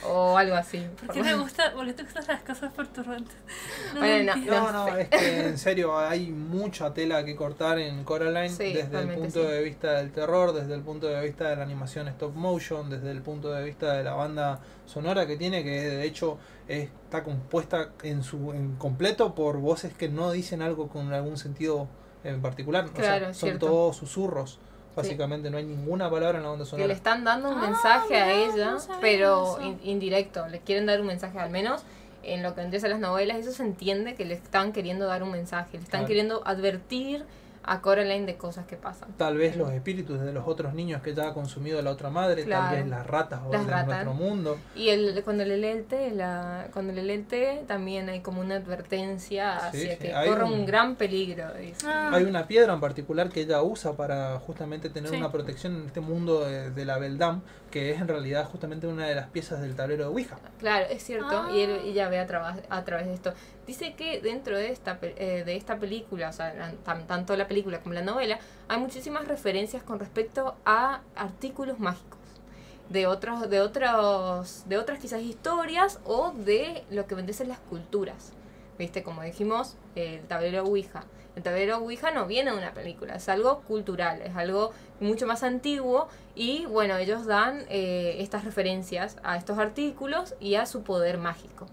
[0.04, 0.84] o algo así.
[0.98, 3.36] ¿Por qué te gusta, por qué te gustan las cosas perturbantes?
[3.94, 4.72] No Bueno, no.
[4.72, 9.00] No, no, es que en serio hay mucha tela que cortar en Coraline Sí, desde
[9.00, 9.46] el punto sí.
[9.46, 13.10] de vista del terror, desde el punto de vista de la animación stop motion, desde
[13.10, 16.38] el punto de vista de la banda sonora que tiene, que de hecho
[16.80, 21.86] está compuesta en su en completo por voces que no dicen algo con algún sentido
[22.24, 24.58] en particular, o sea, Claro, son todos susurros.
[24.94, 26.86] Básicamente no hay ninguna palabra en la que sonora.
[26.88, 30.46] le están dando un Ah, mensaje a mirá, ella, no pero in- indirecto.
[30.48, 31.82] Le quieren dar un mensaje al menos
[32.22, 33.38] en lo que empieza las novelas.
[33.38, 35.78] Eso se entiende que le están queriendo dar un mensaje.
[35.78, 36.06] Le están Claro.
[36.08, 37.24] queriendo advertir
[37.64, 39.12] a Coraline de cosas que pasan.
[39.16, 42.44] Tal vez los espíritus de los otros niños que ya ha consumido la otra madre,
[42.44, 42.66] Claro.
[42.66, 43.86] tal vez las ratas o Las de ratas.
[43.86, 44.58] nuestro mundo.
[44.74, 48.20] Y el, cuando le lee el té, la, cuando le lee el té, también hay
[48.20, 50.66] como una advertencia Sí, hacia sí, que hay corre un- un...
[50.66, 51.44] gran peligro.
[51.86, 52.10] Ah.
[52.12, 55.16] Hay una piedra en particular que ella usa para justamente tener Sí.
[55.16, 57.42] una protección en este mundo de, de la Beldam,
[57.72, 60.38] que es en realidad justamente una de las piezas del tablero de Ouija.
[60.60, 61.50] Claro, es cierto, Ah.
[61.52, 63.32] y él- ella ve a, través a través de esto.
[63.66, 67.48] Dice que dentro de esta, eh, de esta película, o sea, la- tan- tanto la
[67.48, 68.38] película como la novela,
[68.68, 72.20] hay muchísimas referencias con respecto a artículos mágicos.
[72.90, 77.46] De otros, de otros, de otras quizás historias o de lo que vendría a ser
[77.48, 78.32] las culturas.
[78.78, 81.04] Viste, como dijimos, el tablero Ouija.
[81.34, 85.42] El tablero Ouija no viene de una película, es algo cultural, es algo mucho más
[85.42, 91.16] antiguo y bueno, ellos dan eh, estas referencias a estos artículos y a su poder
[91.18, 91.66] mágico.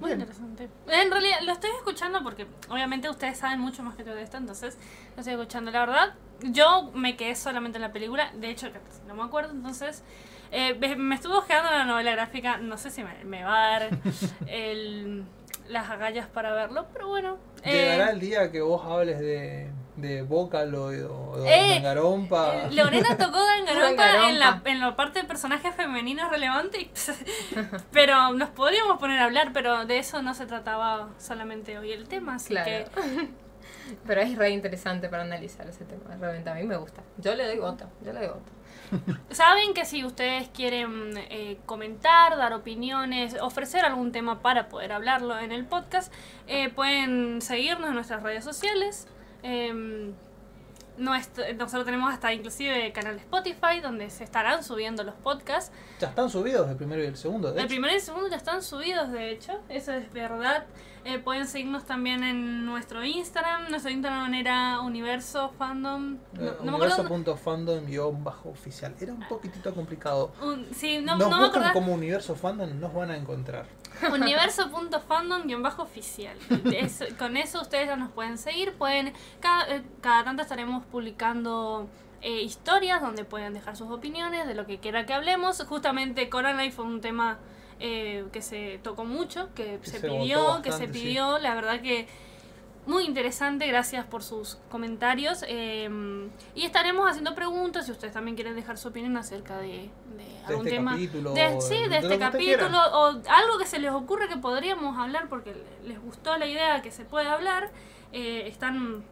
[0.00, 0.68] Muy interesante.
[0.88, 4.36] En realidad lo estoy escuchando porque obviamente ustedes saben mucho más que yo de esto,
[4.36, 4.76] entonces
[5.14, 5.70] lo estoy escuchando.
[5.70, 8.68] La verdad, yo me quedé solamente en la película, de hecho
[9.06, 10.02] no me acuerdo, entonces
[10.52, 13.98] eh, me estuve buscando la novela gráfica, no sé si me, me va a dar
[14.48, 15.24] el-
[15.68, 17.38] las agallas para verlo, pero bueno.
[17.62, 21.74] eh, Llegará el día que vos hables de, de Bócalo o de, o de Eh,
[21.74, 22.54] Danganronpa.
[22.54, 26.90] eh, Lorena tocó Danganronpa en la, en la parte de personajes femeninos relevante,
[27.92, 32.08] pero nos podríamos poner a hablar, pero de eso no se trataba solamente hoy el
[32.08, 32.64] tema, así Claro.
[32.66, 33.28] que
[34.06, 36.16] Pero es re interesante para analizar ese tema.
[36.18, 37.02] Realmente a mí me gusta.
[37.18, 37.86] Yo le doy voto.
[38.04, 38.52] Yo le doy voto.
[39.30, 45.38] Saben que si ustedes quieren eh, comentar, dar opiniones, ofrecer algún tema para poder hablarlo
[45.38, 46.12] en el podcast,
[46.46, 49.06] eh, pueden seguirnos en nuestras redes sociales.
[50.96, 55.72] Nuestro- nosotros tenemos hasta inclusive canal de Spotify donde se estarán subiendo los podcasts.
[55.98, 57.48] Ya están subidos el primero y el segundo.
[57.50, 57.68] De El hecho.
[57.68, 60.66] primero y el segundo ya están subidos, de hecho, eso es verdad.
[61.04, 63.68] Eh, pueden seguirnos también en nuestro Instagram.
[63.68, 66.16] Nuestro Instagram era Universo Fandom.
[66.32, 66.76] No, Eh, no.
[66.76, 68.94] Universo.fandom-oficial.
[69.00, 70.32] Era un poquitito complicado.
[70.42, 73.66] un- sí, no, nos no buscan como Universo Fandom, nos van a encontrar.
[74.12, 76.36] universo.fandom-oficial.
[76.72, 78.72] Es- Con eso ustedes ya nos pueden seguir.
[78.74, 81.88] Pueden cada, eh, cada tanto estaremos publicando
[82.22, 85.62] eh, historias donde pueden dejar sus opiniones de lo que quiera que hablemos.
[85.64, 87.38] Justamente Coraline fue un tema
[87.86, 90.92] eh, que se tocó mucho, que Que se, se pidió, que se sí.
[90.92, 91.38] pidió.
[91.38, 92.06] La verdad que
[92.86, 95.44] muy interesante, gracias por sus comentarios.
[95.48, 95.88] eh,
[96.54, 100.66] y estaremos haciendo preguntas si ustedes también quieren dejar su opinión acerca de, de algún
[100.66, 100.92] este tema.
[100.92, 104.98] capítulo, de, sí, de de este capítulo o algo que se les ocurre que podríamos
[104.98, 105.54] hablar porque
[105.84, 107.70] les gustó la idea que se puede hablar.
[108.12, 109.04] eh, están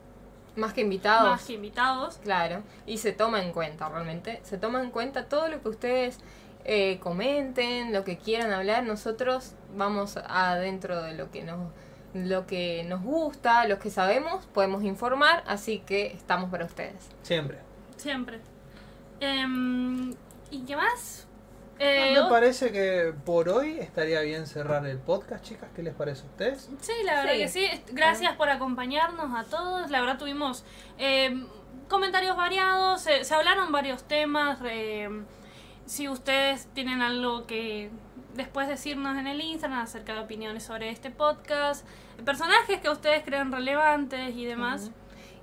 [0.56, 1.30] Más que invitados.
[1.30, 2.18] más que invitados.
[2.22, 6.18] Claro, y se toma en cuenta realmente, se toma en cuenta todo lo que ustedes
[6.64, 11.58] eh, comenten, lo que quieran hablar, nosotros vamos adentro de lo que nos
[12.14, 17.08] lo que nos gusta, lo que sabemos, podemos informar, así que estamos para ustedes.
[17.22, 17.56] Siempre.
[17.96, 18.38] Siempre.
[19.20, 20.14] Em,
[20.50, 21.26] ¿Y qué más?
[21.78, 25.70] Eh, Me parece que por hoy estaría bien cerrar el podcast, chicas.
[25.74, 26.70] ¿Qué les parece a ustedes?
[26.80, 27.38] Sí, la verdad Sí.
[27.38, 27.66] que sí.
[27.92, 29.90] Gracias por acompañarnos a todos.
[29.90, 30.64] La verdad tuvimos
[30.98, 31.44] eh,
[31.88, 34.58] comentarios variados, se, se hablaron varios temas.
[35.86, 37.90] Si ustedes tienen algo que
[38.34, 41.86] después decirnos en el Instagram acerca de opiniones sobre este podcast,
[42.24, 44.90] personajes que ustedes crean relevantes y demás.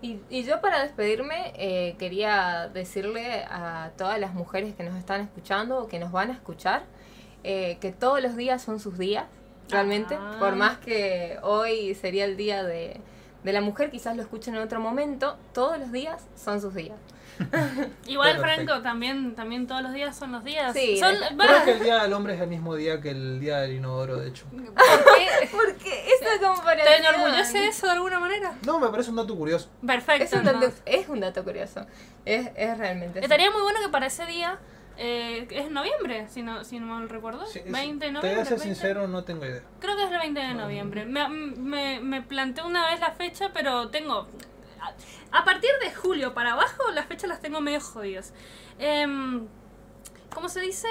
[0.01, 5.21] Y, y yo para despedirme eh, quería decirle a todas las mujeres que nos están
[5.21, 6.83] escuchando o que nos van a escuchar
[7.43, 9.25] eh, que todos los días son sus días,
[9.69, 10.15] realmente.
[10.19, 10.37] Ah.
[10.39, 13.01] Por más que hoy sería el día de,
[13.43, 16.97] de la mujer, quizás lo escuchen en otro momento, todos los días son sus días.
[18.07, 18.65] Igual, perfecto.
[18.65, 20.73] Franco, también, también todos los días son los días.
[20.73, 23.59] Sí, Son- Creo que el Día del Hombre es el mismo día que el Día
[23.59, 24.45] del Inodoro, de hecho.
[24.51, 25.49] ¿por qué?
[25.51, 26.87] Porque esa comparación...
[27.01, 28.53] ¿Te enorgullece eso de alguna manera?
[28.65, 29.69] No, me parece un dato curioso.
[29.85, 30.23] Perfecto.
[30.25, 30.81] Es un, dato, entonces.
[30.85, 31.85] es un dato curioso.
[32.25, 33.25] Es, es realmente así.
[33.25, 34.59] Estaría muy bueno que para ese día,
[34.97, 37.45] eh, es noviembre, si no, si no mal recuerdo.
[37.47, 38.41] Sí, es- 20 de Te voy noviembre.
[38.41, 38.63] a ser 20.
[38.75, 39.61] sincero, no tengo idea.
[39.79, 41.05] Creo que es el 20 de noviembre.
[41.05, 44.27] Me, me, me planteé una vez la fecha, pero tengo.
[45.31, 48.33] A, partir de julio para abajo, las fechas las tengo medio jodidas.
[48.77, 49.47] Em,
[50.33, 50.87] ¿Cómo se dice?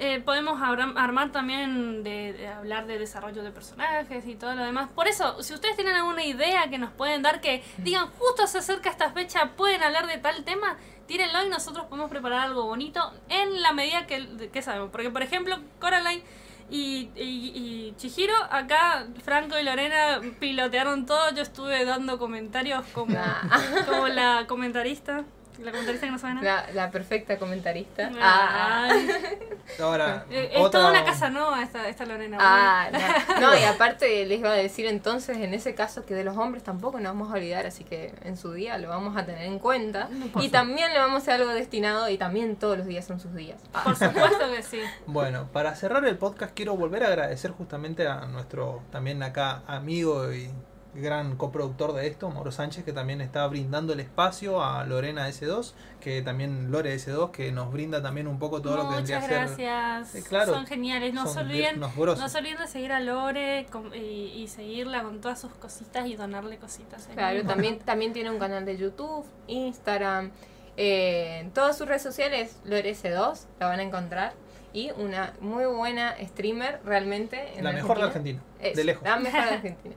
[0.00, 4.90] Eh, podemos armar también de, de hablar de desarrollo de personajes y todo lo demás.
[4.92, 8.58] Por eso, si ustedes tienen alguna idea que nos pueden dar, que digan justo se
[8.58, 10.76] acerca esta fecha, pueden hablar de tal tema,
[11.08, 14.90] tírenlo y nosotros podemos preparar algo bonito en la medida que, que sabemos.
[14.90, 16.22] Porque, por ejemplo, Coraline
[16.70, 21.32] y, y, y Chihiro, acá Franco y Lorena pilotearon todo.
[21.34, 23.84] Yo estuve dando comentarios como, Nah.
[23.86, 25.24] como la comentarista.
[25.58, 26.66] La comentarista que no sabe nada.
[26.68, 28.10] La, la perfecta comentarista.
[28.20, 28.88] Ah.
[28.90, 29.08] Ay.
[29.80, 32.38] Ahora, Eh, Es otra- toda una casa nueva esta, esta Lorena.
[32.40, 32.98] Ah, no.
[33.48, 36.62] No, y aparte les iba a decir entonces en ese caso que de los hombres
[36.64, 39.58] tampoco nos vamos a olvidar, así que en su día lo vamos a tener en
[39.58, 40.08] cuenta.
[40.40, 43.34] Y también le vamos a hacer algo destinado y también todos los días son sus
[43.34, 43.60] días.
[43.74, 43.82] Ah.
[43.84, 44.80] Por supuesto que sí.
[45.06, 50.32] Bueno, para cerrar el podcast quiero volver a agradecer justamente a nuestro también acá amigo
[50.32, 50.50] y
[50.94, 55.72] gran coproductor de esto, Mauro Sánchez, que también está brindando el espacio a Lorena S2,
[56.00, 59.20] que también Lore S2, que nos brinda también un poco todo lo que vendría a
[59.20, 59.58] Muchas ser.
[59.58, 60.08] gracias.
[60.08, 60.54] Sí, claro.
[60.54, 61.12] Son geniales.
[61.14, 61.76] No se Son olviden.
[61.76, 62.20] unos grosos.
[62.20, 63.98] No se olviden de seguir a Lore y,
[64.42, 67.06] y seguirla con todas sus cositas y donarle cositas.
[67.06, 70.30] Es Claro, también, también tiene un canal de YouTube, Instagram,
[70.76, 74.32] eh, en todas sus redes sociales, Lorece2, la van a encontrar.
[74.72, 77.56] Y una muy buena streamer realmente.
[77.58, 78.40] En La mejor de Argentina.
[78.40, 79.02] Argentina, Es, de lejos.
[79.02, 79.94] La mejor de Argentina.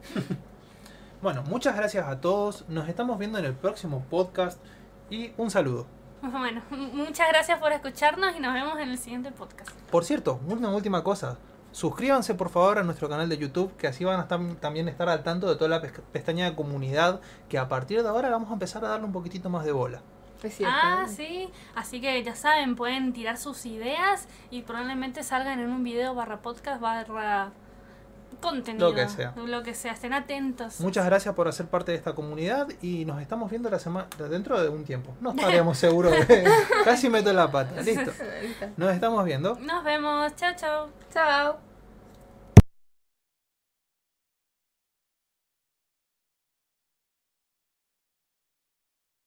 [1.22, 2.66] Bueno, muchas gracias a todos.
[2.68, 4.60] Nos estamos viendo en el próximo podcast
[5.10, 5.86] y un saludo.
[6.22, 9.72] Bueno, muchas gracias por escucharnos y nos vemos en el siguiente podcast.
[9.92, 11.38] Por cierto, una última cosa.
[11.72, 15.08] Suscríbanse por favor a nuestro canal de YouTube, que así van a estar, también estar
[15.08, 18.50] al tanto de toda la pes- pestaña de comunidad, que a partir de ahora vamos
[18.50, 20.02] a empezar a darle un poquitito más de bola.
[20.44, 20.76] Es cierto.
[20.76, 21.50] Ah, sí.
[21.76, 26.42] Así que ya saben, pueden tirar sus ideas y probablemente salgan en un video barra
[26.42, 27.52] podcast barra
[28.42, 28.90] contenido.
[28.90, 29.34] Lo que sea.
[29.36, 29.94] Lo que sea.
[29.94, 30.80] Estén atentos.
[30.82, 34.62] Muchas gracias por hacer parte de esta comunidad y nos estamos viendo la semana dentro
[34.62, 35.16] de un tiempo.
[35.22, 36.44] No estaríamos seguros de...
[36.84, 37.82] Casi meto la pata.
[37.84, 38.12] Listo.
[38.78, 39.58] Nos estamos viendo.
[39.60, 40.36] Nos vemos.
[40.36, 40.90] Chao, chao.
[41.14, 41.71] Chao.